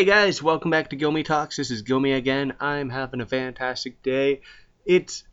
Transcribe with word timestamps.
Hey 0.00 0.06
guys, 0.06 0.42
welcome 0.42 0.70
back 0.70 0.88
to 0.88 0.96
Gilmy 0.96 1.22
Talks. 1.22 1.56
This 1.58 1.70
is 1.70 1.82
Gilmy 1.82 2.16
again. 2.16 2.54
I'm 2.58 2.88
having 2.88 3.20
a 3.20 3.26
fantastic 3.26 4.02
day. 4.02 4.40
It's 4.86 5.24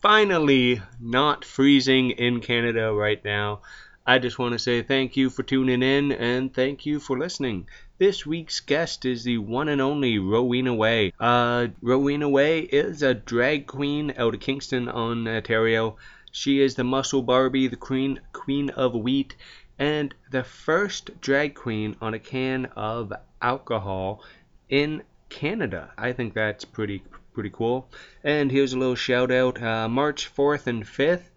finally 0.00 0.80
not 0.98 1.44
freezing 1.44 2.12
in 2.12 2.40
Canada 2.40 2.90
right 2.90 3.22
now. 3.22 3.60
I 4.06 4.18
just 4.18 4.38
want 4.38 4.54
to 4.54 4.58
say 4.58 4.80
thank 4.80 5.18
you 5.18 5.28
for 5.28 5.42
tuning 5.42 5.82
in 5.82 6.12
and 6.12 6.54
thank 6.54 6.86
you 6.86 7.00
for 7.00 7.18
listening. 7.18 7.68
This 7.98 8.24
week's 8.24 8.60
guest 8.60 9.04
is 9.04 9.24
the 9.24 9.36
one 9.36 9.68
and 9.68 9.82
only 9.82 10.18
Rowena 10.18 10.72
Way. 10.72 11.12
Uh, 11.20 11.66
Rowena 11.82 12.30
Way 12.30 12.60
is 12.60 13.02
a 13.02 13.12
drag 13.12 13.66
queen 13.66 14.14
out 14.16 14.32
of 14.32 14.40
Kingston, 14.40 14.88
Ontario. 14.88 15.98
She 16.32 16.62
is 16.62 16.76
the 16.76 16.84
Muscle 16.84 17.20
Barbie, 17.20 17.68
the 17.68 17.76
queen, 17.76 18.20
queen 18.32 18.70
of 18.70 18.94
wheat, 18.94 19.36
and 19.78 20.14
the 20.30 20.42
first 20.42 21.20
drag 21.20 21.54
queen 21.54 21.96
on 22.00 22.12
a 22.12 22.18
can 22.18 22.66
of 22.76 23.12
alcohol 23.40 24.24
in 24.68 25.02
Canada. 25.28 25.92
I 25.96 26.12
think 26.12 26.34
that's 26.34 26.64
pretty 26.64 27.02
pretty 27.32 27.50
cool. 27.50 27.88
And 28.24 28.50
here's 28.50 28.72
a 28.72 28.78
little 28.78 28.96
shout 28.96 29.30
out: 29.30 29.62
uh, 29.62 29.88
March 29.88 30.34
4th 30.34 30.66
and 30.66 30.84
5th, 30.84 31.30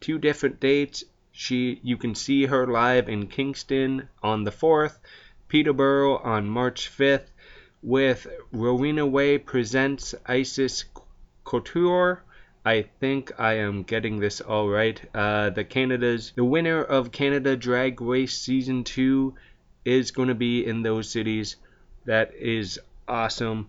two 0.00 0.18
different 0.18 0.60
dates. 0.60 1.04
She 1.32 1.80
you 1.82 1.96
can 1.96 2.14
see 2.14 2.46
her 2.46 2.66
live 2.66 3.08
in 3.08 3.26
Kingston 3.26 4.08
on 4.22 4.44
the 4.44 4.50
4th, 4.50 4.98
Peterborough 5.48 6.18
on 6.18 6.48
March 6.48 6.90
5th, 6.90 7.28
with 7.82 8.26
Rowena 8.52 9.04
Way 9.04 9.38
presents 9.38 10.14
Icesis 10.24 10.84
Couture. 11.44 12.22
I 12.64 12.82
think 13.00 13.32
I 13.40 13.54
am 13.54 13.82
getting 13.82 14.20
this 14.20 14.40
all 14.40 14.68
right. 14.68 15.00
Uh, 15.12 15.50
the 15.50 15.64
Canada's 15.64 16.32
the 16.36 16.44
winner 16.44 16.80
of 16.80 17.10
Canada 17.10 17.56
Drag 17.56 18.00
Race 18.00 18.38
Season 18.38 18.84
Two 18.84 19.34
is 19.84 20.12
going 20.12 20.28
to 20.28 20.34
be 20.36 20.64
in 20.64 20.82
those 20.82 21.10
cities. 21.10 21.56
That 22.04 22.32
is 22.34 22.78
awesome. 23.08 23.68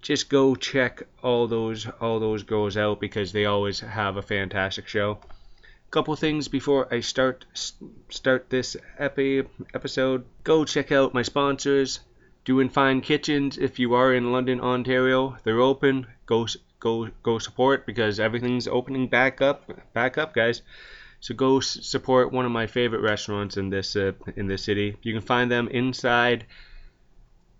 Just 0.00 0.30
go 0.30 0.54
check 0.54 1.02
all 1.24 1.48
those 1.48 1.88
all 2.00 2.20
those 2.20 2.44
girls 2.44 2.76
out 2.76 3.00
because 3.00 3.32
they 3.32 3.46
always 3.46 3.80
have 3.80 4.16
a 4.16 4.22
fantastic 4.22 4.86
show. 4.86 5.18
Couple 5.90 6.14
things 6.14 6.46
before 6.46 6.86
I 6.94 7.00
start 7.00 7.46
start 8.08 8.48
this 8.48 8.76
epi 8.96 9.42
episode. 9.74 10.24
Go 10.44 10.64
check 10.64 10.92
out 10.92 11.14
my 11.14 11.22
sponsors. 11.22 11.98
Doing 12.44 12.68
Fine 12.68 13.00
Kitchens. 13.00 13.58
If 13.58 13.80
you 13.80 13.94
are 13.94 14.14
in 14.14 14.30
London, 14.30 14.60
Ontario, 14.60 15.36
they're 15.42 15.60
open. 15.60 16.06
Go 16.26 16.46
go 16.80 17.08
go 17.22 17.38
support 17.38 17.86
because 17.86 18.18
everything's 18.18 18.66
opening 18.66 19.06
back 19.06 19.40
up 19.40 19.70
back 19.92 20.18
up 20.18 20.34
guys. 20.34 20.62
So 21.20 21.34
go 21.34 21.58
s- 21.58 21.78
support 21.82 22.32
one 22.32 22.46
of 22.46 22.50
my 22.50 22.66
favorite 22.66 23.02
restaurants 23.02 23.56
in 23.56 23.70
this 23.70 23.94
uh, 23.94 24.12
in 24.36 24.48
this 24.48 24.64
city. 24.64 24.96
You 25.02 25.12
can 25.12 25.22
find 25.22 25.50
them 25.50 25.68
inside 25.68 26.46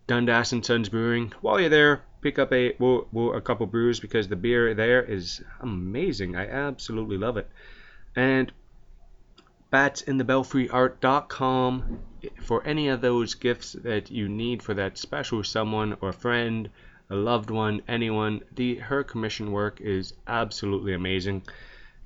Dundas 0.06 0.52
and 0.52 0.64
Sons 0.64 0.88
Brewing. 0.88 1.32
While 1.40 1.60
you're 1.60 1.68
there 1.68 2.02
pick 2.22 2.38
up 2.38 2.52
a 2.52 2.74
well, 2.78 3.08
well, 3.12 3.34
a 3.34 3.40
couple 3.40 3.66
brews 3.66 3.98
because 4.00 4.28
the 4.28 4.36
beer 4.36 4.74
there 4.74 5.02
is 5.02 5.42
amazing. 5.60 6.36
I 6.36 6.48
absolutely 6.48 7.18
love 7.18 7.36
it. 7.36 7.48
And 8.16 8.52
batsinthebelfryart.com 9.72 12.00
for 12.42 12.66
any 12.66 12.88
of 12.88 13.00
those 13.00 13.34
gifts 13.34 13.72
that 13.72 14.10
you 14.10 14.28
need 14.28 14.62
for 14.62 14.74
that 14.74 14.98
special 14.98 15.42
someone 15.44 15.96
or 16.00 16.12
friend 16.12 16.68
a 17.10 17.16
loved 17.16 17.50
one, 17.50 17.82
anyone. 17.88 18.40
The 18.54 18.76
her 18.76 19.02
commission 19.02 19.50
work 19.50 19.80
is 19.80 20.14
absolutely 20.28 20.94
amazing, 20.94 21.42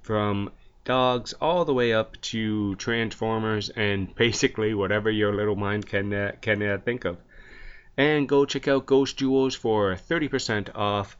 from 0.01 0.51
dogs 0.85 1.35
all 1.35 1.65
the 1.65 1.75
way 1.75 1.93
up 1.93 2.21
to 2.21 2.75
transformers 2.77 3.69
and 3.69 4.15
basically 4.25 4.75
whatever 4.75 5.11
your 5.11 5.35
little 5.35 5.57
mind 5.57 5.87
can 5.87 6.13
uh, 6.13 6.33
can 6.41 6.63
uh, 6.63 6.79
think 6.83 7.05
of. 7.05 7.19
And 7.97 8.29
go 8.29 8.45
check 8.45 8.67
out 8.67 8.87
Ghost 8.87 9.19
Jewels 9.19 9.55
for 9.55 9.95
30% 9.95 10.75
off 10.75 11.17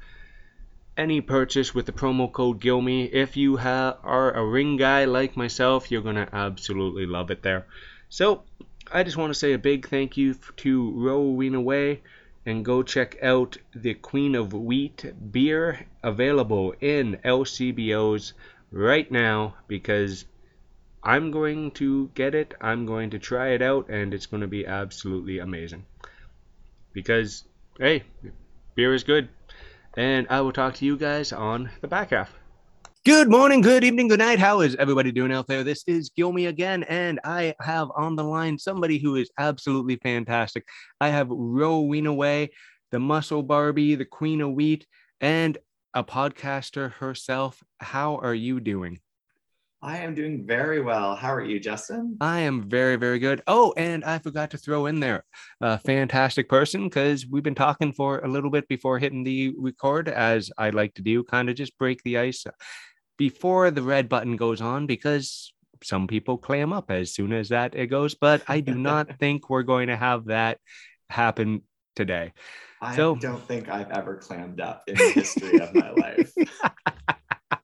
any 0.97 1.21
purchase 1.21 1.75
with 1.75 1.87
the 1.87 1.93
promo 1.93 2.33
code 2.33 2.61
GILMY. 2.61 3.05
If 3.13 3.37
you 3.37 3.59
ha- 3.59 3.99
are 4.03 4.33
a 4.33 4.45
ring 4.45 4.77
guy 4.77 5.05
like 5.05 5.37
myself, 5.37 5.91
you're 5.91 6.03
gonna 6.03 6.29
absolutely 6.33 7.07
love 7.07 7.31
it 7.31 7.43
there. 7.43 7.67
So 8.09 8.43
I 8.91 9.03
just 9.03 9.17
want 9.17 9.31
to 9.31 9.39
say 9.39 9.53
a 9.53 9.59
big 9.59 9.89
thank 9.89 10.17
you 10.17 10.35
to 10.57 10.91
Rowena 10.93 11.61
Way 11.61 12.03
and 12.47 12.65
go 12.65 12.83
check 12.83 13.17
out 13.23 13.57
the 13.75 13.95
Queen 13.95 14.35
of 14.35 14.53
Wheat 14.53 15.13
beer 15.33 15.87
available 16.03 16.75
in 16.81 17.19
LCBOs 17.25 18.33
right 18.71 19.11
now 19.11 19.55
because 19.67 20.25
I'm 21.03 21.31
going 21.31 21.71
to 21.73 22.11
get 22.15 22.35
it. 22.35 22.55
I'm 22.61 22.87
going 22.87 23.11
to 23.11 23.19
try 23.19 23.49
it 23.49 23.63
out 23.63 23.89
and 23.89 24.13
it's 24.13 24.27
going 24.27 24.43
to 24.43 24.47
be 24.47 24.67
absolutely 24.67 25.39
amazing. 25.39 25.87
Because, 26.93 27.45
hey, 27.79 28.05
beer 28.75 28.95
is 28.95 29.05
good. 29.05 29.29
And 29.97 30.27
I 30.29 30.41
will 30.41 30.53
talk 30.53 30.75
to 30.75 30.85
you 30.85 30.97
guys 30.97 31.33
on 31.33 31.71
the 31.81 31.89
back 31.89 32.11
half. 32.11 32.33
Good 33.05 33.29
morning, 33.29 33.61
good 33.61 33.85
evening, 33.85 34.09
good 34.09 34.21
night. 34.21 34.39
How 34.39 34.63
is 34.63 34.77
everybody 34.77 35.13
doing 35.13 35.31
out 35.31 35.47
there? 35.47 35.63
This 35.63 35.85
is 35.87 36.11
Gilmy 36.19 36.49
again, 36.49 36.85
and 36.85 37.21
I 37.23 37.55
have 37.61 37.91
on 37.95 38.17
the 38.17 38.25
line 38.25 38.59
somebody 38.59 38.97
who 38.97 39.17
is 39.17 39.31
absolutely 39.39 39.97
fantastic. 39.97 40.67
I 41.03 41.11
have 41.11 41.29
Rowena 41.29 42.15
Way, 42.15 42.53
the 42.93 42.99
Muscle 42.99 43.43
Barbie, 43.43 43.95
the 43.95 44.07
Queen 44.07 44.41
of 44.41 44.53
Wheat, 44.53 44.87
and 45.21 45.59
a 45.93 46.03
podcaster 46.03 46.93
herself. 46.93 47.63
How 47.79 48.17
are 48.17 48.35
you 48.35 48.59
doing? 48.59 49.01
I 49.83 49.99
am 49.99 50.15
doing 50.15 50.47
very 50.47 50.81
well. 50.81 51.15
How 51.15 51.35
are 51.35 51.45
you, 51.45 51.61
Justin? 51.61 52.17
I 52.23 52.41
am 52.41 52.71
very, 52.71 52.97
very 52.97 53.19
good. 53.19 53.43
Oh, 53.47 53.75
and 53.77 54.03
I 54.03 54.19
forgot 54.19 54.53
to 54.53 54.57
throw 54.57 54.87
in 54.87 55.01
there 55.01 55.27
a 55.61 55.79
fantastic 55.79 56.49
person 56.49 56.85
because 56.85 57.27
we've 57.27 57.43
been 57.43 57.55
talking 57.55 57.93
for 57.93 58.21
a 58.21 58.29
little 58.29 58.49
bit 58.49 58.67
before 58.67 58.99
hitting 58.99 59.25
the 59.25 59.55
record, 59.59 60.09
as 60.09 60.51
I 60.57 60.71
like 60.71 60.95
to 60.95 61.03
do, 61.03 61.23
kind 61.23 61.51
of 61.51 61.57
just 61.57 61.77
break 61.77 62.03
the 62.03 62.17
ice 62.17 62.47
before 63.17 63.71
the 63.71 63.83
red 63.83 64.09
button 64.09 64.37
goes 64.37 64.61
on 64.61 64.87
because 64.87 65.53
some 65.83 66.07
people 66.07 66.39
clam 66.39 66.73
up 66.73 66.91
as 66.91 67.13
soon 67.15 67.33
as 67.33 67.51
that 67.51 67.75
it 67.75 67.89
goes 67.89 68.15
but 68.15 68.43
i 68.49 68.61
do 68.61 68.75
not 68.75 69.19
think 69.21 69.51
we're 69.51 69.63
going 69.63 69.89
to 69.89 69.97
have 69.97 70.27
that 70.27 70.59
happen 71.11 71.63
today. 71.95 72.33
I 72.81 72.97
So- 72.97 73.15
don't 73.17 73.47
think 73.47 73.69
I've 73.69 73.91
ever 73.91 74.17
clammed 74.17 74.61
up 74.61 74.83
in 74.89 74.97
the 74.97 75.11
history 75.11 75.61
of 75.61 75.75
my 75.75 75.91
life. 75.91 76.33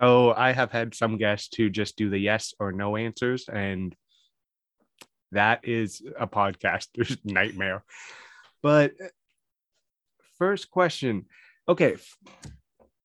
oh 0.00 0.32
i 0.32 0.52
have 0.52 0.72
had 0.72 0.94
some 0.94 1.16
guests 1.18 1.54
who 1.56 1.70
just 1.70 1.96
do 1.96 2.10
the 2.10 2.18
yes 2.18 2.52
or 2.58 2.72
no 2.72 2.96
answers 2.96 3.48
and 3.48 3.94
that 5.32 5.66
is 5.66 6.00
a 6.18 6.28
podcaster's 6.28 7.16
nightmare. 7.24 7.82
But 8.62 8.92
uh, 9.02 9.08
first 10.38 10.70
question. 10.70 11.26
Okay 11.68 11.96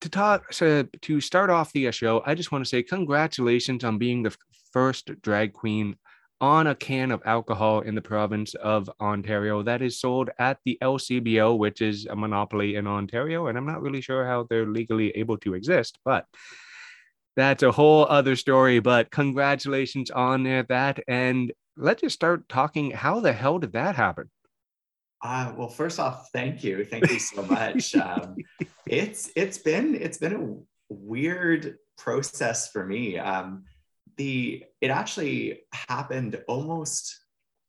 to 0.02 0.10
talk 0.10 0.50
to 0.52 1.22
start 1.22 1.50
off 1.50 1.72
the 1.74 1.88
uh, 1.88 1.92
show 1.92 2.22
i 2.26 2.34
just 2.34 2.52
want 2.52 2.64
to 2.64 2.70
say 2.70 2.82
congratulations 2.82 3.84
on 3.84 3.98
being 3.98 4.24
the 4.24 4.36
first 4.72 5.12
drag 5.22 5.54
queen 5.54 5.96
on 6.42 6.68
a 6.68 6.76
can 6.76 7.12
of 7.12 7.22
alcohol 7.26 7.82
in 7.82 7.96
the 7.96 8.02
province 8.02 8.54
of 8.56 8.90
Ontario 9.02 9.62
that 9.62 9.82
is 9.82 10.00
sold 10.00 10.30
at 10.40 10.58
the 10.64 10.78
LCBO, 10.82 11.58
which 11.58 11.82
is 11.82 12.06
a 12.06 12.16
monopoly 12.16 12.76
in 12.76 12.88
Ontario. 12.88 13.48
And 13.48 13.57
I'm 13.57 13.66
not 13.66 13.81
really 13.81 14.01
sure 14.01 14.25
how 14.25 14.48
they're 14.50 14.66
legally 14.66 15.12
able 15.12 15.38
to 15.40 15.54
exist, 15.54 16.00
but 16.06 16.25
that's 17.36 17.63
a 17.63 17.72
whole 17.72 18.06
other 18.06 18.36
story. 18.36 18.80
But 18.80 19.12
congratulations 19.12 20.12
on 20.12 20.48
uh, 20.48 20.63
that. 20.69 21.00
And 21.07 21.52
let's 21.75 22.02
just 22.02 22.16
start 22.16 22.48
talking. 22.48 22.92
How 22.92 23.19
the 23.19 23.34
hell 23.34 23.60
did 23.60 23.74
that 23.74 23.95
happen? 23.95 24.30
Uh, 25.21 25.54
well, 25.57 25.68
first 25.68 26.00
off, 26.00 26.30
thank 26.31 26.63
you, 26.63 26.86
thank 26.86 27.10
you 27.12 27.19
so 27.19 27.44
much. 27.44 27.95
Um, 27.95 28.38
it's 28.86 29.31
it's 29.36 29.57
been 29.57 29.95
it's 29.95 30.18
been 30.18 30.33
a 30.33 30.94
weird 30.94 31.77
process 31.98 32.71
for 32.71 32.86
me. 32.86 33.18
Um, 33.18 33.66
the 34.18 34.63
it 34.81 34.89
actually 34.89 35.62
happened 35.74 36.42
almost 36.48 37.19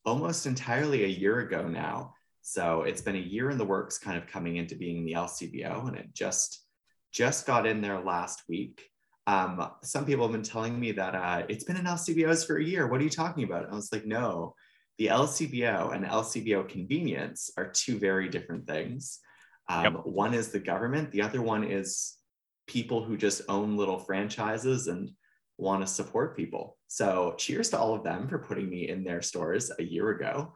almost 0.05 0.47
entirely 0.47 1.05
a 1.05 1.09
year 1.09 1.41
ago 1.41 1.67
now. 1.67 2.15
So 2.43 2.83
it's 2.83 3.03
been 3.03 3.17
a 3.17 3.19
year 3.19 3.51
in 3.51 3.59
the 3.59 3.65
works, 3.65 3.99
kind 3.99 4.17
of 4.17 4.27
coming 4.27 4.57
into 4.57 4.75
being 4.75 5.05
the 5.05 5.13
LCBO, 5.13 5.89
and 5.89 5.97
it 5.97 6.15
just 6.15 6.65
just 7.13 7.47
got 7.47 7.67
in 7.67 7.81
there 7.81 8.01
last 8.01 8.43
week. 8.49 8.89
Um, 9.27 9.71
some 9.83 10.07
people 10.07 10.25
have 10.25 10.33
been 10.33 10.43
telling 10.43 10.79
me 10.79 10.93
that 10.93 11.15
uh, 11.15 11.43
it's 11.49 11.65
been 11.65 11.77
in 11.77 11.85
LCBOs 11.85 12.47
for 12.47 12.59
a 12.59 12.65
year. 12.65 12.87
What 12.87 13.01
are 13.01 13.05
you 13.05 13.11
talking 13.11 13.45
about? 13.45 13.65
And 13.65 13.73
I 13.73 13.77
was 13.77 13.93
like, 13.93 14.07
no, 14.07 14.55
the 15.01 15.07
LCBO 15.07 15.95
and 15.95 16.05
LCBO 16.05 16.69
convenience 16.69 17.51
are 17.57 17.71
two 17.71 17.99
very 17.99 18.29
different 18.29 18.67
things. 18.67 19.19
Um, 19.67 19.85
Yep. 19.85 19.95
One 20.05 20.35
is 20.35 20.49
the 20.49 20.61
government, 20.61 21.11
the 21.11 21.23
other 21.23 21.41
one 21.41 21.65
is 21.65 22.19
people 22.67 23.03
who 23.03 23.17
just 23.17 23.41
own 23.49 23.79
little 23.79 23.99
franchises 23.99 24.89
and 24.89 25.11
want 25.57 25.81
to 25.81 25.87
support 25.87 26.37
people. 26.37 26.77
So, 26.89 27.35
cheers 27.39 27.71
to 27.71 27.79
all 27.79 27.95
of 27.95 28.05
them 28.05 28.29
for 28.29 28.39
putting 28.39 28.69
me 28.69 28.91
in 28.91 29.03
their 29.03 29.23
stores 29.23 29.73
a 29.79 29.83
year 29.83 30.11
ago. 30.11 30.53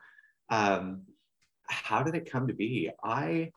Um, 0.51 1.05
how 1.67 2.03
did 2.03 2.15
it 2.15 2.31
come 2.31 2.49
to 2.49 2.55
be? 2.55 2.91
I 3.03 3.51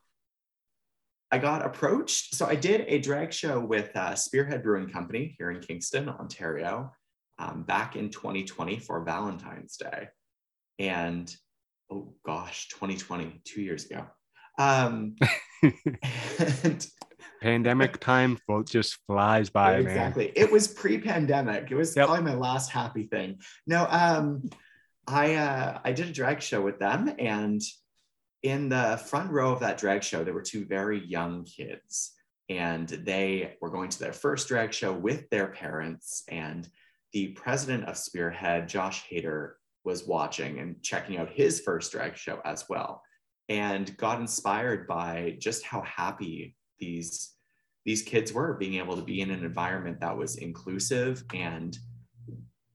I 1.29 1.37
got 1.39 1.65
approached. 1.65 2.35
So 2.35 2.45
I 2.45 2.55
did 2.55 2.85
a 2.87 2.99
drag 2.99 3.33
show 3.33 3.59
with 3.59 3.93
uh, 3.93 4.15
Spearhead 4.15 4.63
Brewing 4.63 4.89
Company 4.89 5.35
here 5.37 5.51
in 5.51 5.59
Kingston, 5.59 6.07
Ontario, 6.07 6.93
um, 7.39 7.63
back 7.63 7.97
in 7.97 8.09
2020 8.09 8.79
for 8.79 9.03
Valentine's 9.03 9.75
Day. 9.75 10.07
And 10.79 11.33
oh 11.91 12.13
gosh, 12.25 12.67
2020, 12.69 13.41
two 13.43 13.61
years 13.61 13.85
ago. 13.85 14.05
Um, 14.59 15.15
and 15.63 16.87
Pandemic 17.41 17.99
time 17.99 18.37
just 18.65 18.97
flies 19.07 19.49
by, 19.49 19.73
man. 19.73 19.81
exactly. 19.81 20.31
It 20.35 20.51
was 20.51 20.67
pre-pandemic. 20.67 21.71
It 21.71 21.75
was 21.75 21.95
Yep. 21.95 22.07
probably 22.07 22.25
my 22.25 22.33
last 22.35 22.71
happy 22.71 23.03
thing. 23.03 23.39
No, 23.65 23.87
um, 23.89 24.49
I 25.07 25.35
uh, 25.35 25.79
I 25.83 25.91
did 25.93 26.09
a 26.09 26.13
drag 26.13 26.41
show 26.41 26.61
with 26.61 26.79
them, 26.79 27.13
and 27.19 27.61
in 28.43 28.69
the 28.69 29.01
front 29.05 29.31
row 29.31 29.51
of 29.51 29.59
that 29.61 29.77
drag 29.77 30.03
show, 30.03 30.23
there 30.23 30.33
were 30.33 30.41
two 30.41 30.65
very 30.65 31.05
young 31.05 31.43
kids, 31.45 32.13
and 32.49 32.87
they 32.87 33.55
were 33.61 33.69
going 33.69 33.89
to 33.89 33.99
their 33.99 34.13
first 34.13 34.47
drag 34.47 34.73
show 34.73 34.91
with 34.93 35.29
their 35.29 35.47
parents. 35.47 36.23
And 36.27 36.67
the 37.13 37.29
president 37.29 37.85
of 37.85 37.97
Spearhead, 37.97 38.67
Josh 38.67 39.05
Hader, 39.09 39.53
was 39.87 40.05
watching 40.05 40.59
and 40.59 40.83
checking 40.83 41.17
out 41.17 41.31
his 41.31 41.61
first 41.61 41.93
drag 41.93 42.17
show 42.17 42.41
as 42.43 42.65
well, 42.67 43.01
and 43.47 43.95
got 43.95 44.19
inspired 44.19 44.85
by 44.85 45.37
just 45.39 45.63
how 45.63 45.81
happy 45.81 46.55
these 46.77 47.33
these 47.85 48.01
kids 48.01 48.33
were 48.33 48.53
being 48.55 48.75
able 48.75 48.97
to 48.97 49.01
be 49.01 49.21
in 49.21 49.31
an 49.31 49.45
environment 49.45 49.97
that 50.01 50.17
was 50.17 50.35
inclusive 50.35 51.23
and 51.33 51.77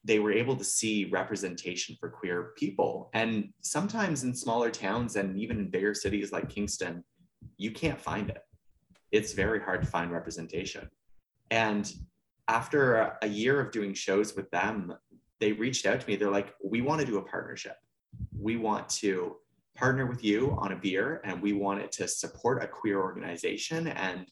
they 0.05 0.19
were 0.19 0.33
able 0.33 0.57
to 0.57 0.65
see 0.65 1.05
representation 1.05 1.95
for 2.01 2.09
queer 2.09 2.55
people. 2.57 3.11
And 3.13 3.51
sometimes 3.61 4.25
in 4.25 4.35
smaller 4.35 4.71
towns 4.71 5.17
and 5.17 5.39
even 5.39 5.59
in 5.59 5.69
bigger 5.69 5.93
cities 5.93 6.33
like 6.33 6.49
Kingston, 6.49 7.05
you 7.59 7.73
can't 7.73 8.01
find 8.01 8.31
it. 8.31 8.41
It's 9.13 9.35
very 9.35 9.61
hard 9.61 9.83
to 9.83 9.87
find 9.87 10.11
representation. 10.11 10.89
And 11.51 11.93
after 12.49 13.17
a 13.21 13.29
year 13.29 13.61
of 13.61 13.71
doing 13.71 13.93
shows 13.93 14.35
with 14.35 14.51
them, 14.51 14.95
they 15.43 15.51
reached 15.51 15.87
out 15.87 16.01
to 16.01 16.07
me. 16.07 16.15
They're 16.15 16.31
like, 16.31 16.55
we 16.63 16.83
want 16.83 17.01
to 17.01 17.07
do 17.07 17.19
a 17.19 17.23
partnership. 17.23 17.77
We 18.39 18.57
want 18.57 18.89
to 19.01 19.39
partner 19.75 20.07
with 20.07 20.23
you 20.23 20.57
on 20.57 20.71
a 20.71 20.77
beer 20.77 21.21
and 21.25 21.43
we 21.43 21.53
want 21.53 21.81
it 21.81 21.91
to 21.93 22.07
support 22.07 22.63
a 22.63 22.69
queer 22.69 23.01
organization 23.01 23.89
and 23.89 24.29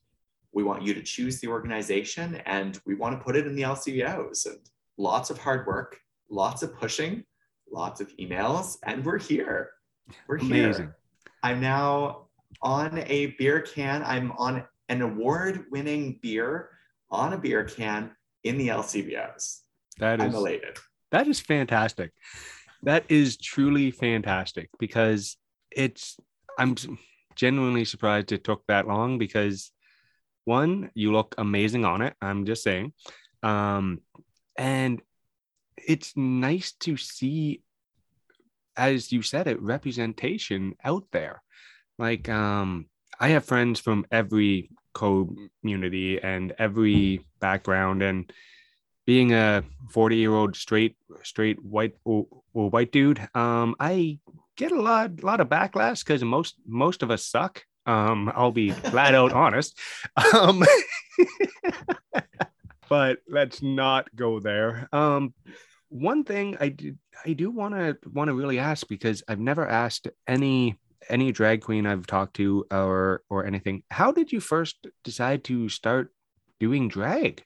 we 0.53 0.63
want 0.63 0.85
you 0.85 0.95
to 0.95 1.03
choose 1.03 1.41
the 1.41 1.49
organization 1.49 2.37
and 2.47 2.79
we 2.87 2.95
want 2.95 3.19
to 3.19 3.25
put 3.25 3.35
it 3.35 3.45
in 3.45 3.57
the 3.57 3.63
LCBOs 3.63 4.47
and 4.47 4.59
lots 4.99 5.31
of 5.31 5.39
hard 5.39 5.67
work, 5.67 5.99
lots 6.31 6.63
of 6.63 6.77
pushing, 6.77 7.25
lots 7.73 8.01
of 8.01 8.17
emails, 8.19 8.77
and 8.85 9.05
we're 9.05 9.19
here. 9.19 9.71
We're 10.29 10.39
here. 10.39 10.67
Amazing. 10.67 10.95
I'm 11.43 11.61
now 11.61 12.29
on 12.63 13.03
a 13.07 13.35
beer 13.37 13.61
can. 13.61 14.05
I'm 14.05 14.31
on 14.33 14.65
an 14.89 15.03
award-winning 15.03 16.21
beer 16.23 16.71
on 17.11 17.33
a 17.33 17.39
beer 17.39 17.65
can 17.65 18.13
in 18.45 18.59
the 18.59 18.69
LCBOs. 18.69 19.63
That 19.99 20.21
I'm 20.21 20.29
is 20.29 20.35
elated. 20.35 20.79
That 21.11 21.29
is 21.29 21.41
fantastic. 21.41 22.13
That 22.83 23.05
is 23.09 23.37
truly 23.37 23.91
fantastic 23.91 24.71
because 24.79 25.37
it's 25.71 26.17
I'm 26.59 26.77
genuinely 27.37 27.85
surprised 27.85 28.33
it 28.33 28.45
took 28.45 28.63
that 28.67 28.87
long 28.87 29.19
because 29.19 29.73
one, 30.45 30.91
you 30.95 31.13
look 31.13 31.35
amazing 31.39 31.85
on 31.85 32.03
it. 32.03 32.15
I'm 32.21 32.45
just 32.45 32.63
saying. 32.63 32.93
Um, 33.43 34.01
and 34.57 35.01
it's 35.77 36.17
nice 36.17 36.73
to 36.81 36.97
see, 36.97 37.63
as 38.77 39.13
you 39.13 39.23
said 39.23 39.47
it, 39.47 39.61
representation 39.61 40.75
out 40.85 41.05
there. 41.13 41.43
Like, 41.99 42.29
um, 42.29 42.87
I 43.19 43.29
have 43.29 43.45
friends 43.45 43.81
from 43.81 44.07
every 44.11 44.71
community 44.95 46.21
and 46.23 46.53
every 46.59 47.27
background, 47.41 48.03
and 48.03 48.33
being 49.11 49.33
a 49.33 49.65
40 49.89 50.17
year 50.17 50.33
old 50.33 50.55
straight 50.55 50.95
straight 51.25 51.61
white 51.65 51.97
or, 52.05 52.29
or 52.55 52.71
white 52.71 52.93
dude, 52.93 53.19
um, 53.35 53.75
I 53.81 54.21
get 54.57 54.71
a 54.71 54.81
lot 54.81 55.25
lot 55.25 55.41
of 55.41 55.49
backlash 55.49 56.05
because 56.05 56.23
most 56.23 56.55
most 56.65 57.03
of 57.03 57.11
us 57.11 57.25
suck. 57.27 57.65
Um, 57.87 58.31
I'll 58.37 58.53
be 58.53 58.71
flat 58.93 59.17
out 59.17 59.33
honest. 59.33 59.77
Um, 60.33 60.63
but 62.89 63.19
let's 63.29 63.61
not 63.61 64.15
go 64.15 64.39
there. 64.39 64.89
Um, 64.93 65.35
one 65.89 66.23
thing 66.23 66.57
I 66.61 66.69
do 66.69 66.95
I 67.27 67.33
do 67.33 67.51
want 67.51 67.75
to 67.75 67.99
want 68.13 68.29
to 68.29 68.35
really 68.35 68.61
ask 68.61 68.87
because 68.87 69.25
I've 69.27 69.41
never 69.41 69.67
asked 69.67 70.07
any 70.29 70.79
any 71.09 71.33
drag 71.33 71.63
queen 71.63 71.85
I've 71.85 72.07
talked 72.07 72.35
to 72.37 72.65
or 72.71 73.25
or 73.29 73.45
anything. 73.45 73.83
How 73.91 74.13
did 74.13 74.31
you 74.31 74.39
first 74.39 74.87
decide 75.03 75.43
to 75.51 75.69
start 75.69 76.15
doing 76.61 76.87
drag? 76.87 77.43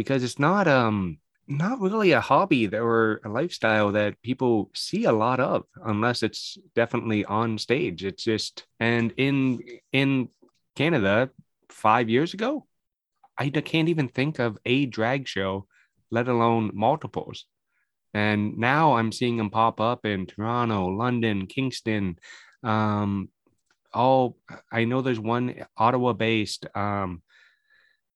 Because 0.00 0.24
it's 0.24 0.38
not 0.38 0.66
um 0.66 1.18
not 1.46 1.80
really 1.80 2.12
a 2.12 2.20
hobby 2.20 2.74
or 2.74 3.20
a 3.24 3.28
lifestyle 3.28 3.92
that 3.92 4.22
people 4.22 4.70
see 4.72 5.04
a 5.04 5.12
lot 5.12 5.40
of 5.40 5.64
unless 5.84 6.22
it's 6.22 6.56
definitely 6.74 7.24
on 7.24 7.58
stage. 7.58 8.04
It's 8.04 8.24
just 8.24 8.66
and 8.78 9.12
in 9.16 9.60
in 9.92 10.28
Canada 10.76 11.30
5 11.68 12.08
years 12.08 12.34
ago 12.34 12.66
i 13.40 13.48
can't 13.48 13.88
even 13.88 14.08
think 14.08 14.38
of 14.38 14.58
a 14.66 14.86
drag 14.86 15.26
show, 15.26 15.66
let 16.10 16.28
alone 16.28 16.70
multiples. 16.74 17.46
And 18.12 18.58
now 18.58 18.96
I'm 18.96 19.12
seeing 19.12 19.38
them 19.38 19.50
pop 19.50 19.80
up 19.80 20.04
in 20.04 20.26
Toronto, 20.26 20.88
London, 20.88 21.46
Kingston. 21.46 22.18
Um, 22.62 23.30
all 23.94 24.36
I 24.70 24.84
know 24.84 25.00
there's 25.00 25.20
one 25.20 25.64
Ottawa 25.76 26.12
based. 26.12 26.66
Um, 26.74 27.22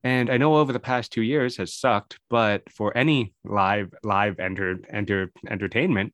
and 0.05 0.31
I 0.31 0.37
know 0.37 0.57
over 0.57 0.73
the 0.73 0.79
past 0.79 1.13
two 1.13 1.23
years 1.23 1.57
has 1.57 1.75
sucked, 1.75 2.19
but 2.29 2.63
for 2.71 2.97
any 2.97 3.33
live 3.43 3.93
live 4.05 4.39
enter 4.39 4.79
enter 4.91 5.33
entertainment. 5.51 6.13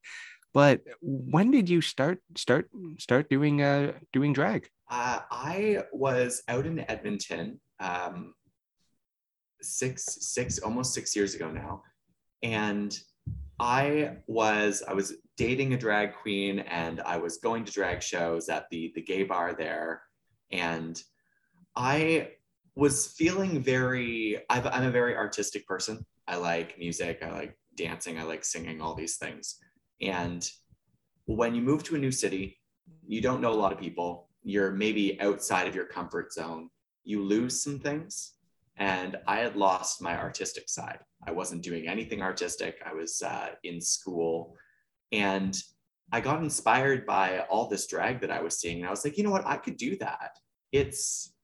But 0.55 0.81
when 1.03 1.51
did 1.51 1.69
you 1.69 1.81
start 1.81 2.21
start 2.37 2.71
start 2.99 3.29
doing 3.29 3.61
uh 3.61 3.93
doing 4.13 4.33
drag? 4.33 4.69
Uh, 4.89 5.21
I 5.31 5.85
was 5.93 6.43
out 6.49 6.67
in 6.67 6.89
Edmonton 6.91 7.61
um, 7.79 8.35
six, 9.63 10.05
six, 10.21 10.59
almost 10.59 10.95
six 10.95 11.15
years 11.15 11.35
ago 11.35 11.51
now, 11.51 11.83
and 12.43 12.99
I 13.61 14.17
was 14.27 14.83
I 14.87 14.95
was 14.95 15.15
dating 15.37 15.75
a 15.75 15.79
drag 15.79 16.15
queen, 16.15 16.61
and 16.61 17.01
I 17.01 17.19
was 17.19 17.39
going 17.39 17.65
to 17.65 17.73
drag 17.73 18.03
shows 18.03 18.49
at 18.49 18.67
the 18.71 18.93
the 18.95 19.03
gay 19.03 19.25
bar 19.25 19.55
there, 19.55 20.03
and 20.51 21.01
I 21.77 22.33
was 22.81 23.09
feeling 23.19 23.63
very. 23.63 24.43
I've, 24.49 24.67
I'm 24.67 24.85
a 24.85 24.91
very 24.91 25.15
artistic 25.17 25.67
person. 25.67 26.05
I 26.27 26.37
like 26.37 26.79
music. 26.79 27.21
I 27.23 27.31
like 27.31 27.59
dancing. 27.77 28.19
I 28.19 28.25
like 28.25 28.45
singing. 28.45 28.81
All 28.81 28.95
these 28.95 29.17
things, 29.17 29.57
and 30.01 30.43
when 31.27 31.55
you 31.55 31.63
move 31.63 31.83
to 31.85 31.95
a 31.95 31.99
new 31.99 32.11
city, 32.11 32.59
you 33.07 33.21
don't 33.21 33.41
know 33.41 33.53
a 33.53 33.63
lot 33.63 33.73
of 33.73 33.79
people 33.79 34.31
you're 34.43 34.73
maybe 34.73 35.21
outside 35.21 35.67
of 35.67 35.75
your 35.75 35.87
comfort 35.87 36.33
zone, 36.33 36.71
you 37.05 37.23
lose 37.23 37.63
some 37.63 37.79
things. 37.79 38.35
And 38.77 39.17
I 39.27 39.41
had 39.41 39.57
lost 39.57 40.01
my 40.01 40.17
artistic 40.17 40.69
side. 40.69 40.99
I 41.27 41.33
wasn't 41.33 41.63
doing 41.63 41.87
anything 41.87 42.23
artistic. 42.23 42.81
I 42.85 42.95
was 42.95 43.21
uh, 43.23 43.51
in 43.63 43.81
school. 43.81 44.57
And 45.13 45.57
I 46.13 46.21
got 46.21 46.43
inspired 46.43 47.05
by 47.05 47.41
all 47.51 47.69
this 47.69 47.87
drag 47.87 48.21
that 48.23 48.31
I 48.31 48.41
was 48.41 48.59
seeing. 48.59 48.79
And 48.79 48.87
I 48.87 48.91
was 48.91 49.05
like, 49.05 49.19
you 49.19 49.25
know 49.25 49.31
what? 49.31 49.47
I 49.47 49.57
could 49.57 49.77
do 49.77 49.97
that. 49.99 50.39
It's 50.73 51.35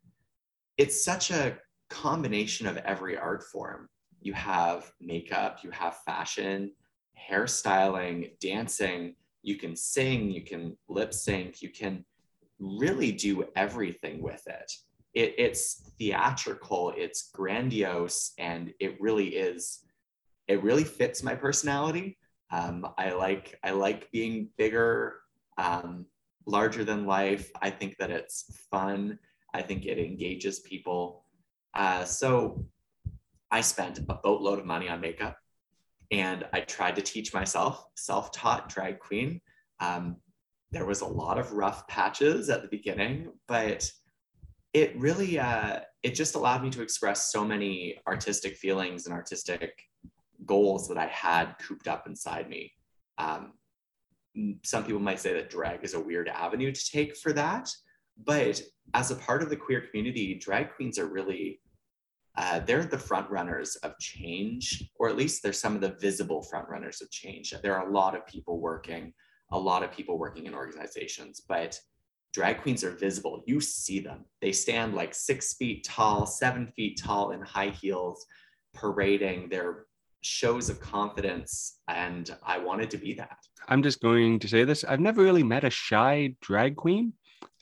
it's 0.79 1.05
such 1.05 1.31
a 1.31 1.59
combination 1.91 2.67
of 2.67 2.77
every 2.79 3.17
art 3.17 3.45
form. 3.45 3.89
You 4.21 4.33
have 4.35 4.91
makeup, 5.01 5.61
you 5.63 5.71
have 5.71 5.99
fashion, 6.05 6.73
hairstyling, 7.31 8.39
dancing, 8.41 9.15
you 9.43 9.57
can 9.57 9.77
sing, 9.77 10.31
you 10.31 10.43
can 10.43 10.77
lip 10.89 11.15
sync, 11.15 11.63
you 11.63 11.71
can 11.71 12.05
really 12.59 13.13
do 13.13 13.45
everything 13.55 14.23
with 14.23 14.43
it. 14.47 14.73
it. 15.15 15.35
It's 15.39 15.93
theatrical, 15.99 16.93
it's 16.97 17.31
grandiose, 17.33 18.33
and 18.39 18.73
it 18.81 19.01
really 19.01 19.29
is, 19.29 19.85
it 20.49 20.63
really 20.63 20.85
fits 20.85 21.23
my 21.23 21.35
personality. 21.35 22.19
Um, 22.51 22.87
I 22.97 23.11
like 23.11 23.59
I 23.65 23.71
like 23.71 24.11
being 24.13 24.51
bigger, 24.57 25.17
um, 25.59 26.07
larger 26.47 26.85
than 26.85 27.07
life. 27.07 27.51
I 27.61 27.71
think 27.71 27.97
that 27.99 28.11
it's 28.11 28.67
fun. 28.71 29.19
I 29.57 29.63
think 29.63 29.87
it 29.87 29.99
engages 29.99 30.61
people. 30.61 31.25
Uh, 31.73 32.05
so 32.05 32.67
I 33.51 33.61
spent 33.63 33.99
a 33.99 34.15
boatload 34.15 34.59
of 34.59 34.67
money 34.67 34.89
on 34.89 35.01
makeup, 35.01 35.37
and 36.11 36.45
I 36.53 36.61
tried 36.61 36.97
to 36.97 37.03
teach 37.03 37.33
myself, 37.33 37.85
self-taught 37.95 38.69
drag 38.69 38.99
queen. 38.99 39.41
Um, 39.81 40.17
there 40.73 40.85
was 40.85 41.01
a 41.01 41.07
lot 41.07 41.39
of 41.39 41.53
rough 41.53 41.89
patches 41.89 42.51
at 42.51 42.61
the 42.63 42.69
beginning, 42.69 43.33
but 43.49 43.91
it 44.75 44.99
really 44.99 45.39
uh, 45.39 45.81
it 46.03 46.15
just 46.15 46.35
allowed 46.35 46.63
me 46.63 46.71
to 46.71 46.83
express 46.83 47.33
so 47.33 47.45
many 47.45 47.99
artistic 48.07 48.57
feelings 48.57 49.07
and 49.07 49.15
artistic 49.15 49.73
goals 50.45 50.87
that 50.89 50.99
I 50.99 51.07
had 51.07 51.55
cooped 51.67 51.89
up 51.89 52.07
inside 52.07 52.51
me. 52.51 52.73
Um, 53.17 53.53
some 54.65 54.85
people 54.85 55.01
might 55.01 55.21
say 55.21 55.33
that 55.33 55.49
drag 55.49 55.83
is 55.83 55.95
a 55.95 56.01
weird 56.01 56.29
avenue 56.29 56.73
to 56.73 56.91
take 56.91 57.17
for 57.17 57.33
that, 57.33 57.71
but 58.25 58.61
as 58.95 59.11
a 59.11 59.17
part 59.17 59.43
of 59.43 59.51
the 59.51 59.57
queer 59.57 59.83
community, 59.83 60.35
drag 60.35 60.75
queens 60.75 60.99
are 60.99 61.07
really 61.07 61.61
uh, 62.39 62.61
they're 62.61 62.85
the 62.85 62.99
front 62.99 63.31
runners 63.31 63.77
of 63.77 63.99
change, 63.99 64.91
or 64.99 65.09
at 65.09 65.17
least 65.17 65.43
they're 65.43 65.55
some 65.55 65.75
of 65.75 65.81
the 65.81 65.97
visible 66.01 66.43
front 66.43 66.69
runners 66.69 67.01
of 67.01 67.11
change. 67.11 67.55
There 67.63 67.75
are 67.75 67.89
a 67.89 67.93
lot 67.93 68.15
of 68.15 68.27
people 68.27 68.61
working, 68.61 69.15
a 69.53 69.59
lot 69.59 69.83
of 69.83 69.91
people 69.91 70.19
working 70.19 70.45
in 70.45 70.55
organizations, 70.55 71.41
but 71.49 71.81
drag 72.35 72.61
queens 72.61 72.85
are 72.85 72.91
visible. 72.91 73.43
You 73.47 73.61
see 73.61 74.01
them. 74.01 74.27
They 74.43 74.53
stand 74.53 74.95
like 74.95 75.15
six 75.15 75.55
feet 75.55 75.85
tall, 75.85 76.27
seven 76.27 76.67
feet 76.67 77.01
tall 77.03 77.31
in 77.31 77.41
high 77.41 77.71
heels, 77.71 78.27
parading 78.75 79.49
their 79.49 79.87
shows 80.21 80.69
of 80.69 80.79
confidence. 80.79 81.79
And 81.89 82.37
I 82.45 82.59
wanted 82.59 82.91
to 82.91 82.99
be 82.99 83.15
that. 83.15 83.39
I'm 83.69 83.83
just 83.83 84.01
going 84.01 84.39
to 84.41 84.49
say 84.49 84.65
this 84.65 84.85
I've 84.85 85.01
never 85.01 85.23
really 85.23 85.43
met 85.43 85.65
a 85.65 85.71
shy 85.71 86.35
drag 86.43 86.77
queen. 86.77 87.15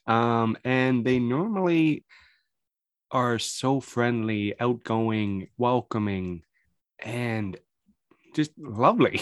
Um, 0.07 0.57
and 0.65 1.05
they 1.05 1.19
normally 1.19 2.05
are 3.11 3.39
so 3.39 3.81
friendly, 3.81 4.59
outgoing, 4.61 5.49
welcoming, 5.57 6.43
and 6.99 7.57
just 8.35 8.51
lovely. 8.59 9.21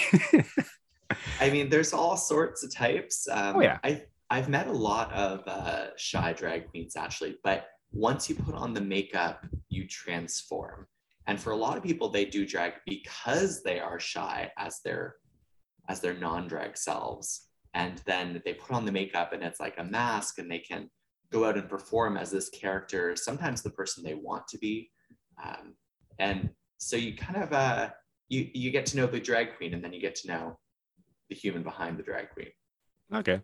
I 1.41 1.51
mean, 1.51 1.69
there's 1.69 1.93
all 1.93 2.17
sorts 2.17 2.65
of 2.65 2.75
types. 2.75 3.29
Um, 3.31 3.57
oh 3.57 3.61
yeah. 3.61 3.79
I 3.85 4.03
I've 4.31 4.49
met 4.49 4.67
a 4.67 4.73
lot 4.73 5.13
of 5.13 5.43
uh, 5.47 5.89
shy 5.99 6.33
drag 6.33 6.71
queens 6.71 6.97
actually, 6.97 7.37
but 7.45 7.67
once 7.93 8.31
you 8.31 8.35
put 8.35 8.55
on 8.55 8.73
the 8.73 8.81
makeup, 8.81 9.47
you 9.69 9.87
transform. 9.87 10.87
And 11.27 11.39
for 11.39 11.53
a 11.53 11.57
lot 11.57 11.77
of 11.77 11.83
people, 11.83 12.09
they 12.09 12.25
do 12.25 12.47
drag 12.47 12.73
because 12.87 13.63
they 13.63 13.79
are 13.79 14.01
shy 14.01 14.51
as 14.57 14.81
their 14.85 15.17
as 15.89 16.01
their 16.01 16.15
non-drag 16.15 16.77
selves. 16.77 17.49
And 17.75 17.99
then 18.05 18.43
they 18.45 18.55
put 18.55 18.73
on 18.73 18.85
the 18.85 18.93
makeup 18.93 19.33
and 19.33 19.43
it's 19.43 19.61
like 19.61 19.79
a 19.79 19.85
mask 19.85 20.39
and 20.39 20.51
they 20.51 20.59
can 20.59 20.91
go 21.31 21.47
out 21.47 21.57
and 21.57 21.69
perform 21.69 22.17
as 22.17 22.31
this 22.31 22.51
character, 22.51 23.17
sometimes 23.17 23.63
the 23.63 23.71
person 23.71 24.05
they 24.05 24.15
want 24.15 24.47
to 24.49 24.59
be. 24.59 24.91
Um, 25.43 25.75
and 26.19 26.51
so 26.77 26.97
you 26.97 27.17
kind 27.17 27.43
of 27.43 27.53
uh, 27.53 27.91
you 28.29 28.51
you 28.53 28.71
get 28.71 28.87
to 28.87 28.97
know 28.97 29.07
the 29.07 29.21
drag 29.21 29.57
queen 29.57 29.73
and 29.73 29.83
then 29.83 29.93
you 29.93 30.01
get 30.01 30.15
to 30.17 30.29
know 30.29 30.59
the 31.31 31.35
human 31.35 31.63
behind 31.63 31.99
the 31.99 32.03
drag 32.03 32.31
queen. 32.31 32.51
Okay. 33.15 33.41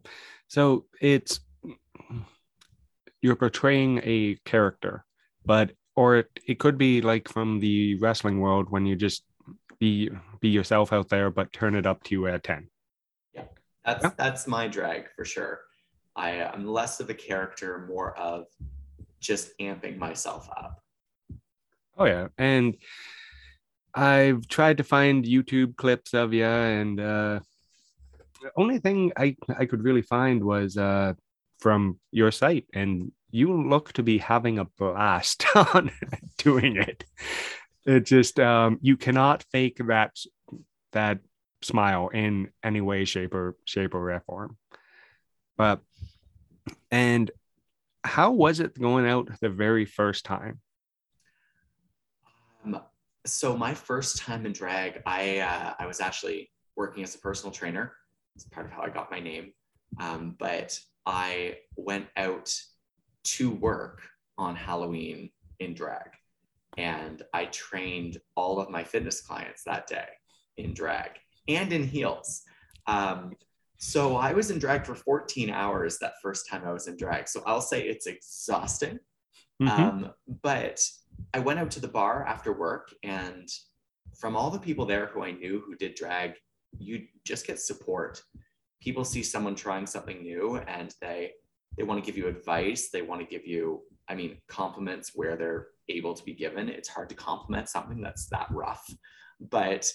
So 0.49 0.85
it's 1.01 1.41
you're 3.23 3.37
portraying 3.37 4.01
a 4.05 4.37
character, 4.45 5.05
but 5.45 5.73
or 5.97 6.19
it, 6.19 6.31
it 6.47 6.59
could 6.61 6.79
be 6.79 7.01
like 7.01 7.29
from 7.29 7.59
the 7.59 7.97
wrestling 7.97 8.41
world 8.41 8.71
when 8.71 8.87
you 8.87 8.95
just 8.95 9.25
be 9.81 10.11
be 10.41 10.49
yourself 10.49 10.93
out 10.93 11.09
there 11.09 11.31
but 11.31 11.53
turn 11.53 11.75
it 11.75 11.87
up 11.87 12.03
to 12.05 12.27
a 12.27 12.39
10 12.39 12.59
yeah 12.59 12.78
that's 13.89 14.05
yeah. 14.05 14.11
that's 14.17 14.47
my 14.47 14.69
drag 14.69 15.11
for 15.17 15.25
sure 15.25 15.61
I, 16.19 16.31
am 16.53 16.67
less 16.67 17.01
of 17.01 17.11
a 17.11 17.15
character, 17.15 17.87
more 17.89 18.19
of 18.19 18.47
just 19.21 19.57
amping 19.59 19.99
myself 19.99 20.49
up. 20.51 20.83
Oh 21.97 22.05
yeah, 22.05 22.29
and 22.37 22.77
I've 23.95 24.47
tried 24.49 24.79
to 24.79 24.85
find 24.85 25.25
YouTube 25.25 25.77
clips 25.77 26.15
of 26.15 26.35
you, 26.35 26.45
and 26.45 27.01
uh, 27.01 27.41
the 28.43 28.51
only 28.57 28.79
thing 28.79 29.13
I 29.17 29.37
I 29.57 29.67
could 29.67 29.85
really 29.85 30.03
find 30.03 30.43
was 30.43 30.77
uh, 30.77 31.15
from 31.61 31.99
your 32.11 32.33
site, 32.33 32.67
and 32.75 33.13
you 33.31 33.69
look 33.69 33.93
to 33.95 34.03
be 34.03 34.19
having 34.19 34.59
a 34.59 34.65
blast 34.65 35.45
on 35.55 35.91
doing 36.39 36.77
it. 36.77 37.05
It 37.87 38.07
just 38.07 38.41
um, 38.41 38.79
you 38.83 38.97
cannot 38.97 39.45
fake 39.53 39.79
that 39.87 40.17
that 40.93 41.19
smile 41.63 42.09
in 42.09 42.51
any 42.63 42.81
way, 42.81 43.05
shape, 43.05 43.35
or 43.35 43.57
shape 43.65 43.95
or 43.95 44.23
form. 44.27 44.57
But 45.57 45.81
and 46.91 47.31
how 48.05 48.33
was 48.33 48.61
it 48.61 48.79
going 48.79 49.07
out 49.07 49.29
the 49.41 49.51
very 49.51 49.85
first 49.85 50.25
time? 50.25 50.61
Um, 52.65 52.81
so 53.27 53.57
my 53.57 53.75
first 53.75 54.19
time 54.19 54.47
in 54.47 54.53
drag, 54.53 55.03
I 55.05 55.39
uh, 55.41 55.75
I 55.79 55.87
was 55.87 56.01
actually 56.01 56.51
working 56.77 57.03
as 57.03 57.15
a 57.15 57.19
personal 57.19 57.53
trainer. 57.53 57.93
It's 58.37 58.45
part 58.45 58.67
of 58.67 58.73
how 58.73 58.83
I 58.83 58.89
got 58.89 59.11
my 59.11 59.21
name. 59.21 59.53
Um, 59.99 60.37
but 60.39 60.79
I 61.07 61.59
went 61.77 62.07
out 62.17 62.55
to 63.25 63.51
work 63.51 64.03
on 64.37 64.55
Halloween 64.55 65.31
in 65.59 65.75
drag, 65.75 66.11
and 66.77 67.23
I 67.35 67.47
trained 67.47 68.19
all 68.37 68.61
of 68.61 68.71
my 68.71 68.85
fitness 68.85 69.21
clients 69.21 69.65
that 69.65 69.89
day 69.89 70.07
in 70.57 70.73
drag 70.73 71.19
and 71.49 71.73
in 71.73 71.85
heels. 71.85 72.43
Um, 72.87 73.33
so 73.79 74.17
I 74.17 74.33
was 74.33 74.51
in 74.51 74.59
drag 74.59 74.85
for 74.85 74.95
14 74.95 75.51
hours 75.51 75.99
that 75.99 76.15
first 76.23 76.49
time 76.49 76.63
I 76.67 76.73
was 76.73 76.89
in 76.89 76.97
drag. 76.97 77.29
So 77.29 77.43
I'll 77.47 77.61
say 77.61 77.83
it's 77.83 78.07
exhausting. 78.07 78.99
Mm-hmm. 79.63 79.83
Um, 79.83 80.11
but 80.43 80.81
I 81.35 81.39
went 81.39 81.59
out 81.59 81.71
to 81.73 81.81
the 81.81 81.89
bar 81.89 82.25
after 82.27 82.53
work, 82.53 82.93
and 83.03 83.49
from 84.17 84.37
all 84.37 84.51
the 84.51 84.59
people 84.59 84.87
there 84.87 85.07
who 85.07 85.23
I 85.23 85.33
knew 85.33 85.63
who 85.65 85.77
did 85.77 85.95
drag, 85.95 86.35
you 86.79 87.07
just 87.25 87.47
get 87.47 87.61
support. 87.61 88.23
People 88.81 89.05
see 89.05 89.23
someone 89.23 89.55
trying 89.55 89.87
something 89.87 90.23
new 90.23 90.57
and 90.57 90.95
they 91.01 91.33
they 91.77 91.85
want 91.85 92.03
to 92.03 92.07
give 92.07 92.19
you 92.19 92.27
advice. 92.27 92.89
They 92.91 93.03
want 93.03 93.21
to 93.21 93.27
give 93.27 93.47
you, 93.47 93.83
I 94.09 94.15
mean, 94.15 94.39
compliments 94.49 95.13
where 95.15 95.37
they're 95.37 95.69
able 95.89 96.13
to 96.15 96.25
be 96.25 96.35
given. 96.35 96.69
It's 96.69 96.89
hard 96.89 97.09
to 97.11 97.15
compliment 97.15 97.69
something 97.69 98.01
that's 98.01 98.27
that 98.31 98.49
rough, 98.51 98.85
but 99.41 99.91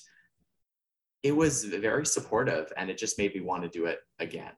it 1.24 1.32
was 1.32 1.63
very 1.63 2.06
supportive 2.06 2.72
and 2.77 2.89
it 2.89 2.98
just 2.98 3.18
made 3.18 3.34
me 3.34 3.42
want 3.42 3.63
to 3.63 3.70
do 3.70 3.86
it 3.86 4.00
again. 4.20 4.51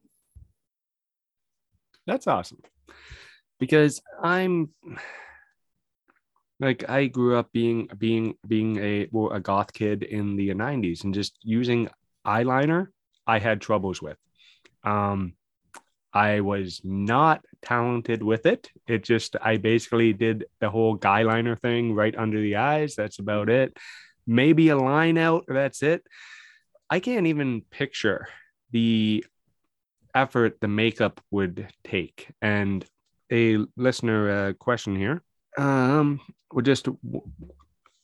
That's 2.08 2.28
awesome. 2.28 2.62
Because 3.60 4.02
I'm 4.22 4.70
like 6.60 6.90
I 6.90 7.06
grew 7.06 7.38
up 7.38 7.52
being 7.52 7.88
being 7.98 8.36
being 8.48 8.78
a 8.78 9.08
well, 9.12 9.32
a 9.32 9.40
goth 9.40 9.74
kid 9.74 10.04
in 10.04 10.36
the 10.36 10.50
90s 10.50 11.04
and 11.04 11.14
just 11.14 11.38
using 11.42 11.90
eyeliner 12.26 12.88
I 13.28 13.40
had 13.40 13.62
troubles 13.62 14.02
with. 14.02 14.18
Um 14.84 15.34
I 16.14 16.40
was 16.40 16.80
not 16.84 17.44
talented 17.62 18.24
with 18.24 18.46
it. 18.46 18.72
It 18.88 19.04
just 19.04 19.36
I 19.42 19.58
basically 19.58 20.14
did 20.14 20.46
the 20.60 20.70
whole 20.70 20.96
guy 20.96 21.24
liner 21.24 21.58
thing 21.58 21.94
right 21.94 22.16
under 22.16 22.40
the 22.40 22.56
eyes. 22.56 22.96
That's 22.96 23.20
about 23.20 23.50
it. 23.50 23.78
Maybe 24.26 24.70
a 24.70 24.78
line 24.78 25.18
out, 25.18 25.46
that's 25.48 25.84
it. 25.84 26.04
I 26.90 27.00
can't 27.00 27.28
even 27.28 27.62
picture 27.72 28.28
the 28.72 29.26
effort 30.14 30.60
the 30.62 30.68
makeup 30.68 31.22
would 31.32 31.68
take. 31.84 32.32
And 32.42 32.86
a 33.32 33.58
listener 33.76 34.30
uh, 34.30 34.54
question 34.54 34.96
here. 34.96 35.24
Um, 35.58 36.22
we're 36.52 36.62
just 36.62 36.86
w- 36.86 37.22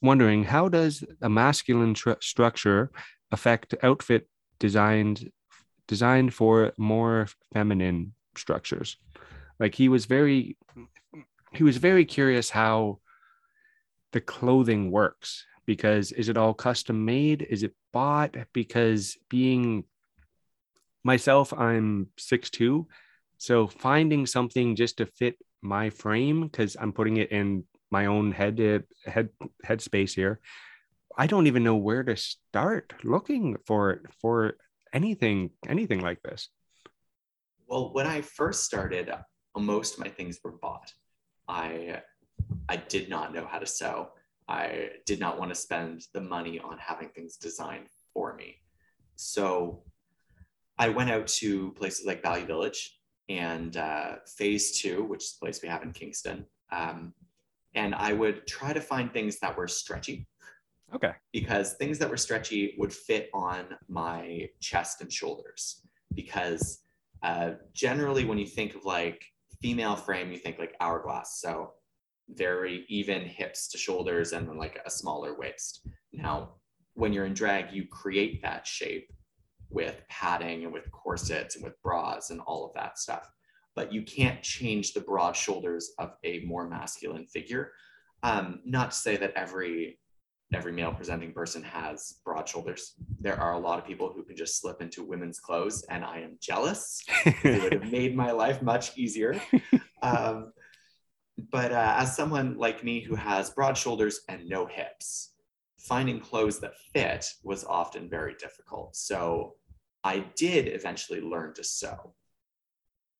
wondering 0.02 0.44
how 0.44 0.68
does 0.68 1.04
a 1.22 1.30
masculine 1.30 1.94
tr- 1.94 2.22
structure 2.22 2.92
affect 3.32 3.76
outfit 3.84 4.28
designed 4.60 5.32
designed 5.88 6.34
for 6.34 6.72
more 6.78 7.28
feminine 7.54 8.14
structures? 8.36 8.98
Like 9.60 9.76
he 9.76 9.90
was 9.90 10.06
very 10.06 10.58
he 11.54 11.64
was 11.64 11.78
very 11.78 12.06
curious 12.06 12.50
how 12.50 13.00
the 14.12 14.22
clothing 14.22 14.92
works 14.92 15.46
because 15.66 16.12
is 16.12 16.30
it 16.30 16.38
all 16.38 16.54
custom 16.54 17.06
made? 17.06 17.42
Is 17.50 17.64
it 17.64 17.74
bought? 17.94 18.36
Because 18.54 19.18
being 19.30 19.86
myself, 21.04 21.54
I'm 21.54 22.08
six 22.18 22.50
two, 22.50 22.88
so 23.38 23.68
finding 23.68 24.26
something 24.26 24.76
just 24.76 24.98
to 24.98 25.06
fit 25.06 25.38
my 25.62 25.90
frame 25.90 26.44
because 26.48 26.76
I'm 26.80 26.94
putting 26.94 27.18
it 27.18 27.32
in 27.32 27.64
my 27.92 28.08
own 28.08 28.32
head 28.32 28.84
head 29.06 29.30
head 29.64 29.82
space 29.82 30.14
here. 30.14 30.40
I 31.18 31.28
don't 31.28 31.48
even 31.48 31.64
know 31.64 31.76
where 31.76 32.04
to 32.04 32.16
start 32.16 32.94
looking 33.04 33.58
for 33.66 34.02
for 34.22 34.56
anything 34.94 35.52
anything 35.68 36.00
like 36.00 36.22
this. 36.24 36.50
Well, 37.68 37.94
when 37.94 38.08
I 38.08 38.22
first 38.22 38.64
started, 38.64 39.12
most 39.58 39.94
of 39.94 40.00
my 40.00 40.10
things 40.10 40.40
were 40.44 40.54
bought. 40.54 40.92
I 41.48 42.02
I 42.70 42.78
did 42.78 43.10
not 43.10 43.34
know 43.34 43.46
how 43.46 43.60
to 43.60 43.66
sew. 43.66 44.10
I 44.52 44.90
did 45.06 45.20
not 45.20 45.40
want 45.40 45.50
to 45.52 45.56
spend 45.56 46.08
the 46.14 46.20
money 46.20 46.60
on 46.60 46.78
having 46.78 47.10
things 47.10 47.38
designed 47.38 47.88
for 48.14 48.36
me. 48.36 48.58
So 49.16 49.84
I 50.78 50.90
went 50.90 51.10
out 51.10 51.28
to 51.40 51.72
places 51.80 52.06
like 52.06 52.22
Value 52.22 52.46
Village 52.46 53.00
and 53.30 53.78
uh, 53.78 54.16
Phase 54.38 54.78
Two, 54.80 55.06
which 55.06 55.24
is 55.24 55.34
the 55.34 55.46
place 55.46 55.62
we 55.62 55.70
have 55.70 55.84
in 55.84 55.94
Kingston. 55.94 56.46
Um, 56.72 57.14
and 57.76 57.96
I 57.96 58.12
would 58.12 58.46
try 58.46 58.74
to 58.74 58.82
find 58.82 59.14
things 59.14 59.40
that 59.40 59.56
were 59.56 59.70
stretchy. 59.70 60.28
Okay. 60.94 61.14
Because 61.32 61.76
things 61.76 61.98
that 62.00 62.10
were 62.10 62.18
stretchy 62.18 62.76
would 62.78 62.92
fit 62.92 63.30
on 63.34 63.64
my 63.88 64.50
chest 64.60 65.00
and 65.00 65.12
shoulders. 65.12 65.88
Because 66.14 66.80
uh, 67.24 67.52
generally, 67.72 68.26
when 68.26 68.38
you 68.38 68.48
think 68.48 68.76
of 68.76 68.84
like 68.84 69.24
female 69.62 69.96
frame, 69.96 70.30
you 70.30 70.38
think 70.38 70.60
like 70.60 70.76
hourglass. 70.82 71.40
So 71.40 71.72
very 72.30 72.86
even 72.88 73.22
hips 73.22 73.68
to 73.70 73.78
shoulders 73.78 74.32
and 74.32 74.48
then 74.48 74.58
like 74.58 74.80
a 74.86 74.90
smaller 74.90 75.38
waist. 75.38 75.88
Now, 76.14 76.56
when 76.94 77.14
you're 77.14 77.26
in 77.26 77.34
drag, 77.34 77.74
you 77.74 77.86
create 77.88 78.42
that 78.42 78.68
shape 78.68 79.08
with 79.70 80.02
padding 80.10 80.64
and 80.64 80.74
with 80.74 80.92
corsets 80.92 81.56
and 81.56 81.64
with 81.64 81.82
bras 81.82 82.30
and 82.30 82.42
all 82.42 82.66
of 82.66 82.74
that 82.74 83.00
stuff. 83.00 83.30
But 83.76 83.94
you 83.94 84.04
can't 84.04 84.44
change 84.44 84.94
the 84.94 85.00
broad 85.00 85.36
shoulders 85.36 85.92
of 85.98 86.12
a 86.24 86.42
more 86.42 86.68
masculine 86.68 87.26
figure. 87.26 87.72
Um, 88.24 88.60
not 88.66 88.92
to 88.92 88.98
say 88.98 89.18
that 89.18 89.34
every 89.36 89.98
every 90.54 90.74
male 90.74 90.94
presenting 90.94 91.32
person 91.32 91.64
has 91.64 92.20
broad 92.26 92.48
shoulders. 92.48 92.96
There 93.22 93.40
are 93.40 93.54
a 93.54 93.60
lot 93.60 93.80
of 93.80 93.86
people 93.86 94.12
who 94.14 94.24
can 94.24 94.36
just 94.36 94.60
slip 94.60 94.82
into 94.82 95.02
women's 95.02 95.40
clothes, 95.40 95.86
and 95.90 96.04
I 96.04 96.20
am 96.20 96.38
jealous. 96.42 97.02
it 97.26 97.64
would 97.64 97.74
have 97.74 97.92
made 97.92 98.16
my 98.16 98.32
life 98.32 98.62
much 98.62 98.98
easier. 98.98 99.40
Um, 100.04 100.52
but 101.50 101.72
uh, 101.72 101.96
as 101.98 102.16
someone 102.16 102.58
like 102.58 102.84
me 102.84 103.02
who 103.02 103.16
has 103.16 103.50
broad 103.50 103.78
shoulders 103.78 104.22
and 104.30 104.48
no 104.48 104.66
hips, 104.66 105.34
finding 105.78 106.20
clothes 106.20 106.60
that 106.60 106.78
fit 106.94 107.26
was 107.44 107.64
often 107.64 108.10
very 108.10 108.36
difficult. 108.36 108.96
So 108.96 109.56
I 110.04 110.26
did 110.36 110.68
eventually 110.68 111.22
learn 111.22 111.54
to 111.56 111.64
sew, 111.64 112.14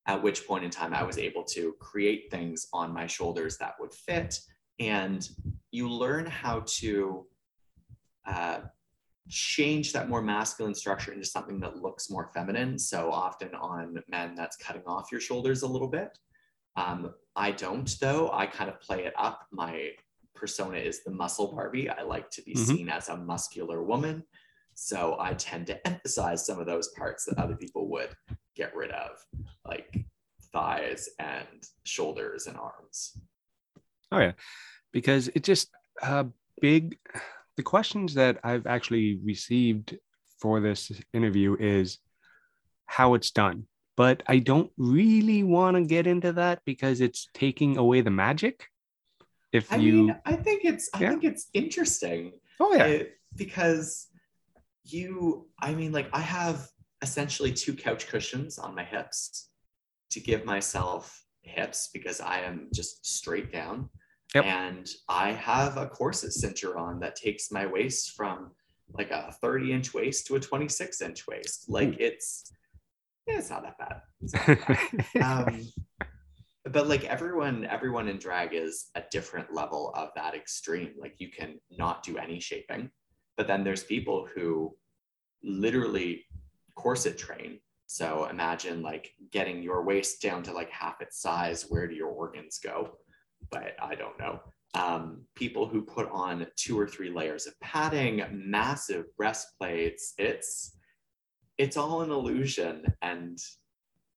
at 0.06 0.22
which 0.22 0.46
point 0.46 0.64
in 0.64 0.70
time 0.70 0.94
I 0.94 1.02
was 1.02 1.18
able 1.18 1.44
to 1.44 1.74
create 1.80 2.30
things 2.30 2.68
on 2.72 2.92
my 2.92 3.06
shoulders 3.06 3.56
that 3.58 3.74
would 3.80 3.92
fit. 3.92 4.38
And 4.78 5.28
you 5.70 5.88
learn 5.88 6.26
how 6.26 6.64
to 6.66 7.26
uh, 8.26 8.60
change 9.28 9.92
that 9.92 10.08
more 10.08 10.22
masculine 10.22 10.74
structure 10.74 11.12
into 11.12 11.24
something 11.24 11.60
that 11.60 11.76
looks 11.76 12.10
more 12.10 12.30
feminine. 12.34 12.78
So 12.78 13.10
often 13.10 13.54
on 13.54 14.02
men, 14.08 14.34
that's 14.34 14.56
cutting 14.56 14.82
off 14.86 15.12
your 15.12 15.20
shoulders 15.20 15.62
a 15.62 15.68
little 15.68 15.88
bit. 15.88 16.18
Um, 16.76 17.14
I 17.36 17.52
don't 17.52 17.88
though. 18.00 18.30
I 18.32 18.46
kind 18.46 18.70
of 18.70 18.80
play 18.80 19.04
it 19.04 19.14
up. 19.16 19.46
My 19.50 19.90
persona 20.34 20.78
is 20.78 21.04
the 21.04 21.10
muscle 21.10 21.52
Barbie. 21.52 21.88
I 21.88 22.02
like 22.02 22.30
to 22.30 22.42
be 22.42 22.54
mm-hmm. 22.54 22.64
seen 22.64 22.88
as 22.88 23.08
a 23.08 23.16
muscular 23.16 23.82
woman. 23.82 24.24
So 24.74 25.16
I 25.20 25.34
tend 25.34 25.66
to 25.68 25.86
emphasize 25.86 26.46
some 26.46 26.58
of 26.58 26.66
those 26.66 26.88
parts 26.88 27.24
that 27.26 27.38
other 27.38 27.56
people 27.56 27.88
would 27.90 28.10
get 28.56 28.74
rid 28.74 28.90
of, 28.90 29.10
like 29.66 30.04
thighs 30.52 31.08
and 31.18 31.46
shoulders 31.84 32.46
and 32.46 32.56
arms. 32.56 33.18
Oh 34.10 34.18
yeah, 34.18 34.32
because 34.92 35.28
it 35.28 35.44
just 35.44 35.70
uh, 36.02 36.24
big. 36.60 36.98
The 37.58 37.62
questions 37.62 38.14
that 38.14 38.38
I've 38.42 38.66
actually 38.66 39.20
received 39.22 39.98
for 40.40 40.60
this 40.60 40.90
interview 41.12 41.54
is 41.60 41.98
how 42.86 43.12
it's 43.14 43.30
done 43.30 43.66
but 43.96 44.22
I 44.26 44.38
don't 44.38 44.70
really 44.76 45.42
want 45.42 45.76
to 45.76 45.82
get 45.82 46.06
into 46.06 46.32
that 46.34 46.60
because 46.64 47.00
it's 47.00 47.28
taking 47.34 47.76
away 47.76 48.00
the 48.00 48.10
magic. 48.10 48.68
If 49.52 49.72
I 49.72 49.76
you, 49.76 49.92
mean, 49.92 50.16
I 50.24 50.34
think 50.34 50.64
it's, 50.64 50.88
I 50.94 50.98
think 50.98 51.24
it's 51.24 51.48
interesting. 51.52 52.32
Oh 52.58 52.74
yeah, 52.74 52.84
it, 52.84 53.18
because 53.36 54.08
you, 54.84 55.46
I 55.60 55.74
mean, 55.74 55.92
like 55.92 56.08
I 56.12 56.20
have 56.20 56.68
essentially 57.02 57.52
two 57.52 57.74
couch 57.74 58.06
cushions 58.06 58.58
on 58.58 58.74
my 58.74 58.84
hips 58.84 59.50
to 60.10 60.20
give 60.20 60.44
myself 60.44 61.24
hips 61.42 61.90
because 61.92 62.20
I 62.20 62.40
am 62.40 62.68
just 62.72 63.04
straight 63.04 63.52
down. 63.52 63.90
Yep. 64.34 64.44
And 64.44 64.88
I 65.08 65.32
have 65.32 65.76
a 65.76 65.86
corset 65.86 66.30
cincher 66.30 66.76
on 66.76 67.00
that 67.00 67.16
takes 67.16 67.50
my 67.50 67.66
waist 67.66 68.12
from 68.12 68.52
like 68.94 69.10
a 69.10 69.32
30 69.40 69.72
inch 69.72 69.94
waist 69.94 70.26
to 70.26 70.36
a 70.36 70.40
26 70.40 71.00
inch 71.02 71.26
waist. 71.26 71.68
Like 71.68 71.96
it's 71.98 72.50
yeah, 73.26 73.38
it's 73.38 73.50
not 73.50 73.62
that 73.62 73.78
bad. 73.78 74.00
Not 74.20 74.46
that 74.46 75.06
bad. 75.14 75.22
um, 75.48 75.60
but 76.70 76.88
like 76.88 77.04
everyone, 77.04 77.64
everyone 77.66 78.08
in 78.08 78.18
drag 78.18 78.54
is 78.54 78.90
a 78.94 79.02
different 79.10 79.52
level 79.52 79.92
of 79.96 80.10
that 80.16 80.34
extreme. 80.34 80.92
Like 80.98 81.14
you 81.18 81.28
can 81.30 81.58
not 81.70 82.02
do 82.02 82.18
any 82.18 82.40
shaping, 82.40 82.90
but 83.36 83.46
then 83.46 83.64
there's 83.64 83.84
people 83.84 84.28
who 84.34 84.74
literally 85.42 86.24
corset 86.76 87.18
train. 87.18 87.58
So 87.86 88.26
imagine 88.30 88.82
like 88.82 89.10
getting 89.32 89.62
your 89.62 89.84
waist 89.84 90.22
down 90.22 90.42
to 90.44 90.52
like 90.52 90.70
half 90.70 91.00
its 91.00 91.20
size. 91.20 91.66
Where 91.68 91.86
do 91.86 91.94
your 91.94 92.08
organs 92.08 92.58
go? 92.58 92.92
But 93.50 93.74
I 93.82 93.94
don't 93.94 94.18
know. 94.18 94.40
Um, 94.74 95.26
people 95.34 95.66
who 95.66 95.82
put 95.82 96.08
on 96.10 96.46
two 96.56 96.78
or 96.78 96.86
three 96.86 97.10
layers 97.10 97.46
of 97.46 97.58
padding, 97.60 98.24
massive 98.30 99.04
breastplates. 99.18 100.14
It's 100.16 100.76
it's 101.58 101.76
all 101.76 102.02
an 102.02 102.10
illusion. 102.10 102.84
And 103.02 103.38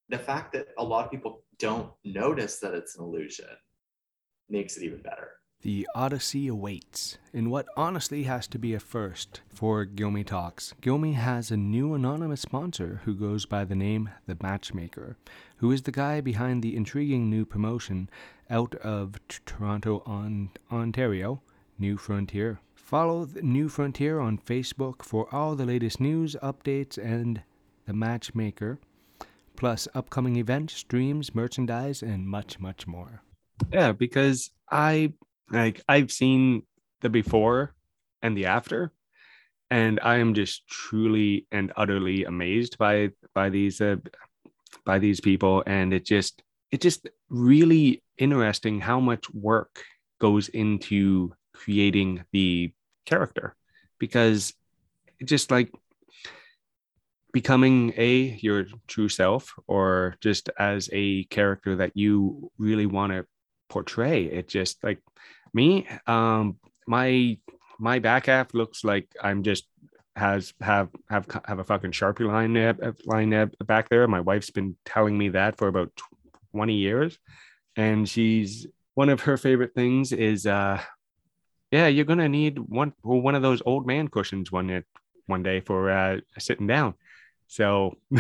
the 0.09 0.17
fact 0.17 0.53
that 0.53 0.67
a 0.77 0.83
lot 0.83 1.05
of 1.05 1.11
people 1.11 1.43
don't 1.59 1.91
notice 2.03 2.59
that 2.59 2.73
it's 2.73 2.95
an 2.97 3.03
illusion 3.03 3.47
makes 4.49 4.77
it 4.77 4.83
even 4.83 5.01
better. 5.01 5.31
The 5.61 5.87
Odyssey 5.95 6.47
awaits 6.47 7.17
in 7.33 7.49
what 7.49 7.65
honestly 7.75 8.23
has 8.23 8.45
to 8.49 8.59
be 8.59 8.75
a 8.75 8.79
first 8.79 9.41
for 9.51 9.83
Gilmy 9.83 10.23
Talks. 10.23 10.75
Gilmy 10.79 11.15
has 11.15 11.49
a 11.49 11.57
new 11.57 11.95
anonymous 11.95 12.41
sponsor 12.41 13.01
who 13.05 13.15
goes 13.15 13.47
by 13.47 13.65
the 13.65 13.73
name 13.73 14.11
The 14.27 14.37
Matchmaker, 14.43 15.17
who 15.57 15.71
is 15.71 15.81
the 15.81 15.91
guy 15.91 16.21
behind 16.21 16.61
the 16.61 16.75
intriguing 16.75 17.31
new 17.31 17.45
promotion 17.45 18.09
out 18.47 18.75
of 18.75 19.15
Toronto, 19.47 20.03
on- 20.05 20.51
Ontario, 20.71 21.41
New 21.79 21.97
Frontier. 21.97 22.59
Follow 22.85 23.27
New 23.41 23.67
Frontier 23.67 24.19
on 24.19 24.37
Facebook 24.37 25.03
for 25.03 25.27
all 25.33 25.55
the 25.55 25.65
latest 25.65 25.99
news, 25.99 26.35
updates, 26.43 26.99
and 26.99 27.41
the 27.87 27.93
matchmaker, 27.93 28.79
plus 29.55 29.87
upcoming 29.95 30.35
events, 30.35 30.75
streams, 30.75 31.33
merchandise, 31.33 32.03
and 32.03 32.27
much, 32.27 32.59
much 32.59 32.85
more. 32.85 33.23
Yeah, 33.73 33.91
because 33.91 34.51
I 34.69 35.13
like 35.49 35.81
I've 35.89 36.11
seen 36.11 36.61
the 37.01 37.09
before 37.09 37.73
and 38.21 38.37
the 38.37 38.45
after, 38.45 38.91
and 39.71 39.99
I 40.03 40.17
am 40.17 40.35
just 40.35 40.67
truly 40.67 41.47
and 41.51 41.73
utterly 41.75 42.25
amazed 42.25 42.77
by 42.77 43.09
by 43.33 43.49
these 43.49 43.81
uh, 43.81 43.95
by 44.85 44.99
these 44.99 45.19
people, 45.19 45.63
and 45.65 45.91
it 45.91 46.05
just 46.05 46.43
it 46.69 46.81
just 46.81 47.09
really 47.29 48.03
interesting 48.19 48.79
how 48.79 48.99
much 48.99 49.27
work 49.33 49.81
goes 50.19 50.49
into 50.49 51.33
creating 51.55 52.23
the 52.31 52.71
character. 53.05 53.55
Because 53.99 54.53
just 55.23 55.51
like 55.51 55.71
becoming 57.31 57.93
a 57.97 58.37
your 58.41 58.65
true 58.87 59.09
self 59.09 59.53
or 59.67 60.15
just 60.21 60.49
as 60.57 60.89
a 60.93 61.23
character 61.25 61.77
that 61.77 61.91
you 61.95 62.51
really 62.57 62.85
want 62.85 63.11
to 63.11 63.25
portray. 63.69 64.25
It 64.25 64.47
just 64.47 64.83
like 64.83 65.01
me 65.53 65.87
um 66.07 66.57
my 66.87 67.37
my 67.79 67.99
back 67.99 68.25
half 68.25 68.53
looks 68.53 68.83
like 68.83 69.07
i'm 69.21 69.41
just 69.43 69.65
has 70.15 70.53
have 70.61 70.89
have 71.09 71.27
have 71.45 71.59
a 71.59 71.63
fucking 71.63 71.91
sharpie 71.91 72.27
line 72.27 72.53
line 73.05 73.51
back 73.65 73.89
there. 73.89 74.07
My 74.07 74.21
wife's 74.21 74.49
been 74.49 74.75
telling 74.85 75.17
me 75.17 75.29
that 75.29 75.57
for 75.57 75.67
about 75.67 75.91
20 76.53 76.73
years. 76.73 77.17
And 77.75 78.07
she's 78.07 78.67
one 78.93 79.09
of 79.09 79.21
her 79.21 79.35
favorite 79.37 79.73
things 79.75 80.13
is 80.13 80.47
uh 80.47 80.81
yeah, 81.75 81.87
you're 81.87 82.05
gonna 82.05 82.29
need 82.29 82.57
one 82.57 82.93
one 83.01 83.35
of 83.35 83.41
those 83.41 83.61
old 83.65 83.85
man 83.85 84.07
cushions 84.07 84.51
one 84.51 84.83
one 85.25 85.43
day 85.43 85.59
for 85.59 85.91
uh, 85.91 86.19
sitting 86.37 86.67
down. 86.67 86.93
So 87.47 87.97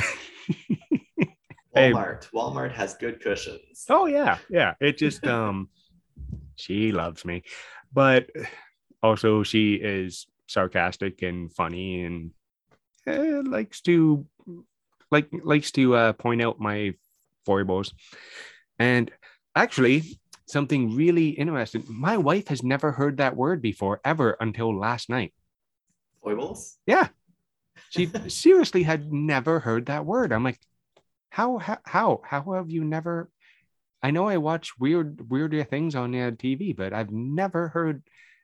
Walmart. 1.75 2.29
Walmart 2.31 2.73
has 2.73 2.95
good 2.95 3.21
cushions. 3.21 3.85
Oh 3.89 4.07
yeah, 4.07 4.39
yeah. 4.49 4.73
It 4.81 4.97
just 4.97 5.25
um, 5.25 5.69
she 6.55 6.91
loves 6.91 7.23
me, 7.23 7.43
but 7.93 8.29
also 9.01 9.43
she 9.43 9.75
is 9.75 10.27
sarcastic 10.47 11.21
and 11.21 11.51
funny 11.53 12.03
and 12.03 12.31
uh, 13.07 13.41
likes 13.49 13.81
to 13.81 14.25
like 15.11 15.29
likes 15.43 15.71
to 15.71 15.95
uh, 15.95 16.13
point 16.13 16.41
out 16.41 16.59
my 16.59 16.93
foibles. 17.45 17.93
And 18.79 19.11
actually, 19.55 20.19
something 20.45 20.95
really 20.95 21.29
interesting. 21.29 21.83
My 21.87 22.17
wife 22.17 22.47
has 22.49 22.63
never 22.63 22.91
heard 22.91 23.17
that 23.17 23.35
word 23.35 23.61
before, 23.61 24.01
ever 24.03 24.37
until 24.39 24.77
last 24.77 25.09
night. 25.09 25.33
Foibles? 26.23 26.77
Yeah. 26.85 27.07
She 27.89 28.09
seriously 28.27 28.83
had 28.83 29.11
never 29.11 29.59
heard 29.59 29.87
that 29.87 30.05
word. 30.05 30.31
I'm 30.31 30.43
like, 30.43 30.59
how, 31.29 31.57
how, 31.57 31.77
how, 31.83 32.21
how 32.23 32.53
have 32.53 32.69
you 32.69 32.83
never? 32.83 33.29
I 34.01 34.11
know 34.11 34.27
I 34.27 34.37
watch 34.37 34.79
weird, 34.79 35.29
weirder 35.29 35.63
things 35.63 35.95
on 35.95 36.13
uh, 36.13 36.31
TV, 36.31 36.75
but 36.75 36.93
I've 36.93 37.11
never 37.11 37.69
heard 37.69 38.03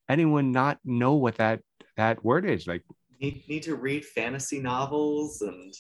anyone 0.10 0.52
not 0.52 0.80
know 0.84 1.14
what 1.14 1.36
that 1.36 1.62
that 1.98 2.26
word 2.26 2.50
is. 2.50 2.68
Like, 2.68 2.84
need, 3.20 3.44
need 3.48 3.64
to 3.64 3.76
read 3.76 4.04
fantasy 4.04 4.60
novels 4.60 5.42
and 5.42 5.74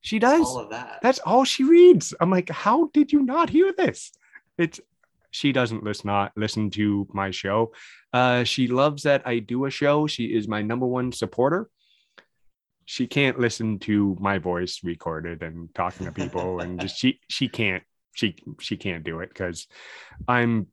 she 0.00 0.18
does 0.18 0.46
all 0.46 0.58
of 0.58 0.70
that. 0.70 0.98
That's 1.02 1.18
all 1.20 1.44
she 1.44 1.64
reads. 1.64 2.14
I'm 2.20 2.30
like, 2.30 2.50
how 2.50 2.90
did 2.92 3.12
you 3.12 3.22
not 3.22 3.50
hear 3.50 3.72
this? 3.76 4.12
It's 4.58 4.80
she 5.36 5.52
doesn't 5.52 5.84
listen 5.84 6.08
not 6.08 6.32
listen 6.36 6.70
to 6.70 7.06
my 7.12 7.30
show. 7.30 7.72
Uh, 8.12 8.44
she 8.44 8.68
loves 8.68 9.02
that 9.02 9.26
I 9.26 9.38
do 9.38 9.66
a 9.66 9.70
show. 9.70 10.06
She 10.06 10.26
is 10.26 10.48
my 10.48 10.62
number 10.62 10.86
one 10.86 11.12
supporter. 11.12 11.68
She 12.86 13.06
can't 13.06 13.38
listen 13.38 13.78
to 13.80 14.16
my 14.20 14.38
voice 14.38 14.80
recorded 14.82 15.42
and 15.42 15.74
talking 15.74 16.06
to 16.06 16.12
people, 16.12 16.60
and 16.60 16.80
just 16.80 16.96
she 16.96 17.20
she 17.28 17.48
can't 17.48 17.82
she 18.14 18.36
she 18.60 18.76
can't 18.76 19.04
do 19.04 19.20
it 19.20 19.28
because 19.28 19.66
I'm 20.26 20.68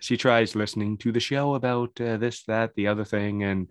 she 0.00 0.16
tries 0.16 0.56
listening 0.56 0.98
to 0.98 1.12
the 1.12 1.20
show 1.20 1.54
about 1.54 1.98
uh, 2.00 2.18
this, 2.18 2.42
that, 2.44 2.74
the 2.74 2.88
other 2.88 3.04
thing, 3.04 3.42
and 3.42 3.68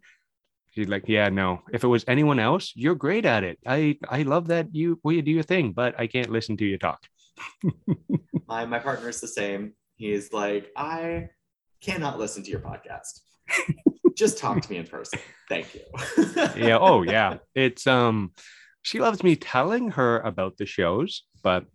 she's 0.71 0.87
like, 0.87 1.03
"Yeah, 1.07 1.29
no. 1.29 1.61
If 1.71 1.83
it 1.83 1.87
was 1.87 2.05
anyone 2.07 2.39
else, 2.39 2.71
you're 2.75 2.95
great 2.95 3.25
at 3.25 3.43
it. 3.43 3.59
I 3.67 3.97
I 4.07 4.23
love 4.23 4.47
that 4.47 4.73
you 4.73 4.99
well 5.03 5.15
you 5.15 5.21
do 5.21 5.31
your 5.31 5.43
thing, 5.43 5.73
but 5.73 5.99
I 5.99 6.07
can't 6.07 6.31
listen 6.31 6.55
to 6.57 6.65
you 6.65 6.77
talk." 6.77 7.01
my 8.47 8.65
my 8.65 8.79
partner 8.79 9.09
is 9.09 9.19
the 9.19 9.27
same. 9.27 9.73
He's 10.03 10.33
like, 10.33 10.69
I 10.75 11.29
cannot 11.79 12.19
listen 12.19 12.43
to 12.43 12.51
your 12.51 12.59
podcast. 12.59 13.21
Just 14.17 14.37
talk 14.37 14.61
to 14.61 14.69
me 14.69 14.75
in 14.75 14.85
person. 14.85 15.17
Thank 15.47 15.73
you. 15.73 15.81
yeah. 16.57 16.77
Oh, 16.77 17.03
yeah. 17.03 17.37
It's 17.55 17.87
um, 17.87 18.33
she 18.81 18.99
loves 18.99 19.23
me 19.23 19.37
telling 19.37 19.91
her 19.91 20.19
about 20.19 20.57
the 20.57 20.65
shows, 20.65 21.23
but 21.41 21.65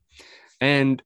and 0.60 1.02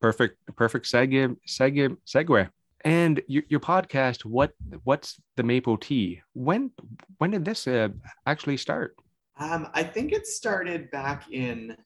perfect, 0.00 0.38
perfect 0.54 0.86
segue, 0.86 1.36
segue, 1.48 1.96
segue. 2.06 2.48
And 2.84 3.20
your, 3.26 3.42
your 3.48 3.60
podcast, 3.60 4.24
what 4.24 4.52
what's 4.84 5.20
the 5.36 5.42
maple 5.42 5.78
tea? 5.78 6.22
When 6.32 6.70
when 7.18 7.32
did 7.32 7.44
this 7.44 7.66
uh, 7.66 7.88
actually 8.24 8.56
start? 8.56 8.94
Um, 9.36 9.66
I 9.74 9.82
think 9.82 10.12
it 10.12 10.28
started 10.28 10.92
back 10.92 11.24
in, 11.32 11.76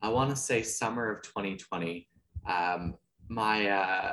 I 0.00 0.10
want 0.10 0.30
to 0.30 0.36
say 0.36 0.62
summer 0.62 1.10
of 1.10 1.22
2020. 1.22 2.08
Um, 2.46 2.94
my 3.28 3.68
uh, 3.68 4.12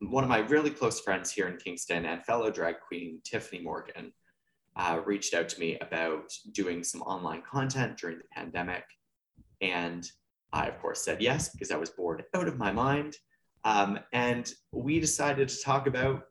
one 0.00 0.24
of 0.24 0.30
my 0.30 0.38
really 0.38 0.70
close 0.70 1.00
friends 1.00 1.30
here 1.30 1.48
in 1.48 1.56
Kingston 1.56 2.06
and 2.06 2.24
fellow 2.24 2.50
drag 2.50 2.76
queen 2.86 3.20
Tiffany 3.24 3.62
Morgan 3.62 4.12
uh, 4.76 5.00
reached 5.04 5.34
out 5.34 5.48
to 5.50 5.60
me 5.60 5.76
about 5.80 6.30
doing 6.52 6.84
some 6.84 7.02
online 7.02 7.42
content 7.42 7.98
during 7.98 8.18
the 8.18 8.24
pandemic, 8.32 8.84
and 9.60 10.08
I 10.52 10.66
of 10.66 10.78
course 10.80 11.02
said 11.02 11.20
yes 11.20 11.50
because 11.50 11.70
I 11.70 11.76
was 11.76 11.90
bored 11.90 12.24
out 12.34 12.48
of 12.48 12.58
my 12.58 12.72
mind. 12.72 13.16
Um, 13.64 13.98
and 14.12 14.50
we 14.72 15.00
decided 15.00 15.48
to 15.48 15.62
talk 15.62 15.86
about 15.86 16.22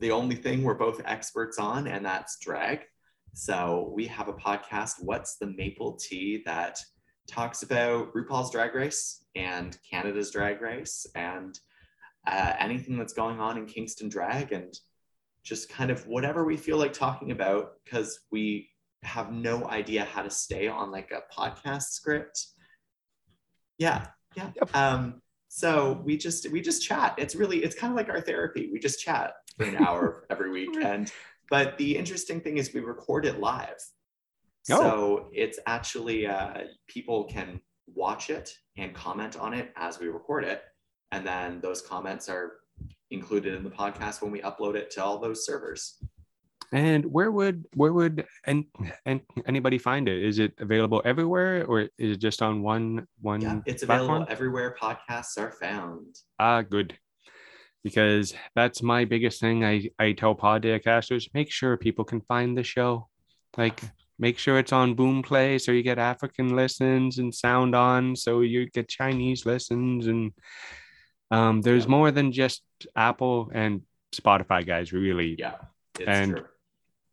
the 0.00 0.10
only 0.10 0.36
thing 0.36 0.62
we're 0.62 0.74
both 0.74 1.02
experts 1.04 1.58
on, 1.58 1.86
and 1.86 2.04
that's 2.04 2.38
drag. 2.38 2.80
So 3.34 3.92
we 3.94 4.06
have 4.06 4.28
a 4.28 4.32
podcast, 4.32 4.94
What's 5.00 5.36
the 5.36 5.48
Maple 5.48 5.92
Tea, 5.92 6.42
that 6.46 6.80
talks 7.26 7.62
about 7.62 8.12
RuPaul's 8.14 8.50
Drag 8.50 8.74
Race 8.74 9.24
and 9.34 9.76
Canada's 9.88 10.30
Drag 10.30 10.60
Race 10.60 11.06
and 11.14 11.58
uh, 12.26 12.54
anything 12.58 12.98
that's 12.98 13.12
going 13.12 13.40
on 13.40 13.58
in 13.58 13.66
Kingston 13.66 14.08
Drag 14.08 14.52
and 14.52 14.74
just 15.42 15.68
kind 15.68 15.90
of 15.90 16.06
whatever 16.06 16.44
we 16.44 16.56
feel 16.56 16.76
like 16.76 16.92
talking 16.92 17.30
about 17.30 17.74
because 17.84 18.20
we 18.32 18.68
have 19.02 19.32
no 19.32 19.68
idea 19.68 20.04
how 20.04 20.22
to 20.22 20.30
stay 20.30 20.66
on 20.66 20.90
like 20.90 21.12
a 21.12 21.22
podcast 21.32 21.84
script. 21.84 22.46
Yeah, 23.78 24.06
yeah. 24.34 24.50
Yep. 24.56 24.76
Um, 24.76 25.22
so 25.48 26.02
we 26.04 26.16
just 26.16 26.50
we 26.50 26.60
just 26.60 26.82
chat. 26.82 27.14
It's 27.16 27.36
really 27.36 27.62
it's 27.62 27.76
kind 27.76 27.92
of 27.92 27.96
like 27.96 28.08
our 28.08 28.20
therapy. 28.20 28.68
We 28.72 28.78
just 28.78 29.00
chat 29.00 29.34
for 29.56 29.64
an 29.64 29.76
hour 29.76 30.26
every 30.30 30.50
week. 30.50 30.76
And 30.82 31.10
but 31.48 31.78
the 31.78 31.96
interesting 31.96 32.40
thing 32.40 32.58
is 32.58 32.74
we 32.74 32.80
record 32.80 33.24
it 33.24 33.38
live. 33.38 33.78
Oh. 34.70 34.80
So 34.80 35.30
it's 35.32 35.58
actually 35.66 36.26
uh, 36.26 36.64
people 36.88 37.24
can 37.24 37.60
watch 37.94 38.30
it 38.30 38.52
and 38.76 38.94
comment 38.94 39.38
on 39.38 39.54
it 39.54 39.72
as 39.76 40.00
we 40.00 40.08
record 40.08 40.44
it, 40.44 40.62
and 41.12 41.26
then 41.26 41.60
those 41.60 41.82
comments 41.82 42.28
are 42.28 42.54
included 43.10 43.54
in 43.54 43.62
the 43.62 43.70
podcast 43.70 44.22
when 44.22 44.32
we 44.32 44.40
upload 44.40 44.74
it 44.74 44.90
to 44.92 45.04
all 45.04 45.18
those 45.18 45.46
servers. 45.46 45.98
And 46.72 47.06
where 47.06 47.30
would 47.30 47.64
where 47.74 47.92
would 47.92 48.26
and 48.44 48.64
and 49.04 49.20
anybody 49.46 49.78
find 49.78 50.08
it? 50.08 50.24
Is 50.24 50.40
it 50.40 50.52
available 50.58 51.00
everywhere, 51.04 51.64
or 51.64 51.82
is 51.82 52.16
it 52.16 52.18
just 52.18 52.42
on 52.42 52.60
one 52.60 53.06
one? 53.20 53.40
Yeah, 53.40 53.60
it's 53.66 53.84
available 53.84 54.16
platform? 54.16 54.32
everywhere 54.32 54.76
podcasts 54.80 55.38
are 55.38 55.52
found. 55.52 56.16
Ah, 56.40 56.62
good. 56.62 56.98
Because 57.84 58.34
that's 58.56 58.82
my 58.82 59.04
biggest 59.04 59.40
thing. 59.40 59.64
I 59.64 59.90
I 60.00 60.10
tell 60.12 60.34
podcasters 60.34 61.32
make 61.34 61.52
sure 61.52 61.76
people 61.76 62.04
can 62.04 62.20
find 62.22 62.58
the 62.58 62.64
show. 62.64 63.08
Like 63.56 63.80
make 64.18 64.38
sure 64.38 64.58
it's 64.58 64.72
on 64.72 64.96
Boomplay 64.96 65.60
so 65.60 65.72
you 65.72 65.82
get 65.82 65.98
African 65.98 66.54
listens 66.56 67.18
and 67.18 67.34
Sound 67.34 67.74
On 67.74 68.16
so 68.16 68.40
you 68.40 68.68
get 68.70 68.88
Chinese 68.88 69.44
listens 69.46 70.06
and 70.06 70.32
um, 71.30 71.60
there's 71.62 71.84
Yeah. 71.84 71.90
more 71.90 72.10
than 72.10 72.32
just 72.32 72.62
Apple 72.94 73.50
and 73.52 73.82
Spotify 74.14 74.64
guys 74.66 74.92
really. 74.92 75.36
Yeah, 75.38 75.56
it's 75.98 76.08
And- 76.08 76.36
true. 76.36 76.46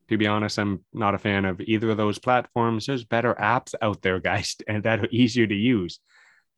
To 0.09 0.17
be 0.17 0.27
honest, 0.27 0.59
I'm 0.59 0.83
not 0.93 1.15
a 1.15 1.17
fan 1.17 1.45
of 1.45 1.61
either 1.61 1.89
of 1.89 1.95
those 1.97 2.19
platforms. 2.19 2.85
There's 2.85 3.05
better 3.05 3.33
apps 3.35 3.73
out 3.81 4.01
there, 4.01 4.19
guys, 4.19 4.55
and 4.67 4.83
that 4.83 4.99
are 4.99 5.07
easier 5.11 5.47
to 5.47 5.55
use. 5.55 5.99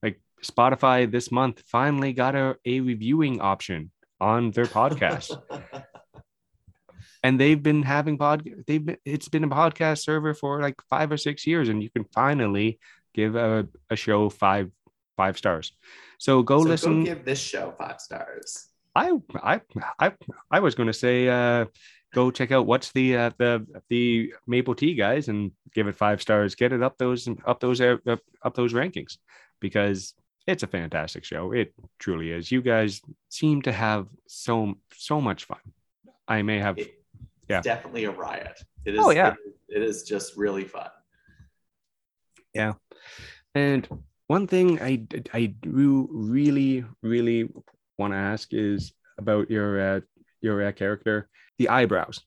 Like 0.01 0.19
Spotify 0.43 1.10
this 1.10 1.31
month 1.31 1.62
finally 1.67 2.12
got 2.12 2.36
a, 2.36 2.58
a 2.65 2.79
reviewing 2.81 3.39
option 3.39 3.91
on 4.19 4.49
their 4.51 4.65
podcast. 4.79 5.29
and 7.25 7.39
they've 7.39 7.63
been 7.69 7.81
having 7.95 8.15
pod 8.23 8.38
they've 8.67 8.85
been 8.88 8.97
it's 9.13 9.29
been 9.35 9.43
a 9.49 9.53
podcast 9.61 9.99
server 10.07 10.33
for 10.41 10.51
like 10.67 10.77
five 10.93 11.09
or 11.13 11.17
six 11.27 11.35
years 11.51 11.67
and 11.69 11.77
you 11.83 11.89
can 11.95 12.05
finally 12.21 12.69
give 13.19 13.33
a, 13.35 13.67
a 13.89 13.95
show 13.95 14.29
five 14.29 14.67
five 15.17 15.35
stars. 15.38 15.65
So 16.25 16.31
go 16.51 16.57
so 16.63 16.69
listen 16.73 16.93
Go 17.03 17.09
give 17.13 17.23
this 17.31 17.39
show 17.51 17.65
five 17.81 17.99
stars. 18.07 18.47
i 18.95 19.07
i 19.53 19.55
i, 20.05 20.07
I 20.57 20.59
was 20.65 20.73
going 20.77 20.91
to 20.95 20.99
say 21.05 21.17
uh 21.39 21.65
go 22.17 22.31
check 22.31 22.51
out 22.55 22.65
what's 22.71 22.89
the 22.97 23.07
uh, 23.23 23.31
the 23.41 23.51
the 23.93 24.03
maple 24.53 24.75
tea 24.81 24.93
guys 24.95 25.27
and 25.31 25.51
give 25.75 25.88
it 25.91 25.95
five 26.05 26.19
stars. 26.25 26.55
Get 26.55 26.71
it 26.71 26.81
up 26.88 26.95
those 26.97 27.27
up 27.51 27.59
those 27.59 27.79
uh, 27.81 27.97
up, 28.13 28.21
up 28.47 28.53
those 28.55 28.73
rankings 28.73 29.13
because 29.65 30.13
it's 30.47 30.63
a 30.63 30.67
fantastic 30.77 31.23
show. 31.31 31.43
It 31.61 31.73
truly 32.03 32.27
is. 32.38 32.51
You 32.55 32.61
guys 32.61 33.01
seem 33.29 33.57
to 33.63 33.71
have 33.85 34.07
so 34.27 34.55
so 35.09 35.19
much 35.19 35.41
fun. 35.51 35.63
I 36.27 36.41
may 36.49 36.59
have 36.59 36.77
It- 36.77 36.93
Yeah. 37.49 37.62
Definitely 37.62 38.05
a 38.05 38.12
riot. 38.12 38.60
It 38.86 38.95
is. 38.95 38.99
Oh, 39.03 39.12
yeah. 39.12 39.34
It, 39.69 39.77
it 39.77 39.84
is 39.84 40.03
just 40.03 40.36
really 40.36 40.63
fun. 40.63 40.89
Yeah, 42.53 42.73
and 43.53 43.88
one 44.27 44.47
thing 44.47 44.81
I 44.81 45.05
I 45.34 45.47
do 45.47 46.08
really 46.10 46.86
really 47.03 47.49
want 47.97 48.13
to 48.13 48.17
ask 48.17 48.53
is 48.53 48.93
about 49.17 49.49
your 49.49 49.97
uh, 49.97 49.99
your 50.41 50.65
uh, 50.65 50.71
character, 50.71 51.27
the 51.58 51.69
eyebrows. 51.69 52.21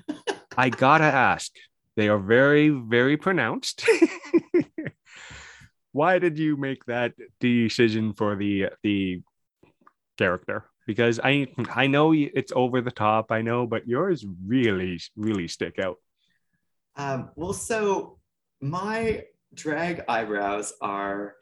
I 0.56 0.70
gotta 0.70 1.04
ask. 1.04 1.52
They 1.96 2.08
are 2.08 2.18
very 2.18 2.70
very 2.70 3.18
pronounced. 3.18 3.86
Why 5.92 6.18
did 6.18 6.38
you 6.38 6.56
make 6.56 6.84
that 6.86 7.12
decision 7.38 8.14
for 8.14 8.34
the 8.34 8.70
the 8.82 9.22
character? 10.16 10.64
Because 10.86 11.18
I 11.22 11.48
I 11.74 11.86
know 11.88 12.12
it's 12.12 12.52
over 12.54 12.80
the 12.80 12.90
top. 12.90 13.32
I 13.32 13.42
know, 13.42 13.66
but 13.66 13.88
yours 13.88 14.24
really 14.46 15.00
really 15.16 15.48
stick 15.48 15.78
out. 15.78 15.98
Um, 16.96 17.30
well, 17.36 17.52
so 17.52 18.18
my 18.60 19.24
drag 19.54 20.04
eyebrows 20.08 20.72
are, 20.80 21.36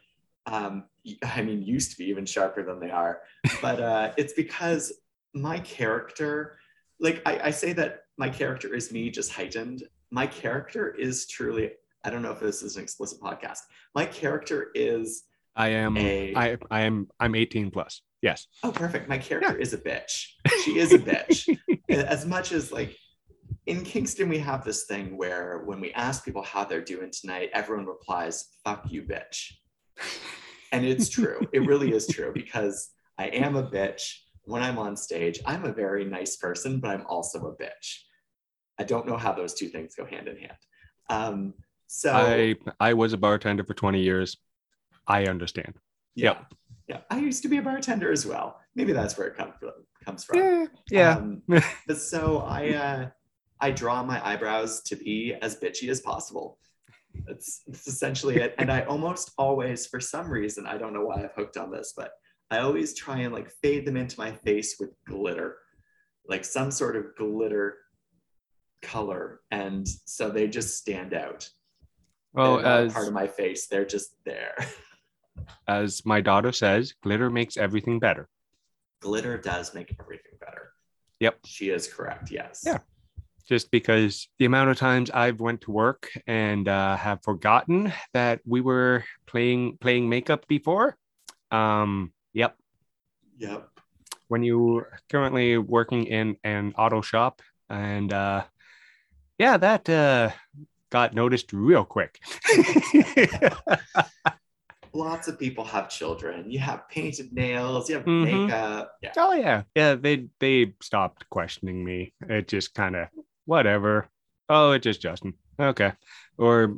um, 0.46 0.85
I 1.22 1.42
mean, 1.42 1.62
used 1.62 1.92
to 1.92 1.98
be 1.98 2.07
even 2.07 2.26
sharper 2.26 2.62
than 2.64 2.80
they 2.80 2.90
are, 2.90 3.20
but 3.62 3.80
uh, 3.80 4.12
it's 4.16 4.33
because 4.33 4.92
my 5.33 5.59
character, 5.61 6.59
like 7.00 7.22
I, 7.26 7.38
I 7.44 7.50
say 7.50 7.72
that 7.74 8.04
my 8.16 8.28
character 8.28 8.74
is 8.74 8.92
me 8.92 9.11
just 9.11 9.33
heightened. 9.33 9.85
My 10.11 10.26
character 10.26 10.94
is 10.94 11.26
truly, 11.26 11.72
I 12.04 12.11
don't 12.11 12.22
know 12.22 12.33
if 12.33 12.40
this 12.40 12.62
is 12.62 12.76
an 12.76 12.83
explicit 12.83 13.20
podcast. 13.20 13.61
My 13.94 14.07
character 14.07 14.70
is, 14.74 15.24
I 15.57 15.68
am 15.68 15.96
A- 15.96 16.35
I 16.35 16.57
I 16.70 16.80
am 16.80 17.09
I'm 17.20 17.35
18 17.37 17.70
plus. 17.70 18.02
Yes. 18.24 18.46
oh, 18.62 18.72
perfect. 18.72 19.06
My 19.06 19.18
character 19.18 19.54
is 19.54 19.74
a 19.74 19.78
bitch. 19.78 20.28
She 20.64 20.78
is 20.78 20.94
a 20.94 20.98
bitch. 20.98 21.46
as 21.90 22.24
much 22.24 22.52
as 22.52 22.72
like 22.72 22.96
in 23.66 23.84
Kingston, 23.84 24.30
we 24.30 24.38
have 24.38 24.64
this 24.64 24.84
thing 24.84 25.18
where 25.18 25.62
when 25.66 25.78
we 25.78 25.92
ask 25.92 26.24
people 26.24 26.42
how 26.42 26.64
they're 26.64 26.80
doing 26.80 27.10
tonight, 27.12 27.50
everyone 27.52 27.84
replies, 27.84 28.46
fuck 28.64 28.90
you, 28.90 29.02
bitch. 29.02 29.52
And 30.72 30.87
it's 30.87 31.10
true. 31.10 31.46
it 31.52 31.66
really 31.66 31.92
is 31.92 32.06
true 32.06 32.32
because 32.32 32.92
I 33.18 33.26
am 33.26 33.56
a 33.56 33.62
bitch. 33.62 34.16
When 34.44 34.62
I'm 34.62 34.78
on 34.78 34.96
stage, 34.96 35.40
I'm 35.44 35.66
a 35.66 35.72
very 35.72 36.06
nice 36.06 36.37
person, 36.37 36.80
but 36.80 36.92
I'm 36.92 37.06
also 37.06 37.38
a 37.46 37.62
bitch. 37.62 37.98
I 38.78 38.84
don't 38.84 39.06
know 39.06 39.18
how 39.18 39.32
those 39.32 39.52
two 39.52 39.68
things 39.68 39.94
go 39.94 40.06
hand 40.06 40.28
in 40.28 40.38
hand. 40.38 40.56
Um, 41.10 41.54
so 41.87 42.10
I 42.10 42.56
I 42.80 42.94
was 42.94 43.12
a 43.12 43.18
bartender 43.18 43.64
for 43.64 43.74
20 43.74 44.00
years. 44.00 44.38
I 45.06 45.26
understand. 45.26 45.74
yeah, 46.14 46.38
yeah. 46.88 47.01
I 47.11 47.18
used 47.18 47.42
to 47.42 47.49
be 47.49 47.59
a 47.59 47.62
bartender 47.62 48.12
as 48.12 48.27
well. 48.27 48.61
Maybe 48.75 48.92
that's 48.92 49.16
where 49.16 49.29
it 49.29 49.37
comes 49.37 49.55
from. 49.59 49.70
Comes 50.05 50.25
from. 50.25 50.38
Yeah. 50.38 50.66
Yeah. 50.90 51.16
Um, 51.16 51.42
but 51.87 51.99
so 51.99 52.38
I 52.38 52.70
uh, 52.70 53.09
I 53.61 53.70
draw 53.70 54.03
my 54.03 54.25
eyebrows 54.27 54.83
to 54.83 54.97
be 54.97 55.35
as 55.40 55.57
bitchy 55.57 55.88
as 55.88 56.01
possible. 56.01 56.59
That's, 57.27 57.62
that's 57.66 57.87
essentially 57.87 58.37
it. 58.37 58.55
And 58.59 58.70
I 58.70 58.83
almost 58.83 59.33
always, 59.38 59.87
for 59.87 60.01
some 60.01 60.29
reason, 60.31 60.66
I 60.66 60.77
don't 60.77 60.92
know 60.92 61.05
why 61.05 61.23
I've 61.23 61.35
hooked 61.35 61.57
on 61.57 61.70
this, 61.70 61.94
but 61.97 62.11
I 62.51 62.59
always 62.59 62.94
try 62.94 63.20
and 63.20 63.33
like 63.33 63.51
fade 63.62 63.87
them 63.87 63.97
into 63.97 64.18
my 64.18 64.33
face 64.33 64.77
with 64.79 64.90
glitter, 65.07 65.57
like 66.29 66.44
some 66.44 66.70
sort 66.70 66.97
of 66.97 67.16
glitter 67.16 67.79
color, 68.83 69.40
and 69.51 69.88
so 70.05 70.29
they 70.29 70.47
just 70.47 70.77
stand 70.77 71.14
out. 71.14 71.49
well, 72.33 72.59
They're 72.59 72.87
as 72.87 72.92
part 72.92 73.07
of 73.07 73.14
my 73.14 73.27
face, 73.27 73.66
they're 73.66 73.87
just 73.87 74.16
there. 74.25 74.55
as 75.68 76.05
my 76.05 76.20
daughter 76.20 76.53
says, 76.53 76.94
glitter 77.03 77.31
makes 77.31 77.57
everything 77.57 77.99
better. 77.99 78.29
glitter 79.01 79.37
does 79.38 79.75
make 79.75 79.94
everything 80.01 80.33
better. 80.40 80.73
Yep. 81.20 81.38
She 81.47 81.68
is 81.70 81.87
correct. 81.88 82.31
Yes. 82.31 82.62
Yeah. 82.66 82.79
just 83.47 83.70
because 83.70 84.29
the 84.38 84.47
amount 84.47 84.70
of 84.70 84.79
times 84.79 85.11
I've 85.11 85.38
went 85.40 85.61
to 85.62 85.70
work 85.70 86.09
and 86.27 86.66
uh, 86.66 86.97
have 86.97 87.23
forgotten 87.23 87.92
that 88.14 88.40
we 88.47 88.61
were 88.62 89.05
playing 89.27 89.77
playing 89.81 90.09
makeup 90.09 90.47
before. 90.49 90.97
Um, 91.51 92.12
yep. 92.33 92.57
Yep. 93.38 93.68
When 94.29 94.42
you 94.42 94.87
currently 95.11 95.59
working 95.59 96.07
in 96.07 96.37
an 96.42 96.73
auto 96.79 97.03
shop 97.03 97.42
and 97.68 98.12
uh, 98.12 98.44
yeah, 99.38 99.59
that 99.59 99.88
uh, 99.90 100.31
got 100.90 101.14
noticed 101.14 101.53
real 101.53 101.85
quick. 101.85 102.20
Lots 104.94 105.26
of 105.26 105.38
people 105.40 105.64
have 105.64 105.88
children. 105.88 106.48
You 106.50 106.61
have 106.61 106.88
painted 106.88 107.33
nails. 107.33 107.88
You 107.90 107.96
have 107.96 108.04
Mhm. 108.04 108.24
makeup. 108.46 108.92
Yeah. 109.02 109.12
oh 109.16 109.33
yeah, 109.35 109.62
yeah. 109.74 109.96
They 109.96 110.28
they 110.38 110.74
stopped 110.80 111.28
questioning 111.30 111.85
me. 111.85 112.14
It 112.28 112.46
just 112.48 112.74
kind 112.74 112.94
of 112.94 113.09
whatever. 113.44 114.09
Oh, 114.48 114.70
it's 114.72 114.85
just 114.85 115.00
Justin. 115.02 115.35
Okay. 115.59 115.92
Or 116.38 116.76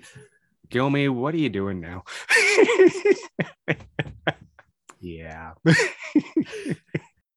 Gilmy, 0.71 1.11
what 1.11 1.35
are 1.35 1.39
you 1.39 1.49
doing 1.51 1.81
now? 1.81 2.05
yeah. 5.01 5.53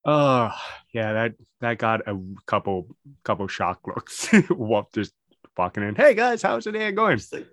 oh 0.05 0.51
yeah, 0.93 1.13
that 1.13 1.33
that 1.61 1.77
got 1.77 2.07
a 2.07 2.17
couple 2.45 2.87
couple 3.23 3.47
shock 3.47 3.79
looks. 3.85 4.27
Whoop 4.49 4.87
just 4.93 5.13
walking 5.57 5.83
in. 5.83 5.95
Hey 5.95 6.13
guys, 6.13 6.41
how's 6.41 6.63
the 6.63 6.71
day 6.71 6.91
going? 6.91 7.19
Like, 7.31 7.47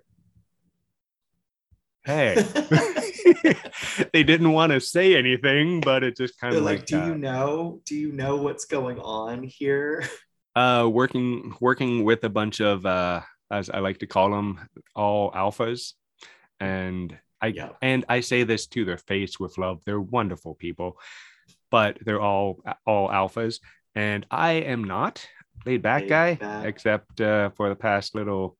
Hey. 2.07 2.35
they 4.13 4.23
didn't 4.23 4.53
want 4.53 4.71
to 4.71 4.79
say 4.79 5.15
anything, 5.15 5.81
but 5.81 6.03
it 6.03 6.15
just 6.17 6.39
kind 6.39 6.53
they're 6.53 6.59
of 6.59 6.65
like, 6.65 6.79
like, 6.79 6.87
do 6.87 6.99
uh, 7.01 7.05
you 7.07 7.15
know? 7.15 7.81
Do 7.85 7.95
you 7.95 8.11
know 8.13 8.37
what's 8.37 8.65
going 8.65 8.99
on 8.99 9.43
here? 9.43 10.03
uh 10.55 10.89
working 10.91 11.53
working 11.61 12.03
with 12.03 12.23
a 12.23 12.29
bunch 12.29 12.61
of 12.61 12.83
uh 12.83 13.21
as 13.51 13.69
i 13.69 13.77
like 13.77 13.99
to 13.99 14.07
call 14.07 14.31
them 14.31 14.67
all 14.95 15.31
alphas 15.33 15.93
and 16.59 17.15
i 17.39 17.47
Yeah. 17.47 17.73
and 17.83 18.03
i 18.09 18.21
say 18.21 18.41
this 18.43 18.65
to 18.73 18.83
their 18.83 18.97
face 18.97 19.39
with 19.39 19.59
love 19.59 19.81
they're 19.85 20.01
wonderful 20.01 20.55
people 20.55 20.97
but 21.69 21.99
they're 22.03 22.19
all 22.19 22.63
all 22.87 23.07
alphas 23.09 23.59
and 23.93 24.25
i 24.31 24.53
am 24.53 24.83
not 24.83 25.23
laid 25.67 25.83
back 25.83 26.01
Laid 26.01 26.09
guy 26.09 26.33
back. 26.35 26.65
except 26.65 27.21
uh, 27.21 27.51
for 27.51 27.69
the 27.69 27.75
past 27.75 28.15
little 28.15 28.57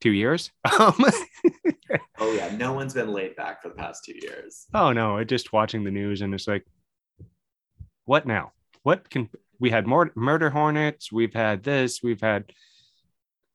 two 0.00 0.10
years 0.10 0.50
um 0.80 0.96
Oh 2.18 2.32
yeah, 2.32 2.54
no 2.56 2.72
one's 2.72 2.94
been 2.94 3.12
laid 3.12 3.36
back 3.36 3.62
for 3.62 3.68
the 3.68 3.74
past 3.74 4.04
two 4.04 4.14
years. 4.20 4.66
oh 4.74 4.92
no. 4.92 5.16
It 5.16 5.26
just 5.26 5.52
watching 5.52 5.84
the 5.84 5.90
news 5.90 6.20
and 6.20 6.32
it's 6.34 6.46
like 6.46 6.64
what 8.04 8.26
now? 8.26 8.52
What 8.82 9.10
can 9.10 9.28
we 9.58 9.70
had 9.70 9.86
more 9.86 10.10
murder 10.14 10.50
hornets. 10.50 11.12
We've 11.12 11.34
had 11.34 11.62
this. 11.62 12.00
We've 12.02 12.20
had 12.20 12.52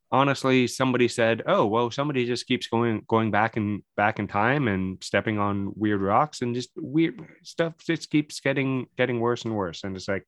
honestly 0.10 0.68
somebody 0.68 1.06
said 1.10 1.44
oh 1.48 1.66
well 1.66 1.92
somebody 1.92 2.26
just 2.26 2.48
keeps 2.48 2.68
going 2.68 3.04
going 3.10 3.30
back 3.30 3.58
and 3.58 3.84
back 3.98 4.20
in 4.20 4.28
time 4.28 4.70
and 4.70 5.04
stepping 5.04 5.38
on 5.38 5.74
weird 5.76 6.00
rocks 6.02 6.42
and 6.42 6.56
just 6.56 6.70
weird 6.78 7.20
stuff 7.44 7.74
just 7.86 8.10
keeps 8.10 8.40
getting 8.40 8.88
getting 8.98 9.20
worse 9.20 9.44
and 9.46 9.56
worse. 9.56 9.84
And 9.84 9.96
it's 9.96 10.08
like 10.08 10.26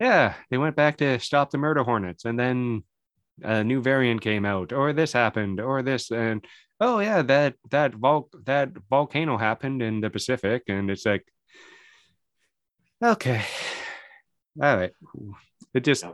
yeah 0.00 0.34
they 0.50 0.58
went 0.58 0.76
back 0.76 0.98
to 0.98 1.18
stop 1.18 1.50
the 1.50 1.58
murder 1.58 1.82
hornets. 1.82 2.24
And 2.24 2.38
then 2.38 2.84
a 3.42 3.64
new 3.64 3.80
variant 3.80 4.20
came 4.20 4.44
out 4.44 4.72
or 4.72 4.92
this 4.92 5.12
happened 5.12 5.60
or 5.60 5.82
this 5.82 6.10
and 6.10 6.44
oh 6.80 6.98
yeah 6.98 7.22
that 7.22 7.54
that 7.70 7.94
vol- 7.94 8.30
that 8.44 8.70
volcano 8.90 9.36
happened 9.36 9.82
in 9.82 10.00
the 10.00 10.10
pacific 10.10 10.62
and 10.68 10.90
it's 10.90 11.06
like 11.06 11.24
okay 13.02 13.44
all 14.60 14.76
right. 14.76 14.92
It 15.74 15.84
just 15.84 16.04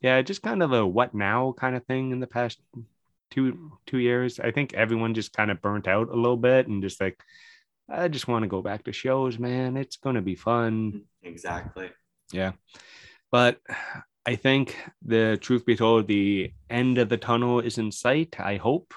yeah. 0.00 0.20
just 0.22 0.42
kind 0.42 0.62
of 0.62 0.72
a 0.72 0.86
what 0.86 1.14
now 1.14 1.54
kind 1.56 1.76
of 1.76 1.84
thing 1.86 2.12
in 2.12 2.20
the 2.20 2.26
past 2.26 2.60
two 3.30 3.72
two 3.86 3.98
years. 3.98 4.38
I 4.38 4.50
think 4.50 4.74
everyone 4.74 5.14
just 5.14 5.32
kind 5.32 5.50
of 5.50 5.62
burnt 5.62 5.88
out 5.88 6.08
a 6.08 6.16
little 6.16 6.36
bit 6.36 6.68
and 6.68 6.82
just 6.82 7.00
like 7.00 7.18
i 7.88 8.06
just 8.08 8.28
want 8.28 8.42
to 8.42 8.48
go 8.48 8.62
back 8.62 8.84
to 8.84 8.92
shows 8.92 9.38
man. 9.38 9.76
It's 9.76 9.96
going 9.96 10.16
to 10.16 10.22
be 10.22 10.34
fun. 10.34 11.04
Exactly. 11.22 11.90
Yeah, 12.32 12.52
but 13.30 13.60
I 14.24 14.36
think 14.36 14.76
the 15.04 15.36
truth 15.40 15.66
be 15.66 15.76
told, 15.76 16.06
the 16.06 16.52
end 16.70 16.98
of 16.98 17.08
the 17.08 17.16
tunnel 17.16 17.60
is 17.60 17.78
in 17.78 17.90
sight. 17.90 18.36
I 18.38 18.56
hope, 18.56 18.94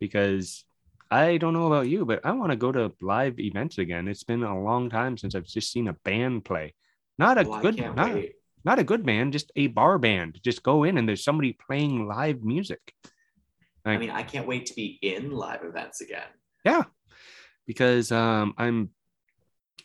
because 0.00 0.64
I 1.10 1.36
don't 1.36 1.52
know 1.52 1.66
about 1.66 1.88
you, 1.88 2.06
but 2.06 2.24
I 2.24 2.32
want 2.32 2.52
to 2.52 2.56
go 2.56 2.72
to 2.72 2.92
live 3.02 3.38
events 3.38 3.78
again. 3.78 4.08
It's 4.08 4.24
been 4.24 4.42
a 4.42 4.62
long 4.62 4.88
time 4.88 5.18
since 5.18 5.34
I've 5.34 5.46
just 5.46 5.70
seen 5.70 5.88
a 5.88 5.92
band 5.92 6.44
play. 6.44 6.74
Not 7.18 7.38
a 7.38 7.48
Well, 7.48 7.60
good, 7.60 7.76
not, 7.94 8.14
wait. 8.14 8.34
not 8.64 8.78
a 8.78 8.84
good 8.84 9.04
band, 9.04 9.32
just 9.32 9.52
a 9.56 9.66
bar 9.66 9.98
band. 9.98 10.40
Just 10.42 10.62
go 10.62 10.84
in 10.84 10.96
and 10.96 11.06
there's 11.06 11.24
somebody 11.24 11.52
playing 11.52 12.06
live 12.06 12.42
music. 12.42 12.94
I 13.84 13.96
mean, 13.96 14.10
I 14.10 14.22
can't 14.22 14.46
wait 14.46 14.66
to 14.66 14.74
be 14.74 14.98
in 15.02 15.30
live 15.30 15.64
events 15.64 16.00
again. 16.00 16.28
Yeah, 16.64 16.84
because 17.66 18.12
um, 18.12 18.54
I'm 18.58 18.90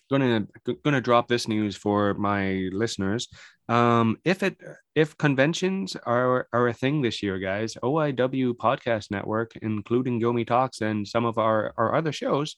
gonna 0.10 0.48
gonna 0.84 1.02
drop 1.02 1.28
this 1.28 1.48
news 1.48 1.76
for 1.76 2.14
my 2.14 2.70
listeners. 2.72 3.28
Um, 3.70 4.18
if 4.26 4.44
it 4.44 4.58
if 4.96 5.18
conventions 5.18 5.96
are 5.96 6.48
are 6.54 6.68
a 6.68 6.74
thing 6.74 7.02
this 7.02 7.24
year, 7.24 7.40
guys, 7.40 7.76
OIW 7.82 8.54
Podcast 8.54 9.12
Network, 9.12 9.56
including 9.62 10.20
Gilmy 10.20 10.46
Talks 10.46 10.82
and 10.82 11.08
some 11.08 11.26
of 11.26 11.38
our 11.38 11.74
our 11.78 11.96
other 11.96 12.12
shows, 12.12 12.58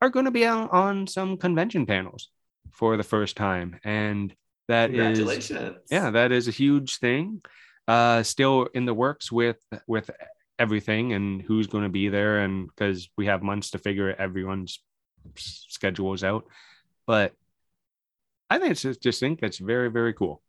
are 0.00 0.10
going 0.10 0.24
to 0.26 0.30
be 0.30 0.44
out 0.44 0.72
on 0.72 1.06
some 1.06 1.36
convention 1.36 1.86
panels 1.86 2.30
for 2.72 2.96
the 2.96 3.04
first 3.04 3.36
time, 3.36 3.78
and 3.84 4.34
that 4.68 4.92
is 4.92 5.52
yeah 5.90 6.10
that 6.10 6.32
is 6.32 6.48
a 6.48 6.52
huge 6.52 6.98
thing. 6.98 7.42
Uh 7.86 8.22
still 8.22 8.68
in 8.74 8.86
the 8.86 8.94
works 8.94 9.30
with 9.30 9.58
with 9.86 10.10
everything 10.58 11.12
and 11.12 11.42
who's 11.42 11.66
going 11.66 11.84
to 11.84 11.90
be 11.90 12.08
there 12.08 12.38
and 12.38 12.68
because 12.68 13.08
we 13.16 13.26
have 13.26 13.42
months 13.42 13.70
to 13.70 13.78
figure 13.78 14.14
everyone's 14.14 14.80
schedules 15.36 16.22
out 16.24 16.44
but 17.06 17.32
i 18.50 18.58
think 18.58 18.70
it's 18.72 18.82
just, 18.82 19.02
just 19.02 19.20
think 19.20 19.42
it's 19.42 19.58
very 19.58 19.90
very 19.90 20.12
cool 20.12 20.42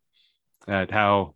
at 0.67 0.91
how 0.91 1.33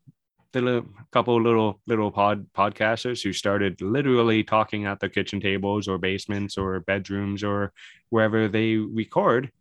the 0.52 0.62
little, 0.62 0.86
couple 1.12 1.39
little 1.41 1.80
little 1.86 2.12
pod 2.12 2.45
podcasters 2.54 3.23
who 3.23 3.32
started 3.32 3.80
literally 3.82 4.43
talking 4.43 4.86
at 4.86 4.99
their 4.99 5.10
kitchen 5.10 5.39
tables 5.39 5.88
or 5.88 5.97
basements 5.97 6.58
or 6.58 6.80
bedrooms 6.80 7.43
or 7.43 7.71
wherever 8.10 8.47
they 8.47 8.75
record 8.75 9.52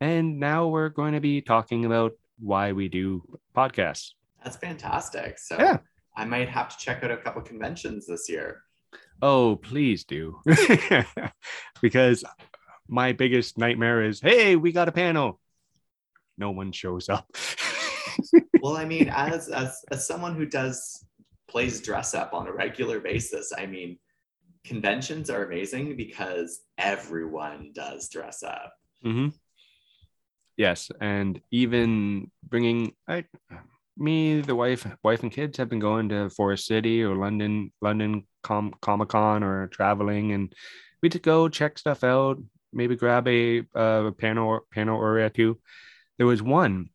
and 0.00 0.38
now 0.38 0.66
we're 0.66 0.90
going 0.90 1.14
to 1.14 1.20
be 1.20 1.40
talking 1.40 1.86
about 1.86 2.12
why 2.38 2.72
we 2.72 2.88
do 2.88 3.22
podcasts 3.56 4.12
That's 4.42 4.56
fantastic. 4.56 5.38
So 5.38 5.56
Yeah. 5.58 5.78
I 6.16 6.24
might 6.24 6.48
have 6.48 6.68
to 6.68 6.76
check 6.76 7.02
out 7.02 7.10
a 7.10 7.16
couple 7.16 7.42
conventions 7.42 8.06
this 8.06 8.28
year. 8.28 8.62
Oh, 9.22 9.56
please 9.56 10.04
do. 10.04 10.40
because 11.82 12.24
my 12.88 13.12
biggest 13.12 13.58
nightmare 13.58 14.02
is 14.02 14.20
hey, 14.20 14.56
we 14.56 14.72
got 14.72 14.88
a 14.88 14.92
panel. 14.92 15.40
No 16.36 16.50
one 16.50 16.72
shows 16.72 17.08
up. 17.08 17.30
Well, 18.64 18.78
I 18.78 18.86
mean, 18.86 19.10
as 19.10 19.50
as 19.50 19.84
as 19.90 20.06
someone 20.06 20.34
who 20.36 20.46
does 20.46 21.04
plays 21.48 21.82
dress 21.82 22.14
up 22.14 22.32
on 22.32 22.46
a 22.46 22.52
regular 22.52 22.98
basis, 22.98 23.52
I 23.56 23.66
mean, 23.66 23.98
conventions 24.64 25.28
are 25.28 25.44
amazing 25.44 25.96
because 25.98 26.62
everyone 26.78 27.72
does 27.74 28.08
dress 28.08 28.42
up. 28.42 28.72
Mm-hmm. 29.04 29.36
Yes, 30.56 30.90
and 30.98 31.42
even 31.50 32.30
bringing 32.42 32.94
I, 33.06 33.24
me, 33.98 34.40
the 34.40 34.54
wife, 34.54 34.86
wife 35.02 35.22
and 35.22 35.30
kids 35.30 35.58
have 35.58 35.68
been 35.68 35.78
going 35.78 36.08
to 36.08 36.30
Forest 36.30 36.66
City 36.66 37.02
or 37.02 37.16
London, 37.16 37.70
London 37.82 38.26
Com- 38.42 38.74
Comic 38.80 39.10
Con 39.10 39.42
or 39.42 39.66
traveling, 39.66 40.32
and 40.32 40.54
we 41.02 41.10
to 41.10 41.18
go 41.18 41.48
check 41.48 41.78
stuff 41.78 42.02
out. 42.02 42.38
Maybe 42.74 42.96
grab 42.96 43.26
a 43.28 43.62
uh, 43.74 44.10
panel 44.12 44.60
panel 44.72 44.98
or 45.00 45.28
two. 45.30 45.58
There 46.18 46.26
was 46.26 46.42
one. 46.42 46.90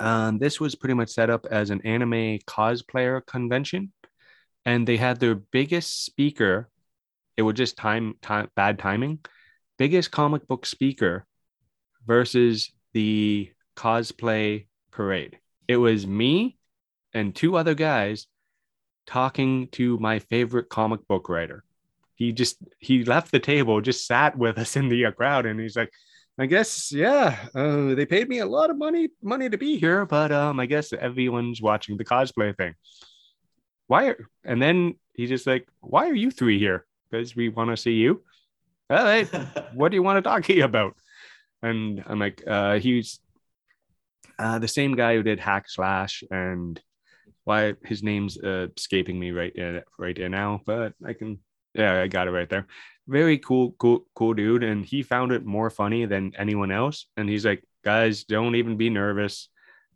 Um, 0.00 0.38
this 0.38 0.58
was 0.58 0.74
pretty 0.74 0.94
much 0.94 1.10
set 1.10 1.30
up 1.30 1.46
as 1.50 1.70
an 1.70 1.80
anime 1.82 2.38
cosplayer 2.46 3.24
convention, 3.24 3.92
and 4.64 4.86
they 4.86 4.96
had 4.96 5.20
their 5.20 5.34
biggest 5.34 6.04
speaker. 6.04 6.68
It 7.36 7.42
was 7.42 7.54
just 7.54 7.76
time 7.76 8.14
time 8.22 8.48
bad 8.56 8.78
timing. 8.78 9.20
Biggest 9.78 10.10
comic 10.10 10.46
book 10.46 10.66
speaker 10.66 11.26
versus 12.06 12.72
the 12.92 13.50
cosplay 13.76 14.66
parade. 14.90 15.38
It 15.66 15.76
was 15.76 16.06
me 16.06 16.58
and 17.12 17.34
two 17.34 17.56
other 17.56 17.74
guys 17.74 18.26
talking 19.06 19.68
to 19.72 19.98
my 19.98 20.18
favorite 20.18 20.68
comic 20.68 21.06
book 21.08 21.28
writer. 21.28 21.64
He 22.14 22.32
just 22.32 22.56
he 22.78 23.04
left 23.04 23.32
the 23.32 23.40
table, 23.40 23.80
just 23.80 24.06
sat 24.06 24.36
with 24.38 24.58
us 24.58 24.76
in 24.76 24.88
the 24.88 25.06
uh, 25.06 25.10
crowd, 25.12 25.46
and 25.46 25.58
he's 25.60 25.76
like, 25.76 25.90
"I 26.38 26.46
guess, 26.46 26.92
yeah, 26.92 27.48
uh, 27.54 27.94
they 27.94 28.06
paid 28.06 28.28
me 28.28 28.38
a 28.38 28.46
lot 28.46 28.70
of 28.70 28.78
money 28.78 29.08
money 29.22 29.48
to 29.50 29.58
be 29.58 29.78
here, 29.78 30.06
but 30.06 30.30
um, 30.32 30.60
I 30.60 30.66
guess 30.66 30.92
everyone's 30.92 31.60
watching 31.60 31.96
the 31.96 32.04
cosplay 32.04 32.56
thing. 32.56 32.74
Why?" 33.86 34.08
Are, 34.10 34.28
and 34.44 34.60
then 34.62 34.94
he's 35.14 35.30
just 35.30 35.46
like, 35.46 35.66
"Why 35.80 36.08
are 36.08 36.14
you 36.14 36.30
three 36.30 36.58
here? 36.58 36.86
Because 37.10 37.34
we 37.36 37.48
want 37.48 37.70
to 37.70 37.76
see 37.76 37.94
you." 37.94 38.22
All 38.90 39.02
right, 39.04 39.26
what 39.74 39.90
do 39.90 39.96
you 39.96 40.02
want 40.02 40.18
to 40.18 40.22
talk 40.22 40.44
to 40.44 40.54
you 40.54 40.64
about? 40.64 40.94
And 41.62 42.04
I'm 42.06 42.18
like, 42.18 42.42
uh, 42.46 42.78
he's 42.78 43.20
Uh, 44.38 44.58
the 44.58 44.68
same 44.68 44.96
guy 44.96 45.14
who 45.14 45.22
did 45.22 45.38
Hack 45.38 45.70
Slash 45.70 46.24
and 46.30 46.80
why 47.44 47.74
his 47.84 48.02
name's 48.02 48.36
uh, 48.36 48.66
escaping 48.76 49.18
me 49.18 49.30
right 49.30 49.54
in, 49.54 49.80
right 49.96 50.18
now, 50.30 50.60
but 50.66 50.92
I 51.06 51.12
can 51.12 51.38
yeah, 51.74 52.00
I 52.00 52.06
got 52.08 52.28
it 52.28 52.32
right 52.32 52.48
there. 52.48 52.66
Very 53.06 53.38
cool, 53.38 53.72
cool, 53.78 54.06
cool 54.14 54.34
dude, 54.34 54.64
and 54.64 54.84
he 54.84 55.02
found 55.02 55.32
it 55.32 55.44
more 55.44 55.70
funny 55.70 56.06
than 56.06 56.32
anyone 56.38 56.70
else. 56.70 57.06
And 57.16 57.28
he's 57.28 57.44
like, 57.44 57.62
guys, 57.84 58.24
don't 58.24 58.54
even 58.54 58.76
be 58.76 58.90
nervous. 58.90 59.48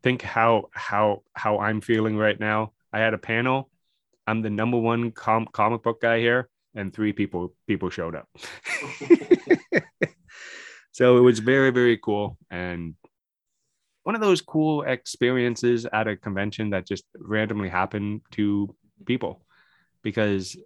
Think 0.02 0.22
how 0.22 0.68
how 0.72 1.22
how 1.32 1.58
I'm 1.58 1.80
feeling 1.80 2.16
right 2.16 2.38
now. 2.38 2.72
I 2.92 2.98
had 3.00 3.14
a 3.14 3.18
panel. 3.18 3.70
I'm 4.26 4.42
the 4.42 4.50
number 4.50 4.78
one 4.78 5.10
com- 5.10 5.48
comic 5.52 5.82
book 5.82 6.02
guy 6.02 6.18
here, 6.20 6.48
and 6.74 6.92
three 6.92 7.12
people 7.12 7.54
people 7.66 7.90
showed 7.90 8.14
up. 8.14 8.28
so 10.92 11.16
it 11.16 11.20
was 11.20 11.38
very 11.38 11.70
very 11.70 11.96
cool 11.96 12.36
and 12.50 12.94
one 14.08 14.14
of 14.14 14.22
those 14.22 14.40
cool 14.40 14.84
experiences 14.84 15.86
at 15.92 16.08
a 16.08 16.16
convention 16.16 16.70
that 16.70 16.86
just 16.86 17.04
randomly 17.14 17.68
happen 17.68 18.22
to 18.30 18.74
people 19.04 19.44
because 20.02 20.56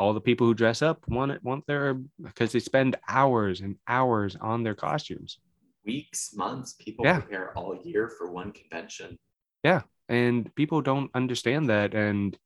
all 0.00 0.14
the 0.14 0.20
people 0.28 0.46
who 0.46 0.54
dress 0.54 0.80
up 0.82 0.98
want 1.08 1.30
it 1.30 1.42
want 1.44 1.62
their 1.66 1.94
because 2.28 2.50
they 2.52 2.58
spend 2.60 2.96
hours 3.08 3.60
and 3.60 3.76
hours 3.86 4.36
on 4.40 4.62
their 4.62 4.74
costumes 4.74 5.38
Weeks, 5.84 6.34
months, 6.34 6.74
people 6.74 7.04
Yeah. 7.06 7.20
prepare 7.20 7.56
all 7.56 7.74
year 7.90 8.04
for 8.16 8.30
one 8.30 8.52
convention. 8.52 9.16
Yeah, 9.64 9.82
and 10.10 10.54
people 10.54 10.82
don't 10.82 11.10
understand 11.14 11.70
that 11.70 11.94
and 11.94 12.36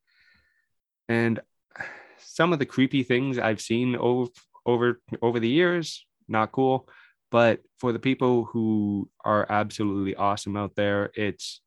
and 1.09 1.39
some 2.17 2.53
of 2.53 2.59
the 2.59 2.65
creepy 2.65 3.03
things 3.03 3.37
i've 3.37 3.61
seen 3.61 3.95
over 3.95 4.29
over 4.65 4.87
over 5.21 5.39
the 5.39 5.49
years 5.61 6.05
not 6.27 6.51
cool 6.51 6.87
but 7.31 7.59
for 7.79 7.91
the 7.91 7.99
people 8.09 8.45
who 8.51 9.09
are 9.23 9.45
absolutely 9.49 10.15
awesome 10.15 10.55
out 10.57 10.73
there 10.75 11.11
it's 11.27 11.61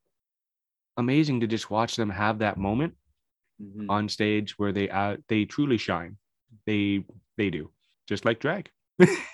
amazing 0.97 1.39
to 1.41 1.47
just 1.47 1.69
watch 1.69 1.95
them 1.95 2.09
have 2.09 2.39
that 2.39 2.57
moment 2.57 2.93
Mhm. 3.61 3.85
on 3.89 4.09
stage 4.09 4.57
where 4.57 4.71
they 4.71 4.89
uh, 4.89 5.17
they 5.27 5.45
truly 5.45 5.77
shine 5.77 6.17
they 6.65 7.03
they 7.37 7.49
do 7.49 7.71
just 8.07 8.25
like 8.25 8.39
drag 8.39 8.69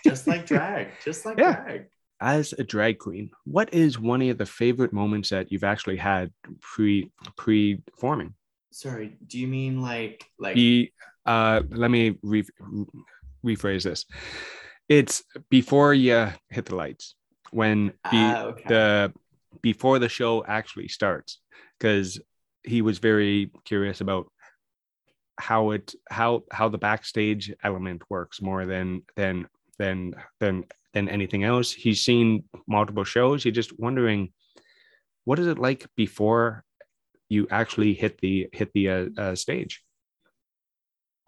Just 0.04 0.28
like 0.28 0.46
drag, 0.54 0.88
just 1.04 1.26
like 1.26 1.38
Yeah. 1.38 1.56
drag. 1.64 1.88
as 2.22 2.54
a 2.58 2.64
drag 2.64 2.98
queen 2.98 3.30
what 3.44 3.74
is 3.74 4.00
one 4.00 4.22
of 4.24 4.38
the 4.38 4.46
favorite 4.46 4.94
moments 4.94 5.30
that 5.30 5.52
you've 5.52 5.64
actually 5.74 5.98
had 5.98 6.32
pre 6.62 7.12
pre 7.38 7.82
forming 8.00 8.34
Sorry, 8.72 9.18
do 9.28 9.40
you 9.40 9.48
mean 9.48 9.82
like 9.82 10.26
like 10.40 10.56
be 10.56 10.92
uh 11.26 11.62
let 11.72 11.92
me 11.92 12.18
re- 12.24 12.48
rephrase 13.46 13.84
this 13.84 14.06
it's 14.90 15.24
before 15.50 15.94
you 15.94 16.28
hit 16.50 16.66
the 16.66 16.76
lights 16.76 17.16
when 17.52 17.88
be, 17.88 17.94
Ah, 18.06 18.44
okay. 18.52 18.70
the 18.70 19.14
before 19.62 19.98
the 20.00 20.10
show 20.10 20.44
actually 20.46 20.88
starts 20.88 21.40
because 21.80 22.20
he 22.66 22.82
was 22.82 23.00
very 23.00 23.52
curious 23.66 24.02
about 24.02 24.28
how 25.38 25.72
it 25.72 25.94
how 26.10 26.44
how 26.52 26.70
the 26.70 26.78
backstage 26.78 27.54
element 27.64 28.02
works 28.10 28.42
more 28.42 28.66
than 28.66 29.02
than 29.16 29.48
than 29.78 30.16
than 30.40 30.64
than 30.94 31.10
anything 31.10 31.44
else. 31.44 31.72
He's 31.72 32.02
seen 32.02 32.46
multiple 32.68 33.04
shows. 33.04 33.44
He's 33.44 33.54
just 33.54 33.78
wondering 33.78 34.32
what 35.26 35.40
is 35.40 35.48
it 35.48 35.60
like 35.60 35.88
before 35.96 36.64
you 37.30 37.48
actually 37.52 37.94
hit 37.94 38.20
the 38.22 38.48
hit 38.54 38.72
the 38.74 38.90
uh, 38.90 39.06
uh, 39.18 39.36
stage? 39.36 39.84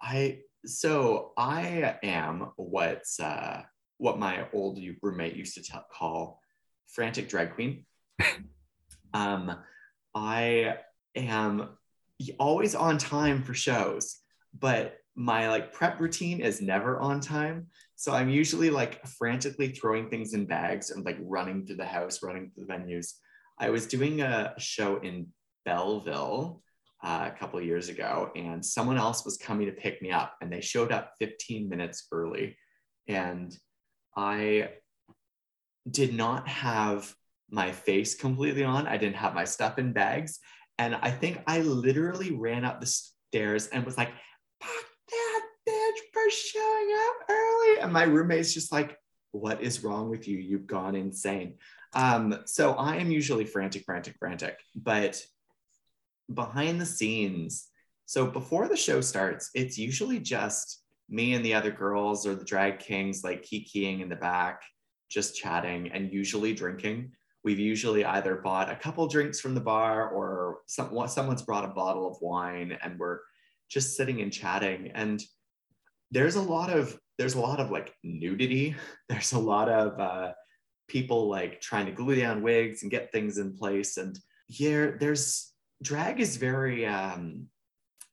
I 0.00 0.40
so 0.64 1.32
I 1.36 1.98
am 2.02 2.52
what's 2.56 3.20
uh 3.20 3.62
what 3.98 4.18
my 4.18 4.46
old 4.52 4.78
roommate 5.02 5.36
used 5.36 5.54
to 5.54 5.62
tell, 5.62 5.84
call 5.92 6.40
frantic 6.88 7.28
drag 7.28 7.54
queen. 7.54 7.84
um, 9.12 9.56
I 10.14 10.76
am 11.14 11.70
always 12.38 12.74
on 12.74 12.98
time 12.98 13.42
for 13.42 13.54
shows, 13.54 14.18
but 14.58 14.96
my 15.14 15.48
like 15.48 15.72
prep 15.72 16.00
routine 16.00 16.40
is 16.40 16.60
never 16.60 17.00
on 17.00 17.20
time. 17.20 17.66
So 17.96 18.12
I'm 18.12 18.28
usually 18.28 18.70
like 18.70 19.04
frantically 19.06 19.70
throwing 19.70 20.08
things 20.08 20.32
in 20.32 20.46
bags 20.46 20.90
and 20.90 21.04
like 21.04 21.18
running 21.20 21.66
through 21.66 21.76
the 21.76 21.84
house, 21.84 22.22
running 22.22 22.50
through 22.50 22.66
the 22.66 22.72
venues. 22.72 23.14
I 23.58 23.70
was 23.70 23.86
doing 23.86 24.20
a 24.20 24.54
show 24.58 24.98
in 24.98 25.26
Belleville 25.64 26.62
uh, 27.02 27.30
a 27.32 27.38
couple 27.38 27.58
of 27.58 27.64
years 27.64 27.88
ago, 27.88 28.30
and 28.36 28.64
someone 28.64 28.96
else 28.96 29.24
was 29.24 29.36
coming 29.36 29.66
to 29.66 29.72
pick 29.72 30.00
me 30.00 30.10
up, 30.10 30.34
and 30.40 30.52
they 30.52 30.60
showed 30.60 30.92
up 30.92 31.14
15 31.18 31.68
minutes 31.68 32.06
early. 32.12 32.56
And 33.08 33.56
I 34.16 34.70
did 35.90 36.14
not 36.14 36.48
have 36.48 37.12
my 37.50 37.72
face 37.72 38.14
completely 38.14 38.64
on, 38.64 38.86
I 38.86 38.96
didn't 38.96 39.16
have 39.16 39.34
my 39.34 39.44
stuff 39.44 39.78
in 39.78 39.92
bags. 39.92 40.38
And 40.78 40.94
I 40.94 41.10
think 41.10 41.42
I 41.46 41.60
literally 41.60 42.32
ran 42.32 42.64
up 42.64 42.80
the 42.80 42.86
stairs 42.86 43.66
and 43.68 43.84
was 43.84 43.96
like, 43.96 44.10
fuck 44.60 44.84
that 45.10 45.42
bitch 45.68 45.98
for 46.12 46.30
showing 46.30 46.90
up 47.06 47.28
early. 47.28 47.80
And 47.80 47.92
my 47.92 48.04
roommate's 48.04 48.54
just 48.54 48.72
like, 48.72 48.96
what 49.32 49.60
is 49.62 49.84
wrong 49.84 50.08
with 50.08 50.28
you? 50.28 50.38
You've 50.38 50.66
gone 50.66 50.94
insane. 50.94 51.54
Um, 51.94 52.40
so 52.46 52.74
I 52.74 52.96
am 52.96 53.10
usually 53.10 53.44
frantic, 53.44 53.84
frantic, 53.84 54.16
frantic, 54.18 54.56
but 54.76 55.22
behind 56.32 56.80
the 56.80 56.86
scenes, 56.86 57.68
so 58.06 58.26
before 58.26 58.68
the 58.68 58.76
show 58.76 59.00
starts, 59.00 59.50
it's 59.54 59.78
usually 59.78 60.18
just 60.18 60.82
me 61.08 61.34
and 61.34 61.44
the 61.44 61.54
other 61.54 61.70
girls 61.70 62.26
or 62.26 62.34
the 62.34 62.44
drag 62.44 62.78
kings 62.78 63.24
like 63.24 63.42
kikiing 63.42 64.00
in 64.00 64.08
the 64.08 64.16
back, 64.16 64.62
just 65.08 65.36
chatting 65.36 65.90
and 65.92 66.12
usually 66.12 66.52
drinking. 66.52 67.12
We've 67.48 67.58
usually 67.58 68.04
either 68.04 68.36
bought 68.36 68.70
a 68.70 68.76
couple 68.76 69.08
drinks 69.08 69.40
from 69.40 69.54
the 69.54 69.60
bar 69.62 70.10
or 70.10 70.58
some, 70.66 71.08
someone's 71.08 71.40
brought 71.40 71.64
a 71.64 71.68
bottle 71.68 72.06
of 72.06 72.20
wine 72.20 72.76
and 72.82 72.98
we're 72.98 73.20
just 73.70 73.96
sitting 73.96 74.20
and 74.20 74.30
chatting. 74.30 74.92
And 74.94 75.24
there's 76.10 76.36
a 76.36 76.42
lot 76.42 76.68
of 76.68 77.00
there's 77.16 77.36
a 77.36 77.40
lot 77.40 77.58
of 77.58 77.70
like 77.70 77.94
nudity. 78.04 78.76
There's 79.08 79.32
a 79.32 79.38
lot 79.38 79.70
of 79.70 79.98
uh, 79.98 80.32
people 80.88 81.30
like 81.30 81.62
trying 81.62 81.86
to 81.86 81.92
glue 81.92 82.16
down 82.16 82.42
wigs 82.42 82.82
and 82.82 82.90
get 82.90 83.12
things 83.12 83.38
in 83.38 83.56
place. 83.56 83.96
And 83.96 84.18
yeah, 84.50 84.90
there's 85.00 85.50
drag 85.82 86.20
is 86.20 86.36
very 86.36 86.84
um, 86.84 87.46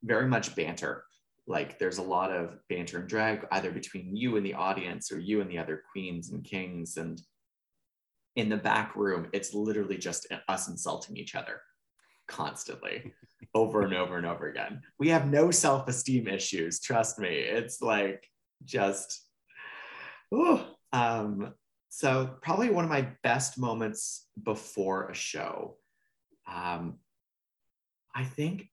very 0.01 0.29
much 0.29 0.55
banter. 0.55 1.03
Like 1.45 1.77
there's 1.77 1.97
a 1.97 2.09
lot 2.15 2.31
of 2.31 2.57
banter 2.69 2.99
and 2.99 3.09
drag 3.09 3.45
either 3.51 3.71
between 3.71 4.15
you 4.15 4.37
and 4.37 4.45
the 4.45 4.53
audience 4.53 5.11
or 5.11 5.19
you 5.19 5.41
and 5.41 5.51
the 5.51 5.57
other 5.57 5.83
queens 5.91 6.31
and 6.31 6.41
kings. 6.41 6.95
And 6.95 7.21
in 8.35 8.49
the 8.49 8.57
back 8.57 8.95
room, 8.95 9.27
it's 9.31 9.53
literally 9.53 9.97
just 9.97 10.27
us 10.47 10.67
insulting 10.67 11.17
each 11.17 11.35
other 11.35 11.61
constantly 12.27 13.13
over 13.53 13.81
and 13.81 13.93
over 13.93 14.17
and 14.17 14.25
over 14.25 14.47
again. 14.47 14.81
We 14.99 15.09
have 15.09 15.27
no 15.27 15.51
self-esteem 15.51 16.27
issues, 16.27 16.79
trust 16.79 17.19
me. 17.19 17.29
It's 17.29 17.81
like 17.81 18.27
just 18.63 19.21
ooh. 20.33 20.61
um 20.91 21.53
so 21.89 22.35
probably 22.41 22.69
one 22.69 22.83
of 22.83 22.89
my 22.89 23.07
best 23.23 23.57
moments 23.57 24.27
before 24.41 25.09
a 25.09 25.13
show. 25.13 25.77
Um 26.47 26.95
I 28.13 28.23
think 28.23 28.69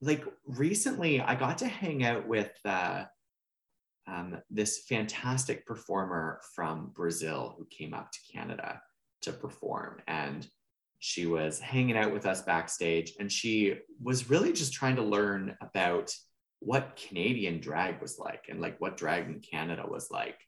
like 0.00 0.24
recently 0.46 1.20
I 1.20 1.34
got 1.34 1.58
to 1.58 1.66
hang 1.66 2.04
out 2.04 2.26
with 2.26 2.52
uh 2.64 3.04
um, 4.08 4.38
this 4.50 4.84
fantastic 4.88 5.66
performer 5.66 6.40
from 6.54 6.92
Brazil 6.94 7.56
who 7.58 7.66
came 7.66 7.92
up 7.92 8.12
to 8.12 8.18
Canada 8.32 8.80
to 9.26 9.32
perform. 9.32 10.00
And 10.08 10.46
she 10.98 11.26
was 11.26 11.60
hanging 11.60 11.96
out 11.96 12.12
with 12.12 12.26
us 12.26 12.42
backstage 12.42 13.12
and 13.20 13.30
she 13.30 13.76
was 14.02 14.30
really 14.30 14.52
just 14.52 14.72
trying 14.72 14.96
to 14.96 15.02
learn 15.02 15.56
about 15.60 16.12
what 16.60 16.98
Canadian 17.08 17.60
drag 17.60 18.00
was 18.00 18.18
like 18.18 18.46
and 18.48 18.60
like 18.60 18.80
what 18.80 18.96
drag 18.96 19.26
in 19.26 19.40
Canada 19.40 19.84
was 19.86 20.10
like. 20.10 20.38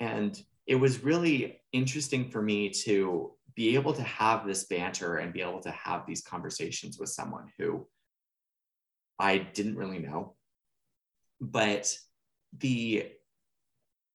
And 0.00 0.38
it 0.66 0.74
was 0.74 1.04
really 1.04 1.60
interesting 1.72 2.30
for 2.30 2.42
me 2.42 2.70
to 2.70 3.32
be 3.54 3.74
able 3.74 3.92
to 3.92 4.02
have 4.02 4.46
this 4.46 4.64
banter 4.64 5.16
and 5.16 5.32
be 5.32 5.40
able 5.40 5.60
to 5.60 5.70
have 5.70 6.06
these 6.06 6.22
conversations 6.22 6.98
with 6.98 7.08
someone 7.08 7.46
who 7.58 7.86
I 9.18 9.38
didn't 9.38 9.76
really 9.76 9.98
know. 9.98 10.34
But 11.40 11.96
the 12.56 13.10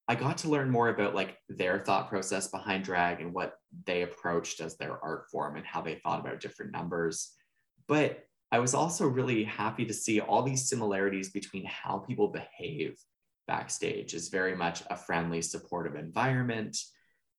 I 0.08 0.16
got 0.16 0.40
to 0.40 0.50
learn 0.50 0.70
more 0.70 0.90
about 0.90 1.16
like 1.16 1.38
their 1.48 1.80
thought 1.80 2.10
process 2.10 2.48
behind 2.48 2.84
drag 2.84 3.22
and 3.22 3.34
what 3.34 3.56
they 3.86 4.04
approached 4.04 4.60
as 4.62 4.78
their 4.78 5.04
art 5.04 5.26
form 5.32 5.56
and 5.56 5.66
how 5.66 5.82
they 5.82 5.96
thought 5.96 6.20
about 6.20 6.40
different 6.40 6.72
numbers. 6.72 7.34
But 7.88 8.24
I 8.52 8.60
was 8.60 8.74
also 8.74 9.08
really 9.08 9.44
happy 9.44 9.86
to 9.86 9.94
see 9.94 10.20
all 10.20 10.44
these 10.44 10.70
similarities 10.70 11.32
between 11.32 11.66
how 11.66 12.00
people 12.00 12.28
behave 12.28 12.98
backstage 13.48 14.14
is 14.14 14.30
very 14.30 14.56
much 14.56 14.84
a 14.90 14.96
friendly, 14.96 15.42
supportive 15.42 15.96
environment. 15.96 16.78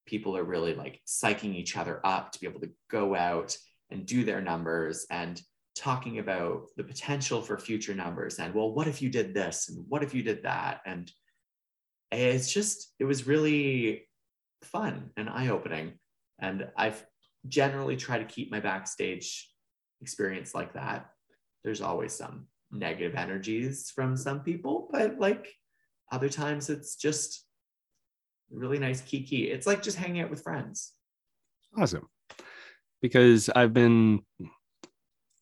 People 0.07 0.37
are 0.37 0.45
really 0.45 0.75
like 0.75 1.01
psyching 1.07 1.55
each 1.55 1.77
other 1.77 2.01
up 2.05 2.33
to 2.33 2.41
be 2.41 2.47
able 2.47 2.61
to 2.61 2.73
go 2.91 3.15
out 3.15 3.57
and 3.91 4.07
do 4.07 4.25
their 4.25 4.41
numbers 4.41 5.07
and 5.11 5.41
talking 5.75 6.19
about 6.19 6.67
the 6.77 6.85
potential 6.85 7.43
for 7.43 7.59
future 7.59 7.95
numbers 7.95 8.39
and 8.39 8.55
well 8.55 8.73
what 8.73 8.87
if 8.87 9.03
you 9.03 9.11
did 9.11 9.35
this 9.35 9.69
and 9.69 9.85
what 9.89 10.05
if 10.05 10.15
you 10.15 10.23
did 10.23 10.45
that 10.45 10.81
and 10.87 11.11
it's 12.13 12.53
just 12.53 12.95
it 13.01 13.05
was 13.05 13.27
really 13.27 14.07
fun 14.63 15.11
and 15.17 15.29
eye-opening 15.29 15.93
and 16.41 16.69
i've 16.77 17.05
generally 17.49 17.97
try 17.97 18.19
to 18.19 18.25
keep 18.25 18.51
my 18.51 18.61
backstage 18.61 19.51
experience 20.01 20.55
like 20.55 20.75
that. 20.75 21.11
There's 21.63 21.81
always 21.81 22.13
some 22.15 22.47
negative 22.71 23.15
energies 23.15 23.93
from 23.95 24.17
some 24.17 24.41
people, 24.41 24.89
but 24.91 25.19
like 25.19 25.49
other 26.13 26.29
times 26.29 26.71
it's 26.71 26.97
just 26.97 27.45
really 28.51 28.79
nice 28.79 29.01
kiki. 29.01 29.51
It's 29.51 29.67
like 29.67 29.83
just 29.83 29.97
hanging 29.97 30.23
out 30.23 30.31
with 30.31 30.43
friends. 30.43 30.93
Awesome. 31.79 32.09
Because 33.03 33.51
I've 33.55 33.73
been 33.73 34.21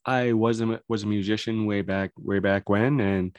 I 0.05 0.33
was 0.33 0.61
a 0.61 0.81
was 0.89 1.05
a 1.05 1.07
musician 1.07 1.67
way 1.67 1.83
back 1.83 2.11
way 2.19 2.41
back 2.41 2.69
when 2.69 3.01
and 3.01 3.37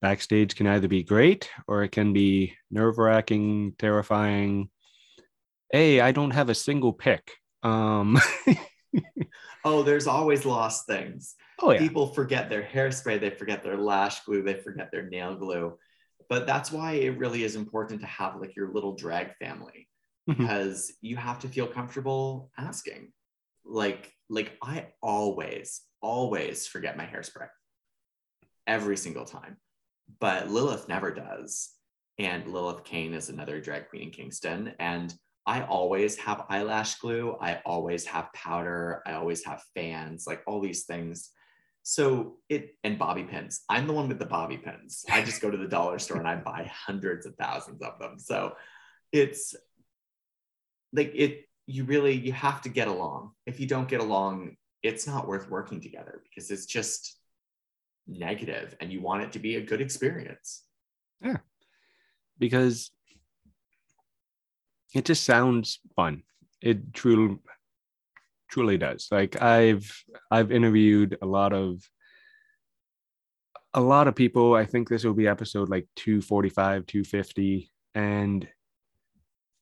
backstage 0.00 0.54
can 0.54 0.66
either 0.66 0.86
be 0.86 1.02
great 1.02 1.50
or 1.66 1.82
it 1.82 1.90
can 1.90 2.12
be 2.12 2.54
nerve-wracking, 2.70 3.74
terrifying. 3.78 4.68
Hey, 5.74 5.98
I 5.98 6.12
don't 6.12 6.30
have 6.30 6.50
a 6.50 6.54
single 6.54 6.92
pick. 6.92 7.32
Um 7.64 8.16
Oh, 9.64 9.82
there's 9.82 10.06
always 10.06 10.46
lost 10.46 10.86
things. 10.86 11.34
Oh 11.60 11.72
yeah. 11.72 11.80
People 11.80 12.14
forget 12.14 12.48
their 12.48 12.62
hairspray, 12.62 13.18
they 13.18 13.30
forget 13.30 13.64
their 13.64 13.76
lash 13.76 14.24
glue, 14.24 14.44
they 14.44 14.54
forget 14.54 14.90
their 14.92 15.08
nail 15.08 15.34
glue. 15.34 15.76
But 16.28 16.46
that's 16.46 16.70
why 16.70 16.92
it 16.92 17.18
really 17.18 17.42
is 17.42 17.56
important 17.56 18.02
to 18.02 18.06
have 18.06 18.40
like 18.40 18.54
your 18.54 18.72
little 18.72 18.94
drag 18.94 19.34
family 19.38 19.88
Mhm. 20.30 20.38
because 20.38 20.92
you 21.00 21.16
have 21.16 21.40
to 21.40 21.48
feel 21.48 21.66
comfortable 21.66 22.52
asking. 22.56 23.12
Like, 23.64 24.12
like 24.28 24.56
I 24.62 24.92
always, 25.02 25.82
always 26.00 26.68
forget 26.68 26.96
my 26.96 27.04
hairspray 27.04 27.48
every 28.64 28.96
single 28.96 29.24
time. 29.24 29.56
But 30.20 30.48
Lilith 30.48 30.88
never 30.88 31.10
does. 31.12 31.72
And 32.16 32.46
Lilith 32.46 32.84
Kane 32.84 33.12
is 33.12 33.28
another 33.28 33.60
drag 33.60 33.88
queen 33.88 34.02
in 34.02 34.10
Kingston. 34.10 34.72
And 34.78 35.12
I 35.46 35.62
always 35.62 36.16
have 36.16 36.46
eyelash 36.48 36.96
glue. 36.96 37.36
I 37.40 37.60
always 37.66 38.06
have 38.06 38.32
powder. 38.32 39.02
I 39.06 39.12
always 39.12 39.44
have 39.44 39.62
fans, 39.74 40.26
like 40.26 40.42
all 40.46 40.60
these 40.60 40.84
things. 40.84 41.30
So 41.82 42.38
it 42.48 42.76
and 42.82 42.98
bobby 42.98 43.24
pins. 43.24 43.62
I'm 43.68 43.86
the 43.86 43.92
one 43.92 44.08
with 44.08 44.18
the 44.18 44.26
bobby 44.26 44.56
pins. 44.56 45.04
I 45.10 45.22
just 45.22 45.42
go 45.42 45.50
to 45.50 45.58
the 45.58 45.68
dollar 45.68 45.98
store 45.98 46.18
and 46.18 46.28
I 46.28 46.36
buy 46.36 46.70
hundreds 46.72 47.26
of 47.26 47.34
thousands 47.36 47.82
of 47.82 47.98
them. 47.98 48.18
So 48.18 48.54
it's 49.12 49.54
like 50.92 51.12
it 51.14 51.44
you 51.66 51.84
really 51.84 52.14
you 52.14 52.32
have 52.32 52.62
to 52.62 52.70
get 52.70 52.88
along. 52.88 53.32
If 53.44 53.60
you 53.60 53.66
don't 53.66 53.88
get 53.88 54.00
along, 54.00 54.56
it's 54.82 55.06
not 55.06 55.28
worth 55.28 55.50
working 55.50 55.80
together 55.80 56.22
because 56.24 56.50
it's 56.50 56.66
just 56.66 57.18
negative 58.06 58.76
and 58.80 58.90
you 58.92 59.02
want 59.02 59.22
it 59.22 59.32
to 59.32 59.38
be 59.38 59.56
a 59.56 59.62
good 59.62 59.82
experience. 59.82 60.62
Yeah. 61.22 61.38
Because 62.38 62.90
it 64.94 65.04
just 65.04 65.24
sounds 65.24 65.80
fun. 65.96 66.22
It 66.62 66.94
truly 66.94 67.38
truly 68.48 68.78
does. 68.78 69.08
Like 69.10 69.40
I've 69.42 69.90
I've 70.30 70.52
interviewed 70.52 71.18
a 71.20 71.26
lot 71.26 71.52
of 71.52 71.82
a 73.74 73.80
lot 73.80 74.06
of 74.06 74.14
people. 74.14 74.54
I 74.54 74.64
think 74.64 74.88
this 74.88 75.04
will 75.04 75.14
be 75.14 75.26
episode 75.26 75.68
like 75.68 75.88
245, 75.96 76.86
250 76.86 77.70
and 77.94 78.48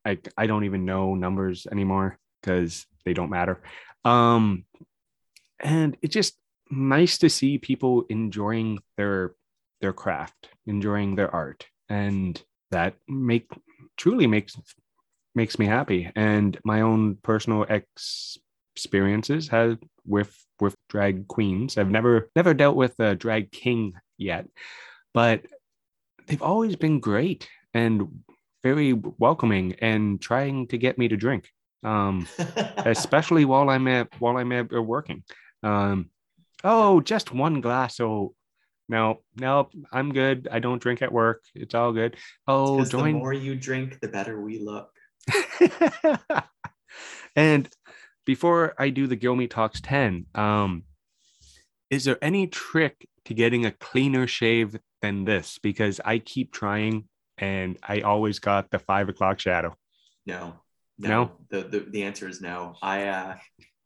I 0.05 0.19
I 0.37 0.47
don't 0.47 0.65
even 0.65 0.85
know 0.85 1.15
numbers 1.15 1.67
anymore 1.73 2.19
cuz 2.43 2.87
they 3.05 3.15
don't 3.15 3.31
matter. 3.31 3.63
Um 4.05 4.67
and 5.59 5.97
it's 6.03 6.15
just 6.15 6.37
nice 6.71 7.19
to 7.19 7.31
see 7.31 7.57
people 7.59 8.05
enjoying 8.11 8.81
their 8.97 9.35
their 9.81 9.93
craft, 9.93 10.51
enjoying 10.67 11.17
their 11.17 11.35
art 11.35 11.67
and 11.89 12.43
that 12.71 12.95
make 13.09 13.49
truly 13.97 14.27
makes 14.27 14.57
makes 15.35 15.59
me 15.59 15.67
happy. 15.67 16.11
And 16.15 16.59
my 16.65 16.83
own 16.83 17.17
personal 17.23 17.67
ex- 17.69 18.39
experiences 18.75 19.49
have 19.49 19.79
with 20.07 20.37
with 20.61 20.77
drag 20.89 21.29
queens. 21.29 21.77
I've 21.77 21.91
never 21.91 22.31
never 22.37 22.55
dealt 22.55 22.77
with 22.77 22.99
a 23.01 23.15
drag 23.15 23.51
king 23.53 23.95
yet 24.19 24.47
but 25.15 25.43
they've 26.27 26.43
always 26.43 26.77
been 26.77 27.01
great 27.01 27.49
and 27.75 28.23
very 28.63 28.93
welcoming 28.93 29.75
and 29.81 30.21
trying 30.21 30.69
to 30.69 30.79
get 30.79 30.99
me 30.99 31.09
to 31.09 31.17
drink 31.17 31.49
um 31.85 32.27
especially 32.79 33.45
while 33.45 33.69
i'm 33.69 33.89
at 33.89 34.09
while 34.21 34.37
i'm 34.37 34.53
at 34.53 34.73
uh, 34.73 34.83
working. 34.83 35.23
Um 35.65 36.11
oh 36.65 37.01
just 37.01 37.33
one 37.33 37.61
glass. 37.61 38.01
Oh 38.01 38.35
no 38.89 39.21
no 39.37 39.69
i'm 39.93 40.13
good. 40.13 40.49
I 40.51 40.59
don't 40.61 40.83
drink 40.83 41.03
at 41.03 41.13
work. 41.13 41.43
It's 41.55 41.75
all 41.75 41.93
good. 41.93 42.17
Oh 42.47 42.77
Because 42.77 42.91
the 42.91 42.99
more 42.99 43.33
you 43.33 43.57
drink, 43.57 44.01
the 44.01 44.09
better 44.09 44.41
we 44.41 44.61
look. 44.61 44.91
and 47.37 47.69
before 48.27 48.75
I 48.79 48.91
do 48.91 49.07
the 49.07 49.17
Gilmy 49.17 49.49
Talks 49.49 49.81
10, 49.81 50.27
um, 50.35 50.85
is 51.91 52.05
there 52.05 52.19
any 52.23 52.47
trick 52.47 53.09
to 53.27 53.35
getting 53.35 53.67
a 53.67 53.73
cleaner 53.73 54.27
shave 54.27 54.79
than 55.01 55.25
this? 55.25 55.59
Because 55.59 56.01
I 56.05 56.19
keep 56.19 56.53
trying 56.53 57.09
and 57.39 57.79
I 57.83 58.01
always 58.01 58.39
got 58.39 58.71
the 58.71 58.79
five 58.79 59.09
o'clock 59.09 59.41
shadow. 59.41 59.77
No, 60.27 60.55
No? 60.99 61.33
The, 61.51 61.63
the 61.63 61.81
the 61.81 62.03
answer 62.05 62.29
is 62.29 62.41
no. 62.41 62.77
I 62.83 63.09
uh, 63.09 63.37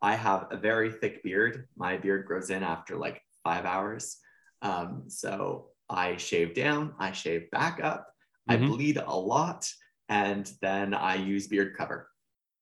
I 0.02 0.14
have 0.14 0.48
a 0.50 0.56
very 0.56 0.92
thick 0.92 1.22
beard. 1.22 1.66
My 1.76 1.96
beard 1.96 2.26
grows 2.26 2.50
in 2.50 2.62
after 2.62 2.96
like 2.96 3.22
five 3.42 3.64
hours. 3.64 4.18
Um, 4.60 5.04
so 5.08 5.68
I 5.88 6.16
shave 6.18 6.54
down. 6.54 6.94
I 6.98 7.12
shave 7.12 7.50
back 7.50 7.80
up. 7.82 8.06
I 8.48 8.56
Mhm. 8.56 8.66
bleed 8.68 8.96
a 8.98 9.10
lot, 9.16 9.70
and 10.08 10.50
then 10.60 10.94
I 10.94 11.16
use 11.16 11.46
beard 11.46 11.76
cover. 11.76 12.08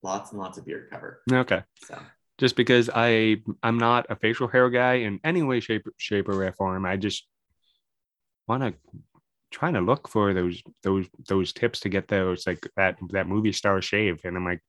Lots 0.03 0.33
and 0.33 0.41
lots 0.41 0.59
of 0.59 0.67
beard 0.67 0.89
cover. 0.91 1.23
Okay. 1.31 1.63
So 1.87 1.99
Just 2.39 2.57
because 2.57 2.91
I 2.95 3.43
I'm 3.63 3.79
not 3.79 4.07
a 4.11 4.17
facial 4.17 4.49
hair 4.49 4.69
guy 4.71 4.95
in 4.95 5.21
any 5.25 5.43
way, 5.43 5.61
shape, 5.61 5.87
shape 5.97 6.29
or 6.29 6.53
form. 6.53 6.85
I 6.85 6.97
just 6.97 7.27
want 8.47 8.63
to 8.63 8.75
trying 9.51 9.75
to 9.75 9.81
look 9.81 10.09
for 10.09 10.35
those 10.35 10.63
those 10.83 11.07
those 11.29 11.53
tips 11.53 11.81
to 11.81 11.89
get 11.89 12.09
those 12.09 12.47
like 12.47 12.67
that 12.77 12.99
that 13.11 13.29
movie 13.29 13.53
star 13.53 13.81
shave, 13.81 14.21
and 14.25 14.37
I'm 14.37 14.45
like, 14.45 14.61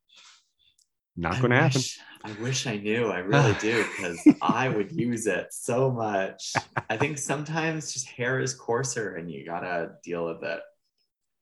not 1.17 1.39
going 1.39 1.51
to 1.51 1.57
happen. 1.57 1.82
I 2.23 2.32
wish 2.41 2.65
I 2.67 2.78
knew. 2.78 3.07
I 3.07 3.19
really 3.32 3.53
do 3.59 3.84
because 3.84 4.19
I 4.41 4.69
would 4.69 4.91
use 4.91 5.28
it 5.28 5.47
so 5.51 5.91
much. 5.91 6.53
I 6.89 6.97
think 6.97 7.17
sometimes 7.17 7.93
just 7.93 8.07
hair 8.07 8.39
is 8.39 8.53
coarser 8.53 9.15
and 9.15 9.30
you 9.30 9.45
gotta 9.45 9.91
deal 10.03 10.26
with 10.26 10.43
it. 10.43 10.59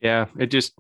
yeah 0.02 0.26
it 0.38 0.48
just 0.48 0.74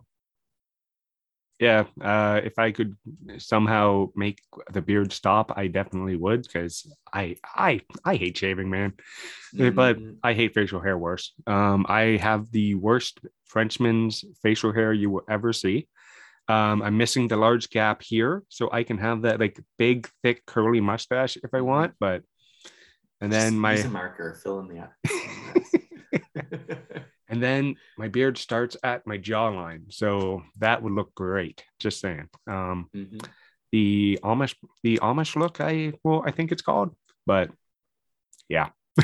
yeah 1.63 1.83
uh 2.11 2.37
if 2.49 2.55
i 2.65 2.69
could 2.77 2.91
somehow 3.37 3.85
make 4.25 4.37
the 4.75 4.81
beard 4.89 5.11
stop 5.19 5.45
i 5.61 5.65
definitely 5.79 6.17
would 6.25 6.41
because 6.43 6.75
i 7.21 7.23
i 7.69 7.71
i 8.11 8.13
hate 8.23 8.37
shaving 8.37 8.69
man 8.77 8.91
Uh, 9.63 9.69
but 9.81 9.95
Mhm. 9.97 10.17
i 10.29 10.31
hate 10.39 10.53
facial 10.59 10.81
hair 10.85 10.97
worse 10.97 11.25
um 11.55 11.79
i 12.01 12.03
have 12.27 12.41
the 12.57 12.67
worst 12.87 13.13
frenchman's 13.53 14.15
facial 14.43 14.71
hair 14.77 14.91
you 15.01 15.09
will 15.13 15.25
ever 15.37 15.51
see 15.63 15.77
um 16.55 16.77
i'm 16.85 16.97
missing 17.03 17.25
the 17.29 17.37
large 17.45 17.65
gap 17.77 17.97
here 18.11 18.33
so 18.57 18.63
i 18.79 18.81
can 18.89 18.97
have 19.07 19.17
that 19.25 19.39
like 19.43 19.55
big 19.77 19.97
thick 20.23 20.37
curly 20.51 20.81
mustache 20.91 21.33
if 21.47 21.51
i 21.59 21.61
want 21.71 21.91
but 22.05 22.19
and 23.21 23.31
Just 23.31 23.39
then 23.39 23.51
my 23.67 23.75
a 23.79 23.89
marker, 23.99 24.29
fill 24.41 24.59
in 24.61 24.67
the. 24.67 24.79
and 27.33 27.41
then 27.41 27.75
my 27.97 28.07
beard 28.07 28.37
starts 28.37 28.77
at 28.83 29.07
my 29.07 29.17
jawline 29.17 29.91
so 29.91 30.43
that 30.59 30.81
would 30.83 30.93
look 30.93 31.09
great 31.15 31.63
just 31.79 31.99
saying. 31.99 32.29
Um 32.47 32.89
Mhm. 32.95 33.25
the 33.71 34.19
Amish 34.23 34.53
the 34.83 34.99
Amish 35.09 35.35
look 35.35 35.55
I 35.59 35.93
well 36.03 36.21
I 36.25 36.31
think 36.31 36.51
it's 36.51 36.61
called 36.69 36.89
but 37.25 37.49
yeah. 38.49 38.69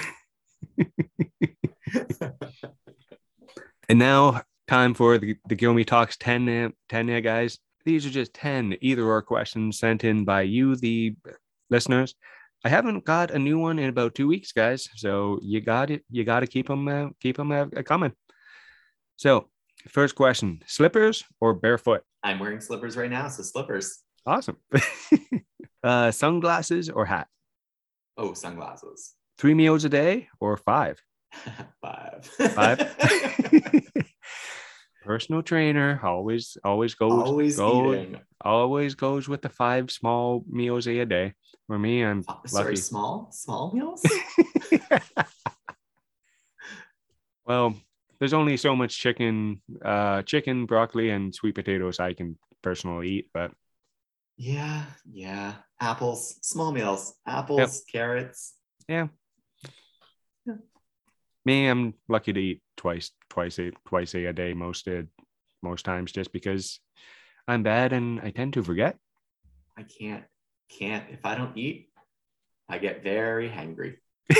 And 3.89 3.97
now 3.97 4.41
time 4.67 4.93
for 4.93 5.17
the 5.17 5.35
the 5.47 5.55
Gilmy 5.55 5.85
Talks 5.85 6.15
10 6.17 6.47
uh, 6.49 6.69
10 6.89 7.09
uh, 7.09 7.19
guys. 7.21 7.57
These 7.85 8.05
are 8.05 8.11
just 8.11 8.33
10 8.35 8.75
either 8.81 9.03
or 9.03 9.21
questions 9.23 9.79
sent 9.79 10.03
in 10.03 10.25
by 10.25 10.41
you 10.43 10.75
the 10.75 11.15
listeners 11.71 12.13
I 12.65 12.69
haven't 12.69 13.05
got 13.05 13.31
a 13.31 13.39
new 13.39 13.57
one 13.57 13.79
in 13.79 13.89
about 13.89 14.15
two 14.15 14.27
weeks 14.27 14.51
guys 14.51 14.87
so 14.95 15.39
you 15.41 15.61
got 15.61 15.89
it 15.89 16.03
you 16.09 16.23
got 16.23 16.41
to 16.41 16.47
keep 16.47 16.67
them 16.67 16.87
uh, 16.87 17.09
keep 17.21 17.37
them 17.37 17.51
uh, 17.51 17.67
coming 17.83 18.13
so 19.15 19.49
first 19.87 20.15
question 20.15 20.61
slippers 20.67 21.23
or 21.39 21.53
barefoot 21.53 22.03
I'm 22.23 22.39
wearing 22.39 22.59
slippers 22.59 22.97
right 22.97 23.09
now, 23.09 23.27
so 23.29 23.43
slippers. 23.43 23.99
Awesome. 24.25 24.57
uh, 25.83 26.11
sunglasses 26.11 26.89
or 26.89 27.05
hat? 27.05 27.27
Oh, 28.17 28.33
sunglasses. 28.33 29.15
Three 29.37 29.53
meals 29.53 29.85
a 29.85 29.89
day 29.89 30.27
or 30.39 30.57
five? 30.57 31.01
Five. 31.81 32.25
Five. 32.25 33.85
Personal 35.09 35.41
trainer 35.41 35.99
always 36.03 36.55
always 36.63 36.93
goes 36.93 37.11
Always 37.27 37.55
go- 37.57 37.93
eating. 37.95 38.21
always 38.45 38.93
goes 38.93 39.27
with 39.27 39.41
the 39.41 39.49
five 39.49 39.89
small 39.89 40.45
meals 40.47 40.85
a 40.87 41.03
day. 41.03 41.33
For 41.65 41.79
me, 41.79 42.05
I'm 42.05 42.23
Uh, 42.27 42.35
Sorry, 42.45 42.75
small, 42.77 43.31
small 43.31 43.73
meals. 43.73 44.05
well, 47.47 47.73
there's 48.19 48.33
only 48.33 48.55
so 48.55 48.75
much 48.75 48.99
chicken, 48.99 49.63
uh, 49.83 50.21
chicken, 50.21 50.67
broccoli, 50.67 51.09
and 51.09 51.33
sweet 51.33 51.55
potatoes 51.55 51.99
I 51.99 52.13
can 52.13 52.37
personally 52.61 53.09
eat, 53.09 53.29
but 53.33 53.49
yeah, 54.37 54.85
yeah. 55.11 55.55
apples, 55.81 56.37
small 56.43 56.71
meals, 56.71 57.15
apples, 57.25 57.81
carrots. 57.91 58.53
Yeah. 58.87 59.07
Me, 61.45 61.65
I'm 61.67 61.95
lucky 62.07 62.31
to 62.31 62.39
eat 62.39 62.61
twice, 62.79 63.11
twice 63.29 63.59
a 63.59 63.71
twice 63.85 64.15
a 64.15 64.31
day 64.31 64.53
most 64.53 64.87
uh, 64.87 65.01
most 65.61 65.83
times, 65.83 66.13
just 66.13 66.31
because 66.31 66.79
I'm 67.47 67.61
bad 67.61 67.91
and 67.93 68.21
I 68.21 68.31
tend 68.31 68.53
to 68.53 68.63
forget. 68.63 68.97
I 69.77 69.83
can't, 69.83 70.23
can't. 70.69 71.03
If 71.11 71.25
I 71.25 71.35
don't 71.35 71.57
eat, 71.57 71.89
I 72.69 72.77
get 72.77 73.03
very 73.03 73.49
hangry. 73.49 73.97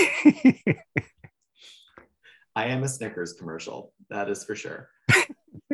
I 2.56 2.66
am 2.66 2.84
a 2.84 2.88
Snickers 2.88 3.34
commercial. 3.34 3.94
That 4.10 4.30
is 4.30 4.46
for 4.46 4.56
sure. 4.56 4.90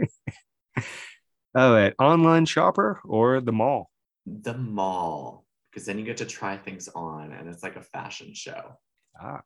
oh, 1.55 1.75
an 1.75 1.93
online 1.99 2.45
shopper 2.45 2.99
or 3.05 3.41
the 3.41 3.51
mall? 3.51 3.91
The 4.25 4.57
mall, 4.57 5.45
because 5.69 5.85
then 5.85 5.99
you 5.99 6.05
get 6.05 6.17
to 6.17 6.25
try 6.25 6.57
things 6.57 6.89
on, 6.95 7.31
and 7.31 7.47
it's 7.47 7.61
like 7.61 7.75
a 7.75 7.81
fashion 7.81 8.33
show. 8.33 8.79
Ah, 9.21 9.41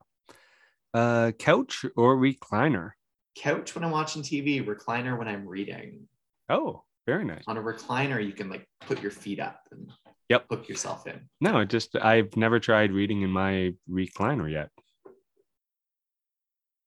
uh, 0.93 1.31
couch 1.37 1.85
or 1.97 2.15
recliner? 2.15 2.91
Couch 3.39 3.73
when 3.75 3.83
I'm 3.83 3.91
watching 3.91 4.21
TV, 4.21 4.63
recliner 4.65 5.17
when 5.17 5.27
I'm 5.27 5.47
reading. 5.47 6.07
Oh, 6.49 6.83
very 7.07 7.23
nice. 7.23 7.43
On 7.47 7.57
a 7.57 7.61
recliner, 7.61 8.23
you 8.25 8.33
can 8.33 8.49
like 8.49 8.67
put 8.81 9.01
your 9.01 9.11
feet 9.11 9.39
up 9.39 9.61
and 9.71 9.89
Yep. 10.29 10.45
hook 10.49 10.67
yourself 10.69 11.07
in. 11.07 11.21
No, 11.41 11.63
just 11.65 11.95
I've 11.95 12.35
never 12.37 12.59
tried 12.59 12.91
reading 12.91 13.21
in 13.23 13.31
my 13.31 13.73
recliner 13.89 14.51
yet. 14.51 14.69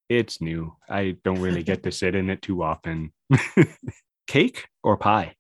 It's 0.08 0.40
new. 0.40 0.76
I 0.88 1.16
don't 1.24 1.40
really 1.40 1.62
get 1.62 1.82
to 1.84 1.90
sit 1.92 2.14
in 2.14 2.28
it 2.30 2.42
too 2.42 2.62
often. 2.62 3.12
Cake 4.26 4.68
or 4.84 4.96
pie? 4.96 5.34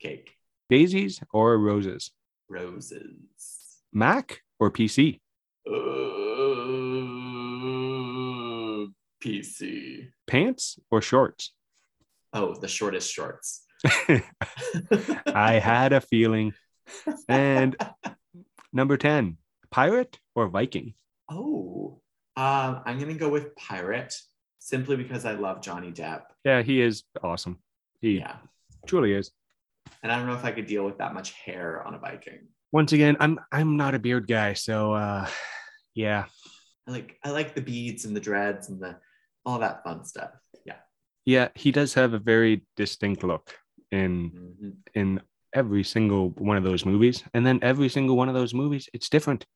Cake, 0.00 0.30
Daisies 0.70 1.20
or 1.32 1.58
roses? 1.58 2.12
roses. 2.48 3.80
Mac 3.92 4.42
or 4.60 4.70
PC? 4.70 5.20
Uh, 5.66 6.27
PC. 9.22 10.08
Pants 10.26 10.78
or 10.90 11.00
shorts? 11.02 11.52
Oh, 12.32 12.54
the 12.54 12.68
shortest 12.68 13.12
shorts. 13.12 13.64
I 15.26 15.54
had 15.62 15.92
a 15.92 16.00
feeling. 16.00 16.52
And 17.28 17.76
number 18.72 18.96
10, 18.96 19.36
pirate 19.70 20.18
or 20.34 20.48
Viking? 20.48 20.94
Oh, 21.30 22.00
um, 22.36 22.82
I'm 22.86 22.98
gonna 22.98 23.14
go 23.14 23.28
with 23.28 23.54
pirate 23.56 24.14
simply 24.58 24.96
because 24.96 25.24
I 25.24 25.32
love 25.32 25.60
Johnny 25.62 25.92
Depp. 25.92 26.22
Yeah, 26.44 26.62
he 26.62 26.80
is 26.80 27.04
awesome. 27.22 27.58
He 28.00 28.18
Yeah, 28.18 28.36
truly 28.86 29.12
is. 29.12 29.30
and 30.02 30.12
I 30.12 30.16
don't 30.16 30.26
know 30.26 30.34
if 30.34 30.44
I 30.44 30.52
could 30.52 30.66
deal 30.66 30.84
with 30.84 30.98
that 30.98 31.14
much 31.14 31.32
hair 31.32 31.82
on 31.86 31.94
a 31.94 31.98
Viking. 31.98 32.48
Once 32.72 32.92
again, 32.92 33.16
I'm 33.20 33.38
I'm 33.50 33.76
not 33.76 33.94
a 33.94 33.98
beard 33.98 34.28
guy, 34.28 34.52
so 34.54 34.92
uh 34.92 35.26
yeah. 35.94 36.26
I 36.86 36.90
like 36.90 37.18
I 37.24 37.30
like 37.30 37.54
the 37.54 37.60
beads 37.60 38.04
and 38.04 38.14
the 38.14 38.20
dreads 38.20 38.68
and 38.68 38.80
the 38.80 38.96
all 39.48 39.58
that 39.60 39.82
fun 39.82 40.04
stuff. 40.04 40.32
Yeah. 40.66 40.76
Yeah, 41.24 41.48
he 41.54 41.72
does 41.72 41.94
have 41.94 42.12
a 42.12 42.18
very 42.18 42.66
distinct 42.76 43.22
look 43.24 43.56
in 43.90 44.30
Mhm. 44.30 44.76
in 44.94 45.20
every 45.54 45.82
single 45.82 46.30
one 46.36 46.58
of 46.58 46.64
those 46.64 46.84
movies. 46.84 47.24
And 47.32 47.46
then 47.46 47.58
every 47.62 47.88
single 47.88 48.16
one 48.16 48.28
of 48.28 48.34
those 48.34 48.52
movies, 48.52 48.90
it's 48.92 49.08
different. 49.08 49.46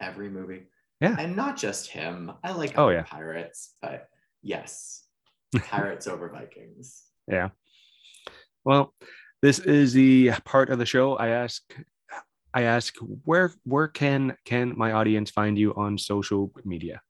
Every 0.00 0.28
movie. 0.28 0.66
Yeah. 1.00 1.14
And 1.16 1.36
not 1.36 1.56
just 1.56 1.90
him. 1.90 2.32
I 2.42 2.50
like 2.52 2.76
Oh, 2.76 2.88
yeah. 2.88 3.04
pirates, 3.04 3.76
but 3.80 4.08
yes, 4.42 5.06
pirates 5.70 6.08
over 6.08 6.28
Vikings. 6.28 7.04
Yeah. 7.28 7.50
Well, 8.64 8.94
this 9.42 9.60
is 9.60 9.92
the 9.92 10.32
part 10.44 10.70
of 10.70 10.78
the 10.80 10.86
show 10.86 11.14
I 11.14 11.28
ask 11.28 11.62
I 12.52 12.62
ask 12.62 12.94
where 13.24 13.52
where 13.64 13.88
can 13.88 14.36
can 14.44 14.74
my 14.76 14.90
audience 14.92 15.30
find 15.30 15.56
you 15.58 15.72
on 15.74 15.98
social 15.98 16.50
media? 16.64 17.00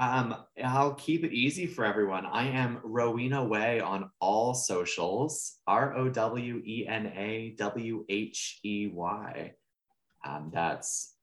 Um, 0.00 0.36
I'll 0.62 0.94
keep 0.94 1.24
it 1.24 1.32
easy 1.32 1.66
for 1.66 1.84
everyone. 1.84 2.24
I 2.24 2.48
am 2.48 2.78
Rowena 2.84 3.44
Whey 3.44 3.80
on 3.80 4.10
all 4.20 4.54
socials. 4.54 5.56
R 5.66 5.96
O 5.96 6.08
W 6.08 6.62
E 6.64 6.86
N 6.86 7.06
A 7.16 7.54
W 7.58 8.04
H 8.08 8.60
E 8.64 8.90
Y. 8.92 9.54
Um, 10.24 10.50
that's 10.52 11.14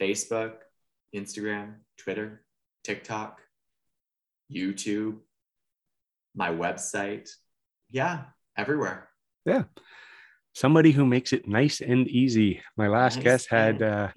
Facebook, 0.00 0.54
Instagram, 1.14 1.74
Twitter, 1.98 2.44
TikTok, 2.84 3.40
YouTube, 4.50 5.18
my 6.34 6.50
website. 6.50 7.28
Yeah, 7.90 8.24
everywhere. 8.56 9.08
Somebody 10.56 10.90
who 10.90 11.04
makes 11.04 11.34
it 11.34 11.46
nice 11.46 11.82
and 11.82 12.08
easy. 12.08 12.62
My 12.78 12.88
last 12.88 13.16
Nice 13.16 13.24
guest 13.24 13.50
had 13.50 13.82
uh, 13.82 14.08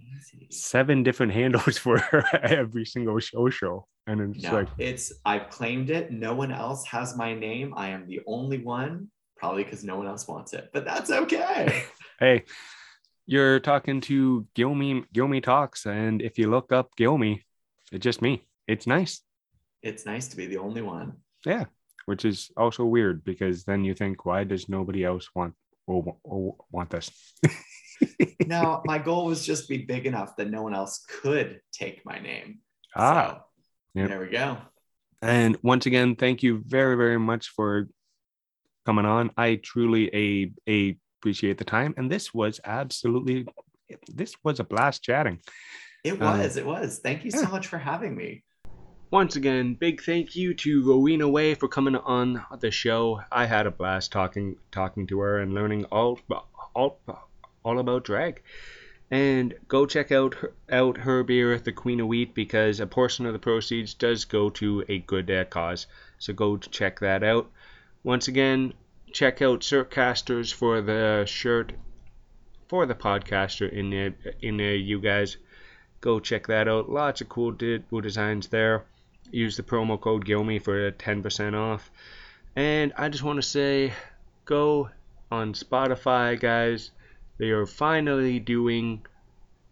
seven 0.50 1.04
different 1.04 1.34
handles 1.42 1.78
for 1.78 2.00
every 2.42 2.86
single 2.86 3.20
show 3.20 3.50
show, 3.50 3.86
and 4.08 4.34
it's 4.34 4.46
No, 4.46 4.54
like 4.54 4.70
it's 4.78 5.12
I've 5.26 5.50
claimed 5.50 5.90
it. 5.90 6.14
No 6.14 6.34
one 6.34 6.54
else 6.54 6.86
has 6.86 7.18
my 7.18 7.34
name. 7.34 7.74
I 7.76 7.90
am 7.90 8.08
the 8.08 8.22
only 8.26 8.60
one, 8.60 9.10
probably 9.36 9.66
because 9.66 9.84
no 9.84 9.98
one 9.98 10.08
else 10.08 10.30
wants 10.30 10.54
it, 10.54 10.70
but 10.72 10.86
that's 10.86 11.12
okay. 11.12 11.84
hey, 12.22 12.46
you're 13.26 13.60
talking 13.60 14.00
to 14.00 14.48
Gilmy 14.56 15.04
Gilmy 15.14 15.44
Talks, 15.44 15.86
and 15.86 16.22
if 16.22 16.40
you 16.40 16.50
look 16.50 16.72
up 16.72 16.92
Gilmy, 16.98 17.42
it's 17.92 18.06
just 18.06 18.22
me. 18.22 18.48
It's 18.66 18.88
nice. 18.88 19.20
it's 19.82 20.06
nice 20.06 20.30
to 20.30 20.38
be 20.38 20.46
the 20.46 20.60
only 20.60 20.84
one. 20.84 21.18
Yeah. 21.46 21.66
Which 22.06 22.24
is 22.24 22.50
also 22.56 22.86
weird 22.86 23.26
because 23.26 23.66
then 23.66 23.84
you 23.84 23.94
think, 23.94 24.26
why 24.26 24.46
does 24.46 24.70
nobody 24.70 25.04
else 25.04 25.30
want 25.36 25.54
or, 25.90 26.16
or 26.24 26.56
want 26.72 26.90
this? 26.92 27.12
No, 28.46 28.82
my 28.86 28.98
goal 29.00 29.26
was 29.26 29.46
just 29.46 29.68
be 29.68 29.80
big 29.80 30.06
enough 30.06 30.36
that 30.38 30.50
no 30.50 30.62
one 30.64 30.74
else 30.74 31.04
could 31.22 31.62
take 31.72 32.06
my 32.06 32.20
name. 32.20 32.60
Ah, 32.96 33.28
So, 33.28 33.44
Yep. 33.96 34.10
there 34.10 34.20
we 34.22 34.28
go. 34.30 34.58
and 35.22 35.58
once 35.64 35.86
again, 35.88 36.16
thank 36.16 36.44
you 36.44 36.64
very, 36.66 36.96
very 36.96 37.18
much 37.20 37.50
for 37.50 37.88
coming 38.86 39.06
on. 39.06 39.32
I 39.36 39.56
truly 39.56 40.10
a, 40.14 40.52
a 40.70 40.98
appreciate 41.20 41.58
the 41.58 41.66
time. 41.66 41.94
And 41.98 42.10
this 42.10 42.34
was 42.34 42.60
absolutely 42.64 43.48
this 44.08 44.36
was 44.44 44.60
a 44.60 44.64
blast 44.64 45.04
chatting. 45.04 45.40
It 46.04 46.14
Um, 46.14 46.20
was, 46.20 46.56
it 46.56 46.66
was. 46.66 47.00
Thank 47.00 47.26
you 47.26 47.32
so 47.32 47.42
yeah. 47.42 47.48
much 47.50 47.68
for 47.68 47.80
having 47.80 48.16
me. 48.16 48.44
Once 49.12 49.36
again, 49.36 49.74
big 49.74 50.04
thank 50.04 50.36
you 50.36 50.54
to 50.54 50.88
Rowena 50.88 51.28
Whey 51.28 51.56
for 51.56 51.68
coming 51.68 51.96
on 51.96 52.46
the 52.60 52.70
show. 52.70 53.20
I 53.32 53.48
had 53.48 53.66
a 53.66 53.72
blast 53.72 54.12
talking 54.12 54.58
talking 54.72 55.08
to 55.08 55.20
her 55.22 55.40
and 55.40 55.56
learning 55.56 55.86
all 55.86 56.20
all 56.76 57.00
all 57.66 57.80
about 57.80 58.04
drag. 58.04 58.44
And 59.10 59.56
go 59.68 59.88
check 59.88 60.12
out 60.12 60.36
her, 60.36 60.54
out 60.70 60.98
her 60.98 61.24
beer, 61.24 61.58
the 61.58 61.72
Queen 61.72 62.00
of 62.02 62.06
Wheat, 62.06 62.36
because 62.36 62.80
a 62.80 62.86
portion 62.86 63.26
of 63.26 63.34
the 63.34 63.40
proceeds 63.40 63.96
does 63.96 64.26
go 64.26 64.52
to 64.52 64.86
a 64.88 65.00
good 65.00 65.32
uh, 65.32 65.46
cause. 65.46 65.88
So 66.20 66.32
go 66.32 66.58
check 66.58 67.00
that 67.00 67.24
out. 67.24 67.50
Once 68.04 68.28
again, 68.28 68.74
check 69.12 69.42
out 69.42 69.62
Circasters 69.62 70.54
for 70.54 70.82
the 70.82 71.26
shirt 71.26 71.74
for 72.68 72.86
the 72.86 72.94
podcaster 72.94 73.68
in 73.72 73.90
the 73.90 74.14
in 74.40 74.58
the 74.58 74.78
you 74.78 75.02
guys 75.02 75.38
go 76.00 76.20
check 76.20 76.46
that 76.46 76.68
out. 76.68 76.92
Lots 76.92 77.22
of 77.22 77.30
cool, 77.30 77.56
cool 77.56 78.02
designs 78.02 78.50
there. 78.50 78.86
Use 79.32 79.58
the 79.58 79.64
promo 79.64 80.00
code 80.00 80.26
GILMY 80.26 80.60
for 80.60 80.92
10% 80.92 81.54
off. 81.54 81.92
And 82.56 82.94
I 82.98 83.10
just 83.10 83.24
want 83.24 83.38
to 83.38 83.48
say 83.48 83.94
go 84.46 84.90
on 85.32 85.54
Spotify, 85.54 86.40
guys. 86.40 86.92
They 87.38 87.50
are 87.50 87.66
finally 87.66 88.40
doing 88.40 89.06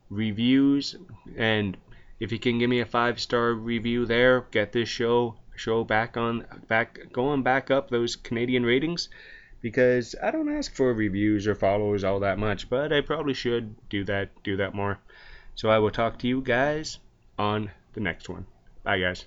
reviews. 0.09 0.95
And 1.35 1.77
if 2.19 2.31
you 2.31 2.39
can 2.39 2.59
give 2.59 2.69
me 2.69 2.79
a 2.79 2.85
five 2.85 3.19
star 3.19 3.53
review 3.53 4.05
there, 4.05 4.41
get 4.51 4.71
this 4.71 4.89
show 4.89 5.35
show 5.55 5.83
back 5.83 6.15
on 6.17 6.45
back 6.67 7.11
going 7.11 7.41
back 7.41 7.71
up 7.71 7.89
those 7.89 8.15
Canadian 8.15 8.63
ratings 8.63 9.09
because 9.61 10.15
I 10.21 10.29
don't 10.31 10.55
ask 10.55 10.73
for 10.73 10.93
reviews 10.93 11.47
or 11.47 11.55
followers 11.55 12.03
all 12.03 12.19
that 12.19 12.37
much, 12.37 12.69
but 12.69 12.93
I 12.93 13.01
probably 13.01 13.33
should 13.33 13.75
do 13.89 14.03
that 14.05 14.29
do 14.43 14.57
that 14.57 14.73
more. 14.73 14.99
So 15.55 15.69
I 15.69 15.79
will 15.79 15.91
talk 15.91 16.19
to 16.19 16.27
you 16.27 16.41
guys 16.41 16.99
on 17.39 17.71
the 17.93 17.99
next 17.99 18.29
one. 18.29 18.45
Bye, 18.83 18.99
guys. 18.99 19.25